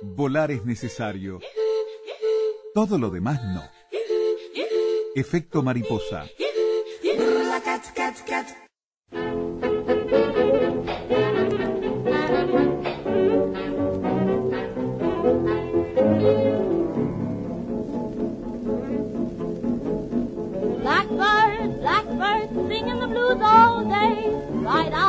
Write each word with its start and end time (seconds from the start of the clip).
Volar 0.00 0.50
es 0.50 0.64
necesario. 0.64 1.40
Todo 2.72 2.98
lo 2.98 3.10
demás 3.10 3.40
no. 3.42 3.62
Efecto 5.16 5.62
mariposa. 5.62 6.26
Blackbird, 20.80 21.80
blackbird, 21.80 22.68
singing 22.68 23.00
the 23.00 23.06
blues 23.08 23.40
all 23.42 23.84
day, 23.84 24.30
right 24.62 24.92
outside 24.92 25.07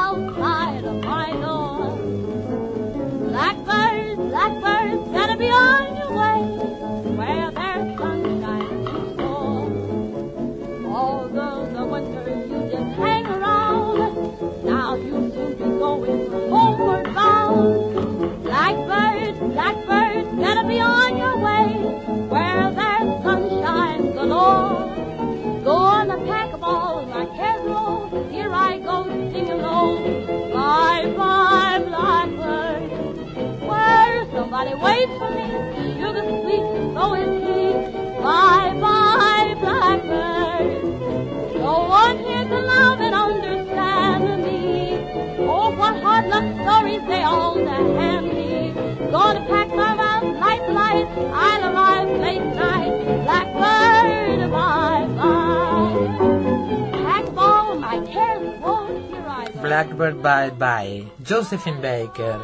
Blackbird 59.83 60.15
Bye 60.21 60.51
Bye, 60.57 61.07
Josephine 61.25 61.77
Baker, 61.77 62.35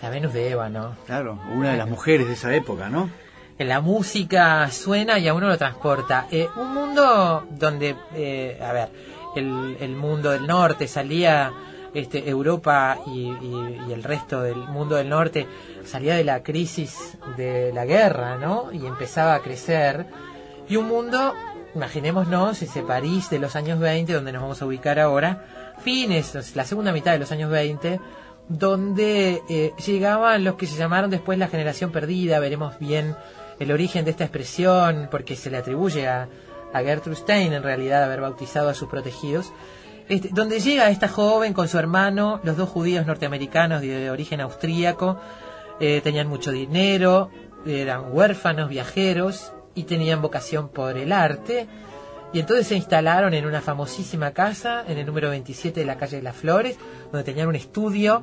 la 0.00 0.10
Venus 0.10 0.32
de 0.32 0.50
Eva, 0.50 0.68
¿no? 0.68 0.94
Claro, 1.06 1.38
una 1.52 1.72
de 1.72 1.76
las 1.78 1.88
mujeres 1.88 2.28
de 2.28 2.34
esa 2.34 2.54
época, 2.54 2.88
¿no? 2.88 3.10
La 3.58 3.80
música 3.80 4.70
suena 4.70 5.18
y 5.18 5.26
a 5.28 5.34
uno 5.34 5.48
lo 5.48 5.58
transporta. 5.58 6.26
Eh, 6.30 6.48
un 6.56 6.72
mundo 6.72 7.46
donde, 7.50 7.96
eh, 8.14 8.60
a 8.64 8.72
ver, 8.72 8.88
el, 9.34 9.76
el 9.80 9.96
mundo 9.96 10.30
del 10.30 10.46
norte 10.46 10.86
salía, 10.86 11.52
este, 11.94 12.28
Europa 12.28 12.98
y, 13.06 13.28
y- 13.28 13.80
y 13.88 13.92
el 13.92 14.02
resto 14.04 14.40
del 14.40 14.56
mundo 14.56 14.94
del 14.96 15.08
norte 15.08 15.46
salía 15.84 16.14
de 16.14 16.22
la 16.24 16.42
crisis 16.44 17.18
de 17.36 17.72
la 17.74 17.84
guerra, 17.84 18.36
¿no? 18.36 18.70
Y 18.72 18.86
empezaba 18.86 19.34
a 19.34 19.40
crecer. 19.40 20.06
Y 20.68 20.76
un 20.76 20.86
mundo, 20.88 21.34
imaginémonos 21.74 22.62
ese 22.62 22.82
París 22.82 23.30
de 23.30 23.38
los 23.40 23.56
años 23.56 23.78
20, 23.80 24.12
donde 24.12 24.32
nos 24.32 24.42
vamos 24.42 24.62
a 24.62 24.66
ubicar 24.66 24.98
ahora, 25.00 25.44
fines, 25.82 26.54
la 26.56 26.64
segunda 26.64 26.92
mitad 26.92 27.12
de 27.12 27.18
los 27.18 27.32
años 27.32 27.50
20, 27.50 28.00
donde 28.48 29.42
eh, 29.48 29.72
llegaban 29.84 30.44
los 30.44 30.54
que 30.56 30.66
se 30.66 30.76
llamaron 30.76 31.10
después 31.10 31.38
la 31.38 31.48
generación 31.48 31.92
perdida, 31.92 32.38
veremos 32.40 32.78
bien 32.78 33.16
el 33.58 33.70
origen 33.72 34.04
de 34.04 34.10
esta 34.12 34.24
expresión, 34.24 35.08
porque 35.10 35.36
se 35.36 35.50
le 35.50 35.58
atribuye 35.58 36.08
a, 36.08 36.28
a 36.72 36.80
Gertrude 36.80 37.16
Stein 37.16 37.52
en 37.52 37.62
realidad 37.62 38.02
haber 38.02 38.20
bautizado 38.20 38.68
a 38.68 38.74
sus 38.74 38.88
protegidos, 38.88 39.52
este, 40.08 40.30
donde 40.32 40.60
llega 40.60 40.90
esta 40.90 41.08
joven 41.08 41.52
con 41.52 41.68
su 41.68 41.78
hermano, 41.78 42.40
los 42.42 42.56
dos 42.56 42.68
judíos 42.68 43.06
norteamericanos 43.06 43.80
de 43.80 44.10
origen 44.10 44.40
austríaco, 44.40 45.18
eh, 45.80 46.00
tenían 46.02 46.28
mucho 46.28 46.52
dinero, 46.52 47.30
eran 47.66 48.12
huérfanos, 48.12 48.68
viajeros 48.68 49.52
y 49.74 49.84
tenían 49.84 50.22
vocación 50.22 50.68
por 50.68 50.96
el 50.96 51.12
arte. 51.12 51.66
Y 52.32 52.40
entonces 52.40 52.66
se 52.66 52.76
instalaron 52.76 53.34
en 53.34 53.44
una 53.44 53.60
famosísima 53.60 54.32
casa, 54.32 54.84
en 54.88 54.98
el 54.98 55.06
número 55.06 55.30
27 55.30 55.80
de 55.80 55.86
la 55.86 55.98
calle 55.98 56.16
de 56.16 56.22
las 56.22 56.36
Flores, 56.36 56.78
donde 57.10 57.24
tenían 57.24 57.48
un 57.48 57.56
estudio 57.56 58.22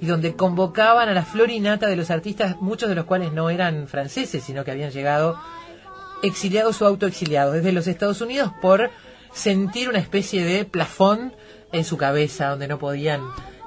y 0.00 0.06
donde 0.06 0.34
convocaban 0.34 1.08
a 1.08 1.14
la 1.14 1.24
florinata 1.24 1.86
de 1.86 1.96
los 1.96 2.10
artistas, 2.10 2.56
muchos 2.60 2.88
de 2.88 2.96
los 2.96 3.04
cuales 3.04 3.32
no 3.32 3.50
eran 3.50 3.86
franceses, 3.86 4.42
sino 4.42 4.64
que 4.64 4.72
habían 4.72 4.90
llegado 4.90 5.38
exiliados 6.22 6.82
o 6.82 6.86
autoexiliados 6.86 7.54
desde 7.54 7.72
los 7.72 7.86
Estados 7.86 8.20
Unidos 8.20 8.50
por 8.60 8.90
sentir 9.32 9.88
una 9.88 9.98
especie 9.98 10.44
de 10.44 10.64
plafón 10.64 11.32
en 11.70 11.84
su 11.84 11.96
cabeza 11.96 12.48
donde 12.48 12.68
no 12.68 12.78
podían 12.78 13.22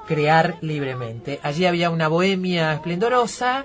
crear 0.06 0.56
libremente. 0.60 1.40
Allí 1.42 1.66
había 1.66 1.90
una 1.90 2.08
bohemia 2.08 2.72
esplendorosa 2.72 3.64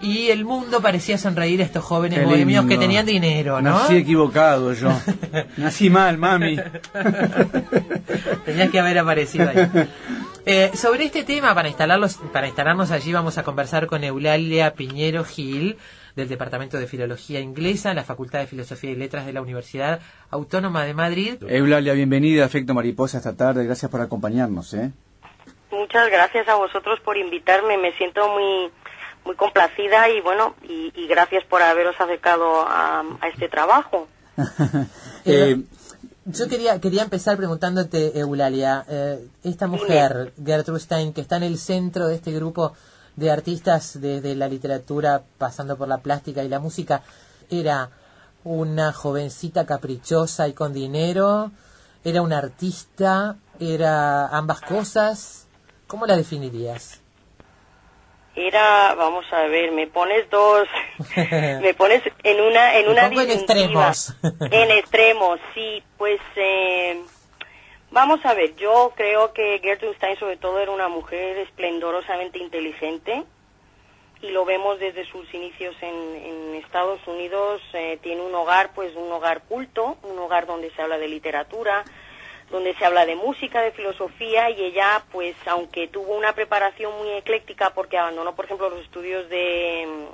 y 0.00 0.30
el 0.30 0.44
mundo 0.44 0.80
parecía 0.80 1.18
sonreír 1.18 1.60
a 1.60 1.64
estos 1.64 1.84
jóvenes 1.84 2.20
Qué 2.20 2.24
bohemios 2.24 2.66
que 2.66 2.78
tenían 2.78 3.06
dinero, 3.06 3.60
¿no? 3.60 3.78
Nací 3.78 3.96
equivocado 3.96 4.72
yo. 4.72 4.90
Nací 5.56 5.90
mal, 5.90 6.18
mami. 6.18 6.56
Tenías 8.44 8.70
que 8.70 8.80
haber 8.80 8.98
aparecido 8.98 9.48
ahí. 9.48 9.88
Eh, 10.46 10.70
sobre 10.74 11.04
este 11.04 11.22
tema, 11.22 11.54
para, 11.54 11.68
instalarlos, 11.68 12.16
para 12.32 12.46
instalarnos 12.46 12.90
allí, 12.90 13.12
vamos 13.12 13.36
a 13.38 13.42
conversar 13.42 13.86
con 13.86 14.02
Eulalia 14.02 14.72
Piñero 14.72 15.24
Gil, 15.24 15.76
del 16.16 16.28
Departamento 16.28 16.78
de 16.78 16.86
Filología 16.86 17.40
Inglesa, 17.40 17.90
en 17.90 17.96
la 17.96 18.04
Facultad 18.04 18.40
de 18.40 18.46
Filosofía 18.46 18.90
y 18.90 18.96
Letras 18.96 19.26
de 19.26 19.32
la 19.32 19.42
Universidad 19.42 20.00
Autónoma 20.30 20.84
de 20.84 20.94
Madrid. 20.94 21.34
Eulalia, 21.46 21.92
bienvenida 21.92 22.42
a 22.42 22.46
Efecto 22.46 22.74
Mariposa 22.74 23.18
esta 23.18 23.36
tarde. 23.36 23.64
Gracias 23.64 23.90
por 23.90 24.00
acompañarnos, 24.00 24.72
¿eh? 24.74 24.90
Muchas 25.70 26.10
gracias 26.10 26.48
a 26.48 26.56
vosotros 26.56 26.98
por 27.00 27.16
invitarme. 27.16 27.76
Me 27.76 27.92
siento 27.92 28.28
muy 28.28 28.70
muy 29.24 29.36
complacida 29.36 30.08
y 30.08 30.20
bueno 30.20 30.54
y, 30.62 30.92
y 30.94 31.06
gracias 31.06 31.44
por 31.44 31.62
haberos 31.62 31.94
acercado 32.00 32.62
a, 32.62 33.02
a 33.20 33.28
este 33.28 33.48
trabajo. 33.48 34.08
Eh, 35.26 35.60
Yo 36.24 36.48
quería, 36.48 36.80
quería 36.80 37.02
empezar 37.02 37.36
preguntándote, 37.36 38.18
Eulalia, 38.18 38.84
eh, 38.88 39.28
esta 39.44 39.66
mujer, 39.66 40.32
Gertrude 40.42 40.80
Stein, 40.80 41.12
que 41.12 41.20
está 41.20 41.36
en 41.36 41.42
el 41.42 41.58
centro 41.58 42.08
de 42.08 42.14
este 42.14 42.32
grupo 42.32 42.72
de 43.16 43.30
artistas 43.30 44.00
desde 44.00 44.34
la 44.34 44.48
literatura, 44.48 45.22
pasando 45.36 45.76
por 45.76 45.88
la 45.88 45.98
plástica 45.98 46.42
y 46.42 46.48
la 46.48 46.58
música, 46.58 47.02
¿era 47.50 47.90
una 48.44 48.92
jovencita 48.94 49.66
caprichosa 49.66 50.48
y 50.48 50.54
con 50.54 50.72
dinero? 50.72 51.50
¿Era 52.02 52.22
una 52.22 52.38
artista? 52.38 53.36
¿Era 53.58 54.28
ambas 54.28 54.62
cosas? 54.62 55.46
¿Cómo 55.86 56.06
la 56.06 56.16
definirías? 56.16 56.99
Era, 58.46 58.94
vamos 58.94 59.24
a 59.32 59.42
ver, 59.42 59.70
me 59.72 59.86
pones 59.86 60.28
dos, 60.30 60.66
me 61.60 61.74
pones 61.74 62.02
en 62.22 62.40
una 62.40 62.78
en 62.78 62.88
una 62.88 63.06
en 63.06 63.30
extremos. 63.30 64.14
En 64.40 64.70
extremos, 64.70 65.38
sí, 65.54 65.82
pues 65.98 66.20
eh, 66.36 67.02
vamos 67.90 68.24
a 68.24 68.32
ver, 68.32 68.56
yo 68.56 68.92
creo 68.96 69.34
que 69.34 69.60
Gertrude 69.62 69.94
Stein 69.96 70.18
sobre 70.18 70.38
todo 70.38 70.58
era 70.58 70.70
una 70.70 70.88
mujer 70.88 71.36
esplendorosamente 71.38 72.38
inteligente 72.38 73.24
y 74.22 74.30
lo 74.30 74.44
vemos 74.44 74.78
desde 74.78 75.04
sus 75.04 75.32
inicios 75.34 75.74
en, 75.82 76.16
en 76.16 76.54
Estados 76.56 77.06
Unidos, 77.06 77.60
eh, 77.74 77.98
tiene 78.02 78.22
un 78.22 78.34
hogar, 78.34 78.72
pues 78.74 78.94
un 78.96 79.10
hogar 79.12 79.42
culto, 79.42 79.98
un 80.02 80.18
hogar 80.18 80.46
donde 80.46 80.70
se 80.70 80.82
habla 80.82 80.98
de 80.98 81.08
literatura, 81.08 81.84
donde 82.50 82.74
se 82.74 82.84
habla 82.84 83.06
de 83.06 83.14
música, 83.14 83.62
de 83.62 83.72
filosofía 83.72 84.50
y 84.50 84.64
ella, 84.64 85.04
pues 85.12 85.36
aunque 85.46 85.88
tuvo 85.88 86.14
una 86.14 86.34
preparación 86.34 86.96
muy 86.98 87.10
ecléctica 87.10 87.70
porque 87.70 87.98
abandonó, 87.98 88.34
por 88.34 88.44
ejemplo, 88.44 88.70
los 88.70 88.80
estudios 88.80 89.28
de, 89.28 90.08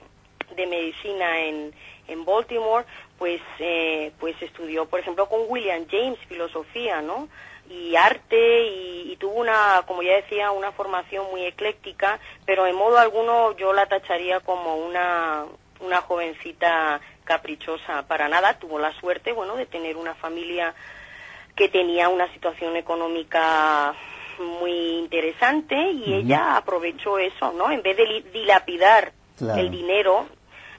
de 0.54 0.66
medicina 0.66 1.40
en, 1.40 1.72
en 2.08 2.24
Baltimore, 2.24 2.84
pues, 3.18 3.40
eh, 3.58 4.12
pues 4.20 4.40
estudió, 4.42 4.86
por 4.86 5.00
ejemplo, 5.00 5.28
con 5.28 5.40
William 5.48 5.86
James 5.90 6.18
filosofía, 6.28 7.00
¿no? 7.00 7.28
Y 7.68 7.96
arte 7.96 8.64
y, 8.64 9.16
tuvo 9.18 9.40
una, 9.40 9.82
como 9.86 10.02
ya 10.02 10.14
decía, 10.16 10.50
una 10.50 10.72
formación 10.72 11.26
muy 11.30 11.44
ecléctica, 11.44 12.20
pero 12.44 12.66
en 12.66 12.76
modo 12.76 12.98
alguno 12.98 13.56
yo 13.56 13.72
la 13.72 13.86
tacharía 13.86 14.40
como 14.40 14.76
una, 14.76 15.46
una 15.80 16.02
jovencita 16.02 17.00
caprichosa. 17.24 18.06
Para 18.06 18.28
nada 18.28 18.58
tuvo 18.58 18.78
la 18.78 18.92
suerte, 19.00 19.32
bueno, 19.32 19.56
de 19.56 19.66
tener 19.66 19.96
una 19.96 20.14
familia 20.14 20.74
que 21.56 21.68
tenía 21.68 22.08
una 22.08 22.30
situación 22.34 22.76
económica 22.76 23.94
muy 24.38 24.98
interesante 24.98 25.74
y 25.92 26.12
ella 26.14 26.56
aprovechó 26.56 27.18
eso, 27.18 27.52
¿no? 27.52 27.70
En 27.70 27.82
vez 27.82 27.96
de 27.96 28.22
dilapidar 28.32 29.12
Claro. 29.38 29.60
el 29.60 29.70
dinero, 29.70 30.26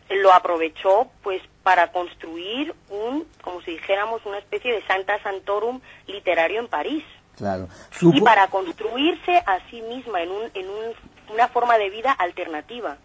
lo 0.09 0.33
aprovechó 0.33 1.09
pues 1.21 1.41
para 1.63 1.91
construir 1.91 2.73
un, 2.89 3.27
como 3.41 3.61
si 3.61 3.71
dijéramos, 3.71 4.25
una 4.25 4.39
especie 4.39 4.71
de 4.73 4.81
Santa 4.87 5.21
Santorum 5.21 5.79
literario 6.07 6.59
en 6.59 6.67
París 6.67 7.03
claro. 7.35 7.67
y 8.01 8.19
para 8.21 8.47
construirse 8.47 9.43
a 9.45 9.59
sí 9.69 9.81
misma 9.83 10.21
en, 10.23 10.31
un, 10.31 10.43
en 10.55 10.67
un- 10.69 10.93
una 11.33 11.47
forma 11.49 11.77
de 11.77 11.89
vida 11.91 12.11
alternativa. 12.13 12.97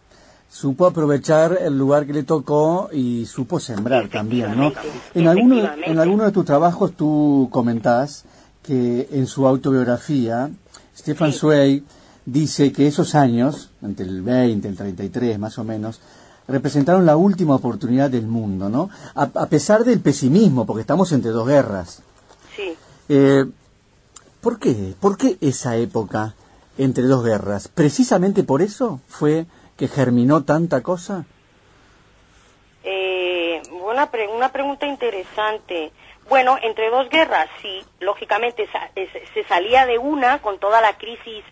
Supo 0.53 0.85
aprovechar 0.85 1.57
el 1.59 1.75
lugar 1.75 2.05
que 2.05 2.13
le 2.13 2.21
tocó 2.21 2.87
y 2.93 3.25
supo 3.25 3.59
sembrar 3.59 4.07
también, 4.09 4.55
¿no? 4.55 4.71
En 5.15 5.27
alguno, 5.27 5.55
en 5.83 5.97
alguno 5.97 6.25
de 6.25 6.31
tus 6.31 6.45
trabajos 6.45 6.93
tú 6.95 7.49
comentás 7.51 8.25
que 8.61 9.09
en 9.11 9.25
su 9.25 9.47
autobiografía, 9.47 10.51
Stefan 10.95 11.31
Sí. 11.33 11.39
Zweig 11.39 11.83
dice 12.27 12.71
que 12.71 12.85
esos 12.85 13.15
años, 13.15 13.71
entre 13.81 14.05
el 14.05 14.21
20, 14.21 14.67
el 14.67 14.77
33 14.77 15.39
más 15.39 15.57
o 15.57 15.63
menos, 15.63 15.99
representaron 16.47 17.07
la 17.07 17.17
última 17.17 17.55
oportunidad 17.55 18.11
del 18.11 18.27
mundo, 18.27 18.69
¿no? 18.69 18.91
A, 19.15 19.23
a 19.23 19.47
pesar 19.47 19.83
del 19.83 20.01
pesimismo, 20.01 20.67
porque 20.67 20.81
estamos 20.81 21.11
entre 21.13 21.31
dos 21.31 21.47
guerras. 21.47 22.03
Sí. 22.55 22.75
Eh, 23.09 23.45
¿Por 24.39 24.59
qué? 24.59 24.93
¿Por 24.99 25.17
qué 25.17 25.35
esa 25.41 25.77
época 25.77 26.35
entre 26.77 27.05
dos 27.05 27.25
guerras? 27.25 27.69
¿Precisamente 27.69 28.43
por 28.43 28.61
eso 28.61 28.99
fue 29.07 29.47
que 29.77 29.87
germinó 29.87 30.43
tanta 30.43 30.81
cosa? 30.81 31.25
Eh, 32.83 33.61
buena 33.71 34.09
pre- 34.11 34.27
una 34.27 34.51
pregunta 34.51 34.85
interesante. 34.85 35.91
Bueno, 36.29 36.57
entre 36.61 36.89
dos 36.89 37.09
guerras, 37.09 37.47
sí, 37.61 37.81
lógicamente 37.99 38.67
se 39.33 39.43
salía 39.45 39.85
de 39.85 39.97
una 39.97 40.39
con 40.39 40.57
toda 40.57 40.79
la 40.81 40.97
crisis 40.97 41.43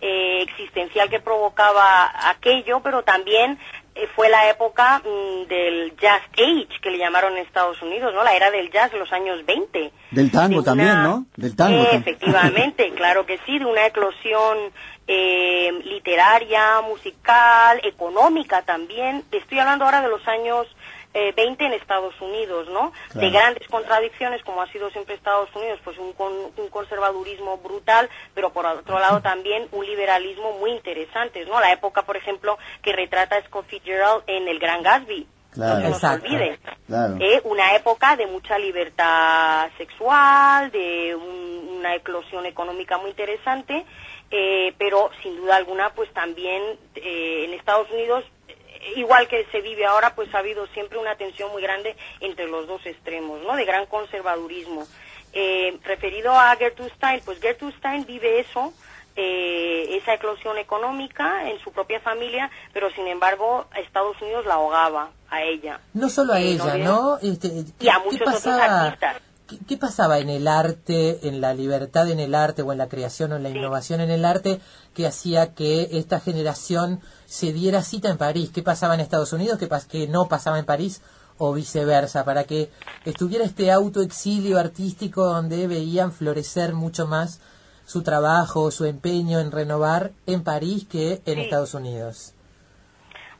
eh, 0.00 0.42
existencial 0.42 1.08
que 1.10 1.20
provocaba 1.20 2.10
aquello, 2.30 2.80
pero 2.82 3.02
también 3.02 3.58
eh, 3.94 4.06
fue 4.16 4.28
la 4.30 4.48
época 4.50 5.00
mm, 5.04 5.46
del 5.46 5.94
Jazz 5.98 6.22
Age, 6.32 6.68
que 6.82 6.90
le 6.90 6.98
llamaron 6.98 7.36
en 7.36 7.44
Estados 7.46 7.80
Unidos, 7.82 8.12
¿no? 8.14 8.24
La 8.24 8.34
era 8.34 8.50
del 8.50 8.70
jazz 8.70 8.92
los 8.94 9.12
años 9.12 9.44
20. 9.46 9.92
Del 10.10 10.30
tango 10.30 10.62
también, 10.62 10.90
una- 10.90 11.02
¿no? 11.02 11.26
Del 11.36 11.54
tango. 11.54 11.82
Eh, 11.82 11.88
efectivamente, 11.92 12.92
claro 12.96 13.24
que 13.26 13.38
sí, 13.46 13.58
de 13.58 13.66
una 13.66 13.86
eclosión 13.86 14.58
eh, 15.06 15.70
literaria, 15.84 16.80
musical, 16.82 17.80
económica 17.84 18.62
también. 18.62 19.24
Estoy 19.32 19.58
hablando 19.58 19.84
ahora 19.84 20.00
de 20.02 20.08
los 20.08 20.26
años 20.28 20.66
eh, 21.12 21.32
20 21.36 21.64
en 21.66 21.72
Estados 21.74 22.20
Unidos, 22.20 22.66
¿no? 22.68 22.92
Claro. 23.12 23.20
De 23.26 23.30
grandes 23.30 23.68
contradicciones, 23.68 24.42
como 24.42 24.62
ha 24.62 24.72
sido 24.72 24.90
siempre 24.90 25.14
Estados 25.14 25.48
Unidos, 25.54 25.78
pues 25.84 25.96
un, 25.98 26.12
con- 26.14 26.32
un 26.56 26.68
conservadurismo 26.70 27.58
brutal, 27.58 28.08
pero 28.34 28.52
por 28.52 28.66
otro 28.66 28.98
lado 28.98 29.20
también 29.20 29.68
un 29.72 29.86
liberalismo 29.86 30.58
muy 30.58 30.72
interesante, 30.72 31.44
¿no? 31.44 31.60
La 31.60 31.70
época, 31.72 32.02
por 32.02 32.16
ejemplo, 32.16 32.58
que 32.82 32.92
retrata 32.92 33.40
Scott 33.46 33.66
Fitzgerald 33.68 34.24
en 34.26 34.48
El 34.48 34.58
Gran 34.58 34.82
Gatsby. 34.82 35.28
Claro. 35.52 35.74
No 35.88 35.94
se 35.94 36.06
nos 36.06 36.14
olvide. 36.14 36.58
Claro. 36.88 37.16
Eh, 37.20 37.40
una 37.44 37.76
época 37.76 38.16
de 38.16 38.26
mucha 38.26 38.58
libertad 38.58 39.68
sexual, 39.78 40.72
de 40.72 41.14
un- 41.14 41.76
una 41.78 41.94
eclosión 41.94 42.44
económica 42.46 42.98
muy 42.98 43.10
interesante, 43.10 43.84
eh, 44.30 44.74
pero 44.78 45.10
sin 45.22 45.36
duda 45.36 45.56
alguna, 45.56 45.90
pues 45.94 46.12
también 46.12 46.62
eh, 46.94 47.44
en 47.44 47.54
Estados 47.54 47.90
Unidos, 47.90 48.24
eh, 48.48 48.54
igual 48.96 49.28
que 49.28 49.46
se 49.52 49.60
vive 49.60 49.84
ahora, 49.86 50.14
pues 50.14 50.34
ha 50.34 50.38
habido 50.38 50.66
siempre 50.68 50.98
una 50.98 51.16
tensión 51.16 51.50
muy 51.52 51.62
grande 51.62 51.96
entre 52.20 52.46
los 52.46 52.66
dos 52.66 52.84
extremos, 52.86 53.40
¿no? 53.42 53.56
De 53.56 53.64
gran 53.64 53.86
conservadurismo. 53.86 54.86
Eh, 55.32 55.78
referido 55.82 56.32
a 56.32 56.54
Gertrude 56.56 56.92
Stein, 56.96 57.20
pues 57.24 57.40
Gertrude 57.40 57.76
Stein 57.78 58.06
vive 58.06 58.38
eso, 58.38 58.72
eh, 59.16 59.96
esa 59.96 60.14
eclosión 60.14 60.58
económica 60.58 61.48
en 61.50 61.58
su 61.60 61.72
propia 61.72 62.00
familia, 62.00 62.50
pero 62.72 62.90
sin 62.92 63.06
embargo 63.06 63.66
Estados 63.76 64.20
Unidos 64.22 64.46
la 64.46 64.54
ahogaba 64.54 65.10
a 65.30 65.42
ella. 65.42 65.80
No 65.92 66.08
solo 66.08 66.32
a 66.34 66.40
ella, 66.40 66.76
¿no? 66.76 67.18
Este, 67.20 67.48
Y 67.80 67.88
a 67.88 67.94
¿qué 67.94 67.98
muchos 68.04 68.28
otros 68.28 68.46
artistas. 68.46 69.16
¿Qué, 69.48 69.58
qué 69.66 69.76
pasaba 69.76 70.18
en 70.18 70.28
el 70.30 70.46
arte, 70.48 71.26
en 71.28 71.40
la 71.40 71.54
libertad 71.54 72.08
en 72.10 72.20
el 72.20 72.34
arte 72.34 72.62
o 72.62 72.72
en 72.72 72.78
la 72.78 72.88
creación 72.88 73.32
o 73.32 73.36
en 73.36 73.42
la 73.42 73.50
innovación 73.50 74.00
en 74.00 74.10
el 74.10 74.24
arte 74.24 74.60
que 74.94 75.06
hacía 75.06 75.54
que 75.54 75.88
esta 75.92 76.20
generación 76.20 77.00
se 77.26 77.52
diera 77.52 77.82
cita 77.82 78.08
en 78.08 78.18
París? 78.18 78.50
¿Qué 78.54 78.62
pasaba 78.62 78.94
en 78.94 79.00
Estados 79.00 79.32
Unidos 79.32 79.58
que, 79.58 79.68
pas- 79.68 79.86
que 79.86 80.06
no 80.08 80.28
pasaba 80.28 80.58
en 80.58 80.64
París 80.64 81.02
o 81.38 81.52
viceversa? 81.52 82.24
Para 82.24 82.44
que 82.44 82.70
estuviera 83.04 83.44
este 83.44 83.70
autoexilio 83.72 84.58
artístico 84.58 85.24
donde 85.24 85.66
veían 85.66 86.12
florecer 86.12 86.74
mucho 86.74 87.06
más 87.06 87.40
su 87.86 88.02
trabajo, 88.02 88.70
su 88.70 88.86
empeño 88.86 89.40
en 89.40 89.50
renovar 89.52 90.12
en 90.26 90.42
París 90.42 90.86
que 90.90 91.20
en 91.26 91.34
Sí. 91.34 91.40
Estados 91.42 91.74
Unidos. 91.74 92.32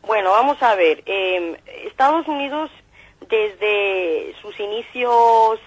Bueno, 0.07 0.33
vamos 0.33 0.62
a 0.62 0.75
ver. 0.75 1.03
eh, 1.07 1.57
Estados 1.87 2.29
Unidos, 2.29 2.71
desde 3.31 4.35
sus 4.43 4.59
inicios 4.61 5.59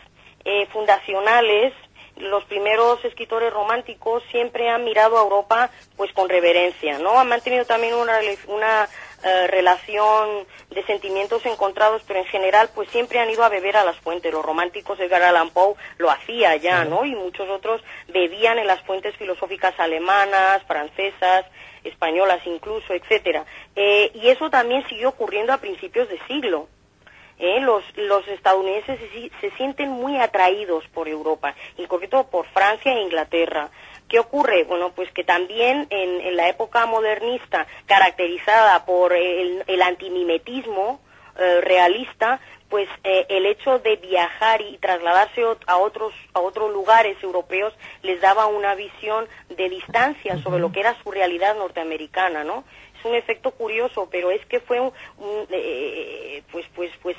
eh, 0.48 0.66
fundacionales, 0.72 1.74
los 2.16 2.46
primeros 2.46 3.04
escritores 3.04 3.52
románticos 3.52 4.24
siempre 4.32 4.70
han 4.70 4.86
mirado 4.86 5.18
a 5.18 5.22
Europa 5.22 5.70
pues 5.98 6.12
con 6.14 6.30
reverencia, 6.30 7.00
¿no? 7.00 7.20
Han 7.20 7.28
mantenido 7.28 7.66
también 7.66 7.94
una, 7.94 8.18
una 8.48 8.88
eh, 9.26 9.48
relación 9.48 10.48
de 10.70 10.86
sentimientos 10.86 11.46
encontrados, 11.46 12.02
pero 12.08 12.20
en 12.20 12.26
general 12.28 12.70
pues 12.74 12.90
siempre 12.92 13.20
han 13.20 13.30
ido 13.30 13.44
a 13.44 13.50
beber 13.50 13.76
a 13.76 13.84
las 13.84 13.98
fuentes. 13.98 14.32
Los 14.32 14.46
románticos, 14.46 14.98
Edgar 15.02 15.22
Allan 15.22 15.50
Poe 15.50 15.76
lo 15.98 16.10
hacía 16.10 16.56
ya, 16.56 16.86
¿no? 16.86 17.04
Y 17.04 17.14
muchos 17.14 17.50
otros 17.50 17.82
bebían 18.08 18.58
en 18.58 18.68
las 18.68 18.82
fuentes 18.84 19.16
filosóficas 19.18 19.78
alemanas, 19.78 20.64
francesas, 20.66 21.46
españolas 21.84 22.40
incluso, 22.46 22.94
etcétera. 22.94 23.46
Eh, 23.76 24.12
y 24.14 24.30
eso 24.30 24.50
también 24.50 24.88
siguió 24.88 25.10
ocurriendo 25.10 25.52
a 25.52 25.58
principios 25.58 26.08
de 26.08 26.20
siglo. 26.26 26.70
¿Eh? 27.40 27.60
Los, 27.62 27.84
los 27.96 28.28
estadounidenses 28.28 29.00
se, 29.00 29.32
se 29.42 29.56
sienten 29.58 29.90
muy 29.90 30.18
atraídos 30.18 30.84
por 30.94 31.08
Europa, 31.08 31.56
y 31.78 31.82
en 31.82 31.88
concreto 31.88 32.28
por 32.28 32.46
Francia 32.48 32.94
e 32.94 33.02
Inglaterra. 33.02 33.70
¿Qué 34.08 34.20
ocurre? 34.20 34.64
Bueno, 34.64 34.92
pues 34.94 35.12
que 35.12 35.26
también 35.26 35.86
en, 35.90 36.22
en 36.22 36.36
la 36.38 36.48
época 36.48 36.86
modernista, 36.86 37.68
caracterizada 37.88 38.86
por 38.86 39.14
el, 39.14 39.64
el 39.68 39.82
antimimetismo 39.82 41.02
eh, 41.38 41.60
realista, 41.62 42.40
pues 42.70 42.90
eh, 43.04 43.26
el 43.30 43.46
hecho 43.46 43.80
de 43.80 43.96
viajar 43.98 44.62
y 44.62 44.78
trasladarse 44.78 45.42
a 45.68 45.78
otros 45.78 46.14
a 46.34 46.40
otros 46.40 46.72
lugares 46.72 47.22
europeos 47.24 47.74
les 48.02 48.20
daba 48.20 48.48
una 48.48 48.76
visión 48.76 49.28
de 49.50 49.70
distancia 49.70 50.38
sobre 50.42 50.60
lo 50.60 50.72
que 50.72 50.82
era 50.82 50.96
su 51.02 51.12
realidad 51.12 51.56
norteamericana, 51.56 52.44
¿no? 52.44 52.66
Un 53.08 53.16
efecto 53.16 53.52
curioso, 53.52 54.08
pero 54.12 54.32
es 54.32 54.46
que 54.48 54.60
fue 54.60 54.80
un, 54.80 54.92
un, 55.18 55.48
eh, 55.52 56.44
pues 56.52 56.66
pues 56.76 56.92
pues 57.02 57.16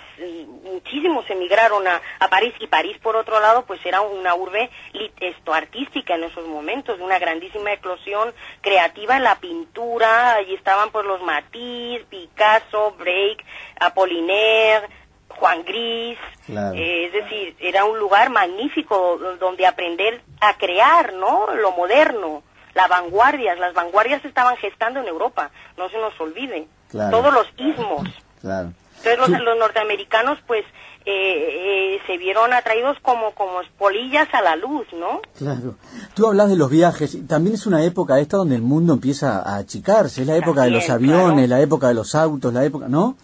muchísimos 0.62 1.28
emigraron 1.30 1.86
a, 1.86 2.00
a 2.20 2.28
París 2.28 2.54
y 2.60 2.66
París 2.66 2.96
por 3.02 3.16
otro 3.16 3.40
lado 3.40 3.64
pues 3.66 3.84
era 3.86 4.00
una 4.00 4.34
urbe 4.34 4.70
lit- 4.92 5.12
esto 5.20 5.52
artística 5.54 6.14
en 6.14 6.24
esos 6.24 6.46
momentos, 6.46 6.98
de 6.98 7.04
una 7.04 7.18
grandísima 7.18 7.72
eclosión 7.72 8.32
creativa 8.60 9.16
en 9.16 9.24
la 9.24 9.36
pintura, 9.40 10.34
allí 10.34 10.54
estaban 10.54 10.90
pues 10.90 11.06
los 11.06 11.22
Matisse, 11.22 12.04
Picasso, 12.08 12.92
Break, 12.98 13.44
Apollinaire, 13.80 14.88
Juan 15.28 15.62
Gris, 15.64 16.18
Claro. 16.46 16.74
eh, 16.76 17.06
es 17.06 17.12
decir, 17.12 17.56
era 17.60 17.84
un 17.84 17.98
lugar 17.98 18.30
magnífico 18.30 19.18
do- 19.18 19.36
donde 19.36 19.66
aprender 19.66 20.22
a 20.40 20.56
crear, 20.56 21.12
¿no? 21.12 21.54
Lo 21.54 21.72
moderno, 21.72 22.42
las 22.78 22.88
vanguardias, 22.88 23.58
las 23.58 23.74
vanguardias 23.74 24.22
se 24.22 24.28
estaban 24.28 24.56
gestando 24.56 25.00
en 25.00 25.08
Europa, 25.08 25.50
no 25.76 25.88
se 25.88 25.98
nos 25.98 26.18
olvide. 26.20 26.66
Claro. 26.90 27.10
Todos 27.18 27.32
los 27.34 27.46
ismos. 27.56 28.08
Claro. 28.40 28.72
Entonces 28.98 29.18
los, 29.18 29.26
Sí. 29.28 29.44
los 29.44 29.58
norteamericanos 29.58 30.38
pues 30.46 30.64
eh, 31.04 31.94
eh, 31.96 31.98
se 32.06 32.18
vieron 32.18 32.52
atraídos 32.52 32.96
como 33.02 33.32
como 33.32 33.60
polillas 33.78 34.28
a 34.32 34.42
la 34.42 34.54
luz, 34.56 34.86
¿no? 34.92 35.22
Claro. 35.36 35.74
Tú 36.14 36.26
hablas 36.26 36.48
de 36.50 36.56
los 36.56 36.70
viajes. 36.70 37.16
También 37.26 37.54
es 37.54 37.66
una 37.66 37.82
época 37.84 38.18
esta 38.20 38.36
donde 38.36 38.56
el 38.56 38.62
mundo 38.62 38.92
empieza 38.94 39.38
a 39.40 39.56
achicarse. 39.56 40.20
Es 40.22 40.26
la 40.26 40.36
época 40.36 40.62
de 40.62 40.70
los 40.70 40.88
aviones, 40.90 41.46
claro. 41.46 41.56
la 41.56 41.60
época 41.60 41.88
de 41.88 41.94
los 41.94 42.14
autos, 42.14 42.52
la 42.52 42.64
época, 42.64 42.86
¿no? 42.88 43.16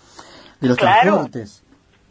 De 0.60 0.68
los 0.68 0.76
Claro. 0.78 1.00
transportes. 1.02 1.60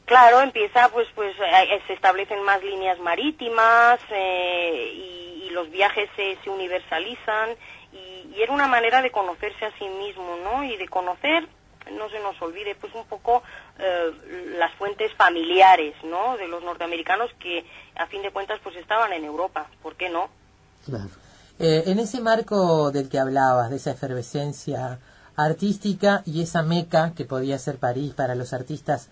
Claro, 0.05 0.41
empieza, 0.41 0.89
pues, 0.89 1.07
pues 1.15 1.33
eh, 1.39 1.81
se 1.88 1.93
establecen 1.93 2.43
más 2.43 2.62
líneas 2.62 3.00
marítimas 3.00 4.00
eh, 4.12 4.91
y 4.93 5.23
los 5.53 5.69
viajes 5.72 6.10
se, 6.15 6.38
se 6.43 6.50
universalizan 6.50 7.50
y, 7.93 8.36
y 8.36 8.41
era 8.41 8.51
una 8.51 8.67
manera 8.67 9.01
de 9.01 9.12
conocerse 9.12 9.65
a 9.65 9.77
sí 9.77 9.86
mismo, 9.88 10.36
¿no? 10.43 10.63
Y 10.63 10.75
de 10.77 10.88
conocer, 10.89 11.48
no 11.91 12.10
se 12.10 12.19
nos 12.19 12.41
olvide, 12.41 12.75
pues 12.75 12.93
un 12.95 13.05
poco 13.05 13.43
eh, 13.79 14.12
las 14.57 14.74
fuentes 14.75 15.13
familiares, 15.13 15.95
¿no? 16.03 16.36
De 16.38 16.48
los 16.48 16.63
norteamericanos 16.63 17.29
que, 17.39 17.65
a 17.95 18.07
fin 18.07 18.22
de 18.22 18.31
cuentas, 18.31 18.60
pues 18.63 18.75
estaban 18.75 19.13
en 19.13 19.24
Europa, 19.25 19.67
¿por 19.81 19.95
qué 19.95 20.10
no? 20.10 20.29
Claro. 20.86 21.10
Eh, 21.60 21.83
en 21.86 22.00
ese 22.00 22.19
marco 22.19 22.91
del 22.91 23.10
que 23.10 23.19
hablabas, 23.19 23.69
de 23.69 23.75
esa 23.77 23.91
efervescencia 23.91 25.00
artística 25.36 26.24
y 26.25 26.41
esa 26.41 26.62
meca 26.63 27.13
que 27.15 27.25
podía 27.25 27.57
ser 27.60 27.77
París 27.77 28.13
para 28.13 28.36
los 28.36 28.53
artistas 28.53 29.10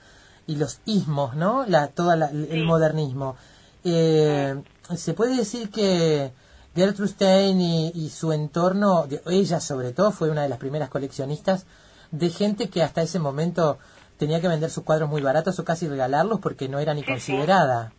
y 0.48 0.56
los 0.56 0.80
ismos, 0.86 1.36
¿no? 1.36 1.66
La, 1.68 1.88
toda 1.90 2.16
la- 2.16 2.30
el 2.32 2.48
Sí. 2.50 2.62
modernismo. 2.64 3.36
Eh, 3.84 4.56
Se 4.96 5.14
puede 5.14 5.36
decir 5.38 5.70
que 5.70 6.32
Gertrude 6.76 7.10
Stein 7.10 7.62
y, 7.62 7.92
y 7.96 8.10
su 8.10 8.32
entorno, 8.34 9.08
de- 9.08 9.22
ella 9.28 9.60
sobre 9.60 9.94
todo, 9.94 10.12
fue 10.12 10.30
una 10.30 10.44
de 10.44 10.50
las 10.50 10.58
primeras 10.60 10.90
coleccionistas 10.90 11.66
de 12.12 12.30
gente 12.30 12.70
que 12.70 12.84
hasta 12.84 13.02
ese 13.02 13.20
momento 13.20 13.78
tenía 14.18 14.42
que 14.42 14.48
vender 14.48 14.70
sus 14.70 14.84
cuadros 14.84 15.10
muy 15.10 15.22
baratos 15.22 15.58
o 15.60 15.66
casi 15.66 15.88
regalarlos 15.88 16.40
porque 16.40 16.68
no 16.68 16.80
era 16.80 16.94
ni 16.94 17.02
sí. 17.02 17.08
considerada. 17.08 17.92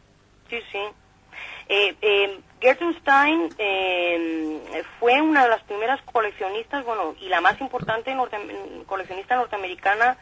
Sí, 0.50 0.58
sí. 0.70 0.78
Eh, 1.68 1.96
eh, 2.02 2.40
Gertrude 2.60 2.98
Stein 3.00 3.48
eh, 3.58 4.82
fue 5.00 5.20
una 5.22 5.44
de 5.44 5.48
las 5.48 5.62
primeras 5.62 6.00
coleccionistas, 6.12 6.84
bueno, 6.84 7.14
y 7.20 7.28
la 7.28 7.40
más 7.40 7.58
importante 7.60 8.14
norte- 8.14 8.36
coleccionista 8.86 9.36
norteamericana 9.36 10.18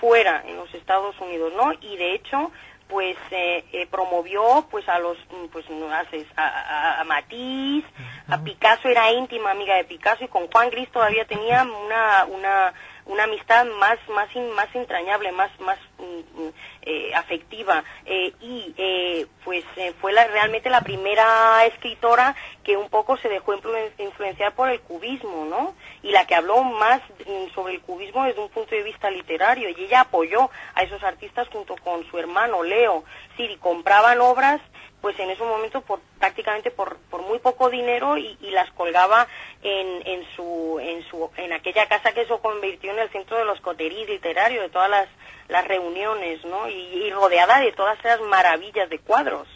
fuera 0.00 0.42
en 0.46 0.56
los 0.56 0.72
Estados 0.74 1.14
Unidos, 1.20 1.52
¿no? 1.56 1.72
Y 1.80 1.96
de 1.96 2.14
hecho, 2.14 2.50
pues 2.88 3.16
eh, 3.30 3.64
eh, 3.72 3.86
promovió 3.90 4.66
pues 4.70 4.88
a 4.88 4.98
los 4.98 5.16
mm, 5.18 5.46
pues 5.52 5.68
no 5.70 5.92
haces 5.92 6.26
a, 6.36 6.46
a, 6.46 7.00
a 7.00 7.04
Matisse, 7.04 7.86
a 8.28 8.38
Picasso 8.38 8.88
era 8.88 9.12
íntima 9.12 9.50
amiga 9.50 9.76
de 9.76 9.84
Picasso 9.84 10.24
y 10.24 10.28
con 10.28 10.46
Juan 10.48 10.70
Gris 10.70 10.90
todavía 10.90 11.24
tenía 11.24 11.62
una 11.62 12.24
una 12.26 12.74
una 13.06 13.24
amistad 13.24 13.66
más 13.78 13.98
más 14.08 14.28
más 14.56 14.74
entrañable, 14.74 15.30
más 15.32 15.50
más 15.60 15.78
mm, 15.98 16.42
mm, 16.42 16.50
eh, 16.82 17.14
afectiva 17.14 17.84
eh, 18.06 18.32
y 18.40 18.74
eh, 18.76 19.26
pues 19.44 19.64
eh, 19.76 19.92
fue 20.00 20.12
la, 20.12 20.26
realmente 20.26 20.70
la 20.70 20.80
primera 20.80 21.64
escritora 21.66 22.34
que 22.62 22.76
un 22.76 22.88
poco 22.88 23.16
se 23.18 23.28
dejó 23.28 23.54
influen- 23.54 23.92
influenciar 23.98 24.54
por 24.54 24.70
el 24.70 24.80
cubismo, 24.80 25.44
¿no? 25.44 25.74
Y 26.02 26.12
la 26.12 26.26
que 26.26 26.34
habló 26.34 26.62
más 26.64 27.00
mm, 27.26 27.54
sobre 27.54 27.74
el 27.74 27.80
cubismo 27.82 28.24
desde 28.24 28.40
un 28.40 28.48
punto 28.48 28.74
de 28.74 28.82
vista 28.82 29.10
literario 29.10 29.68
y 29.68 29.84
ella 29.84 30.00
apoyó 30.00 30.50
a 30.74 30.82
esos 30.82 31.02
artistas 31.02 31.48
junto 31.48 31.76
con 31.76 32.04
su 32.10 32.18
hermano 32.18 32.62
Leo. 32.62 33.04
Sí, 33.36 33.56
compraban 33.60 34.20
obras 34.20 34.60
pues 35.04 35.20
en 35.20 35.28
ese 35.28 35.44
momento 35.44 35.82
por 35.82 36.00
prácticamente 36.18 36.70
por, 36.70 36.96
por 37.10 37.20
muy 37.20 37.38
poco 37.38 37.68
dinero 37.68 38.16
y, 38.16 38.38
y 38.40 38.50
las 38.52 38.70
colgaba 38.70 39.28
en, 39.62 40.00
en 40.06 40.24
su 40.34 40.80
en 40.80 41.02
su 41.10 41.28
en 41.36 41.52
aquella 41.52 41.86
casa 41.88 42.12
que 42.12 42.24
se 42.24 42.38
convirtió 42.38 42.90
en 42.90 43.00
el 43.00 43.10
centro 43.10 43.36
de 43.36 43.44
los 43.44 43.60
coteríes 43.60 44.08
literarios 44.08 44.62
de 44.62 44.70
todas 44.70 44.88
las 44.88 45.06
las 45.48 45.68
reuniones 45.68 46.42
no 46.46 46.70
y, 46.70 46.72
y 46.72 47.10
rodeada 47.10 47.60
de 47.60 47.72
todas 47.72 47.98
esas 47.98 48.22
maravillas 48.22 48.88
de 48.88 48.98
cuadros. 48.98 49.46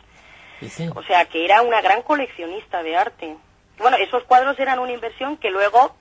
Sí. 0.61 0.91
o 0.95 1.03
sea 1.05 1.25
que 1.25 1.47
era 1.47 1.63
una 1.63 1.81
gran 1.81 2.03
coleccionista 2.03 2.83
de 2.83 2.97
arte. 2.99 3.35
Bueno 3.79 3.97
esos 3.97 4.25
cuadros 4.25 4.61
eran 4.61 4.81
una 4.81 4.93
inversión 4.93 5.39
que 5.39 5.49
luego 5.49 5.97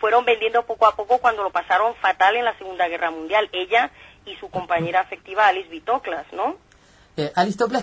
fueron 0.00 0.24
vendiendo 0.24 0.64
poco 0.64 0.86
a 0.86 0.96
poco 0.96 1.18
cuando 1.18 1.42
lo 1.42 1.50
pasaron 1.50 1.94
fatal 1.96 2.36
en 2.36 2.46
la 2.46 2.56
segunda 2.56 2.88
guerra 2.88 3.10
mundial 3.10 3.50
ella 3.52 3.90
y 4.24 4.34
su 4.36 4.48
compañera 4.48 5.00
afectiva 5.00 5.46
Alice 5.46 5.68
Bitoclas 5.68 6.24
no 6.32 6.56
Eh, 7.18 7.32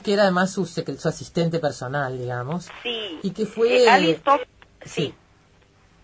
que 0.02 0.14
era 0.14 0.24
además 0.24 0.52
su, 0.52 0.66
su 0.66 1.08
asistente 1.10 1.60
personal, 1.60 2.18
digamos. 2.18 2.68
sí 2.84 3.20
Y 3.22 3.32
que 3.32 3.46
fue... 3.46 3.84
Eh, 3.86 4.22
Sí. 4.86 4.92
sí 5.08 5.14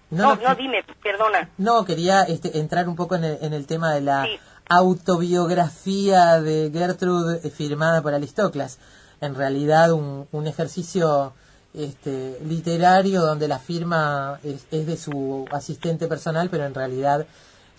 No, 0.09 0.35
no, 0.35 0.41
no, 0.49 0.55
dime, 0.55 0.83
perdona. 1.01 1.49
No, 1.57 1.85
quería 1.85 2.23
este, 2.23 2.57
entrar 2.59 2.89
un 2.89 2.95
poco 2.95 3.15
en 3.15 3.23
el, 3.23 3.37
en 3.41 3.53
el 3.53 3.65
tema 3.67 3.93
de 3.93 4.01
la 4.01 4.23
Sí. 4.25 4.39
autobiografía 4.69 6.41
de 6.41 6.69
Gertrude 6.73 7.39
eh, 7.43 7.49
firmada 7.49 8.01
por 8.01 8.13
Aristócles. 8.13 8.79
En 9.21 9.35
realidad 9.35 9.91
un, 9.91 10.27
un 10.31 10.47
ejercicio 10.47 11.33
este, 11.73 12.37
literario 12.43 13.21
donde 13.21 13.47
la 13.47 13.59
firma 13.59 14.39
es, 14.43 14.65
es 14.71 14.87
de 14.87 14.97
su 14.97 15.45
asistente 15.51 16.07
personal, 16.07 16.49
pero 16.49 16.65
en 16.65 16.73
realidad 16.73 17.25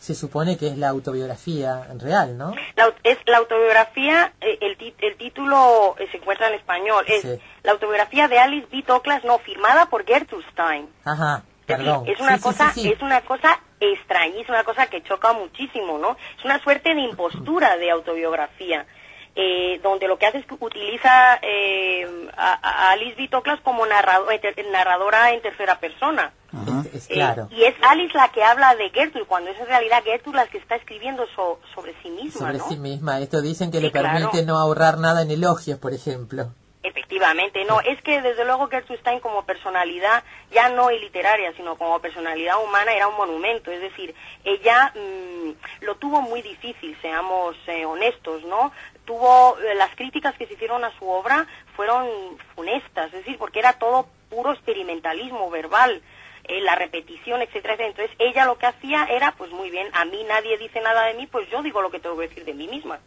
se 0.02 0.16
supone 0.16 0.58
que 0.58 0.66
es 0.66 0.76
la 0.78 0.88
autobiografía 0.88 1.86
real, 2.00 2.36
¿no? 2.36 2.52
La, 2.74 2.92
es 3.04 3.18
la 3.26 3.36
autobiografía, 3.38 4.32
eh, 4.40 4.58
el, 4.60 4.94
el 4.98 5.16
título 5.16 5.94
eh, 5.96 6.08
se 6.10 6.16
encuentra 6.16 6.48
en 6.48 6.54
español, 6.54 7.04
es 7.06 7.22
Sí. 7.22 7.38
la 7.62 7.70
autobiografía 7.70 8.26
de 8.26 8.40
Alice 8.40 8.66
B. 8.72 8.82
Toklas, 8.82 9.22
no, 9.22 9.38
firmada 9.38 9.86
por 9.86 10.04
Gertrude 10.04 10.44
Stein. 10.50 10.88
Ajá, 11.04 11.44
Es 11.44 11.66
decir, 11.68 11.84
perdón. 11.84 12.08
Es 12.08 12.18
una 12.18 12.36
Sí, 12.36 12.42
cosa, 12.42 12.72
sí. 12.72 12.88
es 12.92 13.00
una 13.00 13.20
cosa 13.20 13.60
extrañísima, 13.78 14.56
una 14.56 14.64
cosa 14.64 14.86
que 14.88 15.04
choca 15.04 15.32
muchísimo, 15.34 15.98
¿no? 15.98 16.16
Es 16.36 16.44
una 16.44 16.58
suerte 16.64 16.94
de 16.96 17.00
impostura 17.02 17.76
de 17.76 17.90
autobiografía, 17.92 18.84
eh, 19.34 19.80
donde 19.82 20.08
lo 20.08 20.18
que 20.18 20.26
hace 20.26 20.38
es 20.38 20.46
que 20.46 20.56
utiliza 20.60 21.38
eh, 21.40 22.06
a, 22.36 22.52
a 22.62 22.90
Alice 22.92 23.14
B. 23.16 23.28
Toklas 23.28 23.60
como 23.62 23.86
narrado- 23.86 24.30
eh, 24.30 24.66
narradora 24.70 25.32
en 25.32 25.40
tercera 25.42 25.78
persona. 25.80 26.32
Ajá. 26.52 26.82
Es- 26.86 26.94
es 26.94 27.10
Eh, 27.10 27.14
claro. 27.14 27.48
y 27.50 27.64
es 27.64 27.74
Alice 27.82 28.14
la 28.16 28.28
que 28.30 28.44
habla 28.44 28.74
de 28.74 28.90
Gertrude, 28.90 29.24
cuando 29.26 29.50
es 29.50 29.58
en 29.58 29.66
realidad 29.66 30.02
Gertrude 30.04 30.36
la 30.36 30.46
que 30.48 30.58
está 30.58 30.76
escribiendo 30.76 31.26
so- 31.34 31.60
sobre 31.74 31.94
sí 32.02 32.10
misma, 32.10 32.40
sobre 32.46 32.58
¿no? 32.58 32.68
sí 32.68 32.76
misma. 32.76 33.20
Esto 33.20 33.40
dicen 33.40 33.70
que 33.70 33.78
Sí, 33.78 33.84
le 33.84 33.90
permite 33.90 34.30
claro. 34.30 34.46
no 34.46 34.58
ahorrar 34.58 34.98
nada 34.98 35.22
en 35.22 35.30
elogios, 35.30 35.78
por 35.78 35.94
ejemplo. 35.94 36.52
Efectivamente, 36.84 37.64
no, 37.64 37.80
es 37.80 38.02
que 38.02 38.20
desde 38.20 38.44
luego 38.44 38.66
Gertrude 38.68 38.98
Stein 39.00 39.20
como 39.20 39.44
personalidad, 39.46 40.24
ya 40.50 40.68
no 40.68 40.90
y 40.90 40.98
literaria, 40.98 41.52
sino 41.56 41.76
como 41.76 42.00
personalidad 42.00 42.56
humana, 42.62 42.92
era 42.92 43.06
un 43.06 43.16
monumento, 43.16 43.70
es 43.70 43.80
decir, 43.80 44.12
ella 44.42 44.92
mm, 44.96 45.84
lo 45.84 45.94
tuvo 45.94 46.20
muy 46.22 46.42
difícil, 46.42 46.98
seamos 47.00 47.54
eh, 47.68 47.84
honestos, 47.86 48.42
¿no? 48.44 48.72
Tuvo, 49.04 49.58
eh, 49.58 49.74
las 49.74 49.94
críticas 49.96 50.36
que 50.36 50.46
se 50.46 50.54
hicieron 50.54 50.84
a 50.84 50.96
su 50.98 51.08
obra 51.08 51.46
fueron 51.76 52.08
funestas, 52.54 53.06
es 53.06 53.24
decir, 53.24 53.38
porque 53.38 53.58
era 53.58 53.74
todo 53.74 54.08
puro 54.30 54.52
experimentalismo 54.52 55.50
verbal, 55.50 56.02
eh, 56.44 56.60
la 56.60 56.74
repetición, 56.74 57.42
etcétera, 57.42 57.74
etcétera. 57.74 57.88
Entonces 57.88 58.16
ella 58.18 58.44
lo 58.46 58.58
que 58.58 58.66
hacía 58.66 59.06
era, 59.10 59.32
pues 59.32 59.50
muy 59.50 59.70
bien, 59.70 59.88
a 59.92 60.04
mí 60.04 60.24
nadie 60.28 60.56
dice 60.58 60.80
nada 60.80 61.06
de 61.06 61.14
mí, 61.14 61.26
pues 61.26 61.48
yo 61.50 61.62
digo 61.62 61.82
lo 61.82 61.90
que 61.90 62.00
tengo 62.00 62.16
que 62.16 62.28
decir 62.28 62.44
de 62.44 62.54
mí 62.54 62.68
misma 62.68 63.00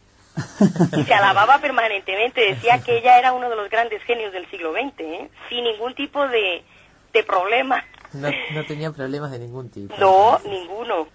y 0.96 1.04
se 1.04 1.14
alababa 1.14 1.58
permanentemente, 1.60 2.40
decía 2.40 2.82
que 2.82 2.98
ella 2.98 3.18
era 3.18 3.32
uno 3.32 3.48
de 3.48 3.56
los 3.56 3.70
grandes 3.70 4.02
genios 4.02 4.32
del 4.32 4.48
siglo 4.50 4.72
XX, 4.72 5.00
¿eh? 5.00 5.30
sin 5.48 5.64
ningún 5.64 5.94
tipo 5.94 6.26
de, 6.28 6.62
de 7.12 7.24
problema. 7.24 7.84
No, 8.12 8.28
no 8.52 8.64
tenía 8.64 8.92
problemas 8.92 9.30
de 9.30 9.38
ningún 9.38 9.70
tipo. 9.70 9.94
No, 9.98 10.38
ninguno. 10.44 11.08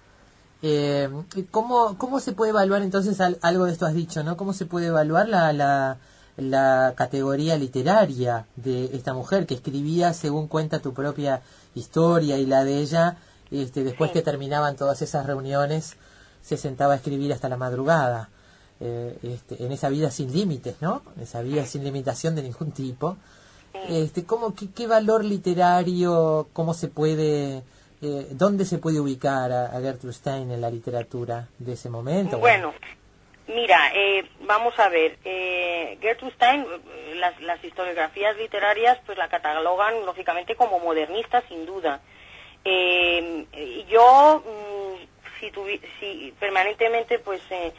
Eh, 0.63 1.09
¿cómo, 1.49 1.97
¿Cómo 1.97 2.19
se 2.19 2.33
puede 2.33 2.51
evaluar 2.51 2.81
entonces 2.83 3.19
al- 3.19 3.39
algo 3.41 3.65
de 3.65 3.71
esto 3.71 3.85
has 3.85 3.93
dicho, 3.93 4.23
¿no? 4.23 4.37
¿Cómo 4.37 4.53
se 4.53 4.65
puede 4.65 4.87
evaluar 4.87 5.27
la, 5.27 5.51
la, 5.53 5.97
la 6.37 6.93
categoría 6.95 7.57
literaria 7.57 8.45
de 8.55 8.85
esta 8.95 9.13
mujer 9.13 9.47
que 9.47 9.55
escribía 9.55 10.13
según 10.13 10.47
cuenta 10.47 10.79
tu 10.79 10.93
propia 10.93 11.41
historia 11.73 12.37
y 12.37 12.45
la 12.45 12.63
de 12.63 12.77
ella, 12.79 13.17
este, 13.49 13.83
después 13.83 14.11
Sí. 14.11 14.13
que 14.13 14.21
terminaban 14.21 14.75
todas 14.75 15.01
esas 15.01 15.25
reuniones, 15.25 15.95
se 16.43 16.57
sentaba 16.57 16.93
a 16.93 16.97
escribir 16.97 17.33
hasta 17.33 17.49
la 17.49 17.57
madrugada? 17.57 18.29
Eh, 18.83 19.17
este, 19.23 19.63
en 19.63 19.71
esa 19.71 19.89
vida 19.89 20.09
sin 20.09 20.31
límites, 20.33 20.75
¿no? 20.81 21.01
Esa 21.21 21.41
vida 21.41 21.65
sin 21.65 21.83
limitación 21.83 22.33
de 22.35 22.41
ningún 22.43 22.71
tipo. 22.71 23.15
Este, 23.87 24.25
¿cómo, 24.25 24.53
qué, 24.55 24.69
qué 24.71 24.85
valor 24.87 25.23
literario, 25.23 26.47
cómo 26.53 26.73
se 26.73 26.87
puede, 26.87 27.63
eh, 28.01 28.27
dónde 28.31 28.65
se 28.65 28.77
puede 28.79 28.99
ubicar 28.99 29.51
a, 29.51 29.79
Gertrude 29.81 30.13
Stein 30.13 30.51
en 30.51 30.61
la 30.61 30.69
literatura 30.69 31.47
de 31.59 31.73
ese 31.73 31.89
momento? 31.89 32.37
Bueno, 32.39 32.73
mira, 33.47 33.91
eh, 33.93 34.25
vamos 34.41 34.77
a 34.79 34.89
ver, 34.89 35.17
eh, 35.23 35.97
Gertrude 36.01 36.33
Stein, 36.33 36.61
eh, 36.61 37.15
las, 37.15 37.39
las 37.41 37.63
historiografías 37.63 38.35
literarias 38.37 38.97
pues 39.05 39.17
la 39.17 39.29
catalogan 39.29 40.05
lógicamente 40.05 40.55
como 40.55 40.79
modernista 40.79 41.43
sin 41.47 41.65
duda. 41.65 42.01
Eh, 42.63 43.45
yo, 43.89 44.43
mm, 44.45 45.39
si, 45.39 45.51
tuvi- 45.51 45.81
si 45.99 46.33
permanentemente 46.39 47.19
pues 47.19 47.41
eh, 47.49 47.73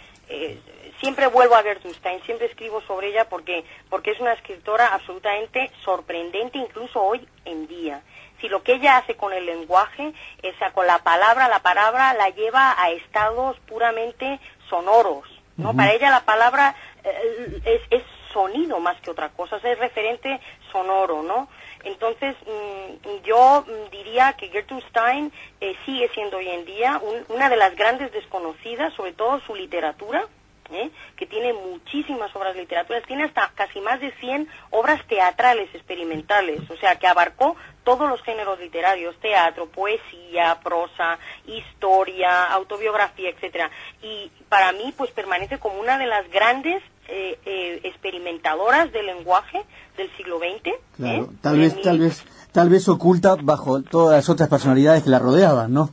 siempre 1.00 1.26
vuelvo 1.26 1.54
a 1.56 1.62
Gertrude 1.62 1.94
Stein, 1.94 2.22
siempre 2.22 2.46
escribo 2.46 2.80
sobre 2.82 3.08
ella 3.08 3.28
porque, 3.28 3.64
porque 3.90 4.12
es 4.12 4.20
una 4.20 4.32
escritora 4.32 4.94
absolutamente 4.94 5.70
sorprendente 5.84 6.58
incluso 6.58 7.02
hoy 7.02 7.26
en 7.44 7.66
día. 7.66 8.02
Si 8.42 8.49
lo 8.50 8.62
que 8.62 8.75
ella 8.75 8.99
hace 8.99 9.16
con 9.16 9.32
el 9.32 9.46
lenguaje, 9.46 10.12
o 10.42 10.58
sea, 10.58 10.72
con 10.72 10.87
la 10.87 10.99
palabra, 10.99 11.49
la 11.49 11.61
palabra 11.61 12.12
la 12.12 12.28
lleva 12.28 12.75
a 12.78 12.90
estados 12.90 13.56
puramente 13.61 14.38
sonoros, 14.68 15.25
¿no? 15.56 15.75
Para 15.75 15.92
ella 15.94 16.11
la 16.11 16.25
palabra 16.26 16.75
eh, 17.04 17.61
es, 17.64 17.80
es 17.90 18.02
sonido 18.32 18.80
más 18.80 19.00
que 19.00 19.11
otra 19.11 19.28
cosa, 19.30 19.56
o 19.56 19.61
sea, 19.61 19.72
es 19.72 19.78
referente 19.78 20.40
sonoro, 20.72 21.22
¿no? 21.22 21.49
Entonces, 21.84 22.34
mm, 22.46 23.22
yo 23.25 23.64
diría 23.90 24.32
que 24.34 24.49
Gertrude 24.49 24.82
Stein 24.88 25.32
eh, 25.61 25.75
sigue 25.84 26.08
siendo 26.14 26.38
hoy 26.38 26.49
en 26.49 26.64
día 26.64 26.99
un- 27.02 27.25
una 27.28 27.49
de 27.49 27.56
las 27.56 27.75
grandes 27.76 28.11
desconocidas, 28.12 28.92
sobre 28.94 29.12
todo 29.12 29.40
su 29.40 29.54
literatura, 29.54 30.26
¿eh? 30.72 30.90
que 31.16 31.26
tiene 31.26 31.52
muchísimas 31.52 32.34
obras 32.34 32.56
literaturas, 32.56 33.02
tiene 33.06 33.25
hasta 33.25 33.50
casi 33.54 33.80
más 33.80 34.00
de 34.00 34.11
100 34.12 34.49
obras 34.70 35.04
teatrales 35.06 35.68
experimentales, 35.75 36.61
o 36.70 36.76
sea, 36.78 36.96
que 36.96 37.06
abarcó 37.06 37.56
todos 37.84 38.08
los 38.08 38.22
géneros 38.22 38.58
literarios, 38.60 39.16
teatro, 39.20 39.66
poesía, 39.66 40.58
prosa, 40.62 41.18
historia, 41.46 42.44
autobiografía, 42.52 43.30
etcétera. 43.30 43.70
Y 44.02 44.30
para 44.48 44.72
mí, 44.72 44.92
pues 44.96 45.10
permanece 45.10 45.58
como 45.58 45.80
una 45.80 45.98
de 45.98 46.06
las 46.06 46.28
grandes 46.30 46.82
eh, 47.08 47.38
eh, 47.44 47.80
experimentadoras 47.84 48.92
del 48.92 49.06
lenguaje 49.06 49.62
del 49.96 50.14
siglo 50.16 50.38
XX. 50.38 50.74
Claro, 50.96 51.22
¿eh? 51.24 51.26
tal 51.42 51.54
En 51.54 51.60
vez, 51.60 51.76
mi- 51.76 51.82
tal 51.82 51.98
vez, 51.98 52.24
tal 52.52 52.68
vez 52.68 52.88
oculta 52.88 53.36
bajo 53.40 53.82
todas 53.82 54.16
las 54.18 54.28
otras 54.28 54.48
personalidades 54.48 55.02
que 55.02 55.10
la 55.10 55.18
rodeaban, 55.18 55.72
¿no? 55.72 55.90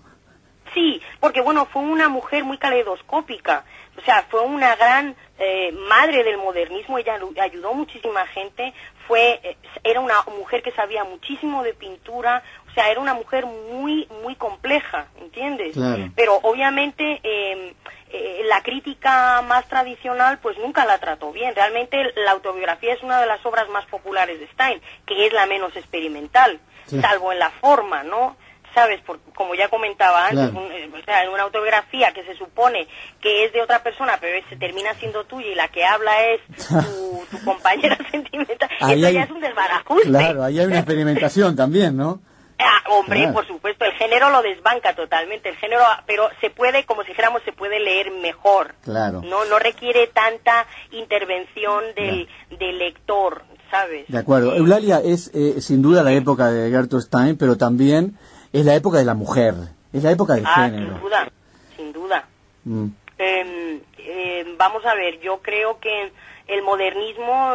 Sí, 0.74 1.01
porque 1.19 1.41
bueno, 1.41 1.65
fue 1.74 1.81
una 1.81 2.10
mujer 2.10 2.43
muy 2.43 2.58
caleidoscópica, 2.60 3.65
o 3.98 4.01
sea, 4.01 4.24
fue 4.29 4.41
una 4.46 4.75
gran 4.75 5.15
eh, 5.39 5.72
madre 5.89 6.24
del 6.24 6.38
modernismo, 6.38 6.98
ella 7.00 7.17
ayudó 7.41 7.74
muchísima 7.74 8.25
gente, 8.27 8.74
fue, 9.10 9.39
eh, 9.44 9.58
era 9.84 10.00
una 10.01 10.22
mujer 10.38 10.62
que 10.62 10.72
sabía 10.72 11.04
muchísimo 11.04 11.63
de 11.63 11.74
pintura, 11.74 12.44
o 12.70 12.74
sea, 12.75 12.92
era 12.92 13.01
una 13.01 13.16
mujer 13.16 13.48
muy, 13.48 14.08
muy 14.22 14.36
compleja, 14.36 15.08
¿entiendes? 15.20 15.74
Claro. 15.74 16.10
Pero 16.16 16.36
obviamente 16.44 17.20
eh, 17.24 17.74
eh, 18.12 18.42
la 18.46 18.62
crítica 18.62 19.42
más 19.42 19.68
tradicional 19.68 20.38
pues 20.38 20.60
nunca 20.60 20.86
la 20.86 21.00
trató 21.00 21.32
bien. 21.32 21.56
Realmente 21.56 21.98
la 22.24 22.32
autobiografía 22.32 22.94
es 22.94 23.01
una 23.01 23.20
de 23.20 23.25
las 23.25 23.44
obras 23.48 23.68
más 23.70 23.86
populares 23.88 24.39
de 24.39 24.48
Stein, 24.50 24.80
que 25.08 25.25
es 25.25 25.34
la 25.34 25.48
menos 25.48 25.75
experimental, 25.75 26.60
Sí. 26.86 27.01
salvo 27.01 27.32
en 27.32 27.39
la 27.39 27.50
forma, 27.50 28.04
¿no? 28.04 28.36
Sabes, 28.76 29.02
Por- 29.02 29.20
como 29.36 29.56
ya 29.56 29.68
comentaba 29.70 30.28
antes, 30.28 30.52
Claro. 30.52 30.66
un- 30.66 30.72
eh, 30.72 30.90
o 30.94 31.04
sea, 31.06 31.24
en 31.24 31.30
una 31.30 31.44
autobiografía 31.44 32.12
que 32.14 32.24
se 32.24 32.36
supone 32.36 32.88
que 33.22 33.46
es 33.46 33.54
de 33.54 33.62
otra 33.62 33.82
persona, 33.84 34.18
pero 34.22 34.40
se 34.50 34.56
termina 34.58 34.94
siendo 34.96 35.24
tuya 35.26 35.48
y 35.48 35.56
la 35.56 35.68
que 35.70 35.84
habla 35.86 36.12
es 36.28 36.42
tu, 36.68 37.24
tu 37.32 37.44
compañera 37.46 37.98
sentimental, 38.12 38.70
Ahí 38.80 39.00
eso 39.00 39.08
hay- 39.08 39.14
ya 39.16 39.24
es 39.24 39.32
un 39.32 39.42
desbarajuste. 39.42 40.08
Claro, 40.10 40.44
ahí 40.44 40.60
hay 40.60 40.66
una 40.68 40.78
experimentación 40.80 41.56
también, 41.56 41.98
¿no? 41.98 42.22
Ah, 42.62 42.84
hombre, 42.90 43.20
Claro. 43.20 43.34
por 43.36 43.48
supuesto, 43.48 43.86
el 43.86 43.94
género 43.94 44.30
lo 44.32 44.42
desbanca 44.42 44.94
totalmente, 44.94 45.48
el 45.48 45.56
género, 45.56 45.82
pero 46.06 46.30
se 46.42 46.50
puede, 46.50 46.84
como 46.86 47.04
si 47.04 47.08
dijéramos, 47.12 47.42
se 47.46 47.54
puede 47.54 47.80
leer 47.80 48.12
mejor. 48.12 48.76
Claro. 48.84 49.22
No, 49.24 49.46
no 49.46 49.60
requiere 49.60 50.08
tanta 50.08 50.68
intervención 50.92 51.84
del, 51.96 52.28
del 52.60 52.78
lector, 52.78 53.44
¿sabes? 53.72 54.06
De 54.10 54.18
acuerdo. 54.18 54.56
Eulalia 54.58 55.00
es 55.04 55.32
eh, 55.34 55.62
sin 55.62 55.82
duda 55.82 56.04
la 56.04 56.12
época 56.12 56.52
de 56.52 56.70
Gertrude 56.70 57.04
Stein, 57.04 57.38
pero 57.38 57.58
también 57.58 58.18
es 58.53 58.65
la 58.65 58.75
época 58.75 58.98
de 59.00 59.06
la 59.06 59.13
mujer, 59.13 59.53
es 59.94 60.03
la 60.03 60.12
época 60.12 60.34
del 60.36 60.46
Ah, 60.46 60.65
género. 60.70 60.94
sin 60.94 61.00
duda, 61.01 61.32
sin 61.75 61.94
duda. 61.94 62.27
Mm, 62.65 62.88
Eh, 63.22 63.82
eh, 63.98 64.56
vamos 64.58 64.86
a 64.86 64.96
ver, 64.96 65.20
yo 65.20 65.39
creo 65.41 65.77
que 65.82 66.12
el 66.48 66.62
modernismo 66.62 67.51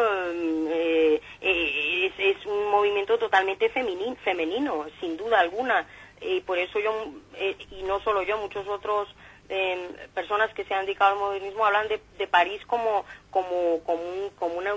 eh, 0.71 1.21
eh, 1.41 2.07
es, 2.07 2.37
es 2.37 2.47
un 2.47 2.71
movimiento 2.71 3.19
totalmente 3.19 3.73
feminin- 3.73 4.17
femenino, 4.19 4.85
sin 5.01 5.17
duda 5.17 5.41
alguna. 5.41 5.87
Y 6.21 6.41
por 6.43 6.59
eso 6.59 6.79
yo, 6.79 6.93
eh, 7.37 7.57
y 7.71 7.83
no 7.85 7.99
solo 8.01 8.23
yo, 8.23 8.37
muchos 8.39 8.67
otros 8.69 9.09
eh, 9.49 9.91
personas 10.15 10.53
que 10.55 10.65
se 10.65 10.75
han 10.75 10.87
dedicado 10.87 11.13
al 11.13 11.19
modernismo 11.19 11.65
hablan 11.67 11.89
de, 11.89 12.01
de 12.19 12.27
París 12.27 12.61
como 12.67 13.05
como 13.31 13.81
como, 13.85 14.03
un- 14.03 14.31
como 14.39 14.55
una, 14.55 14.75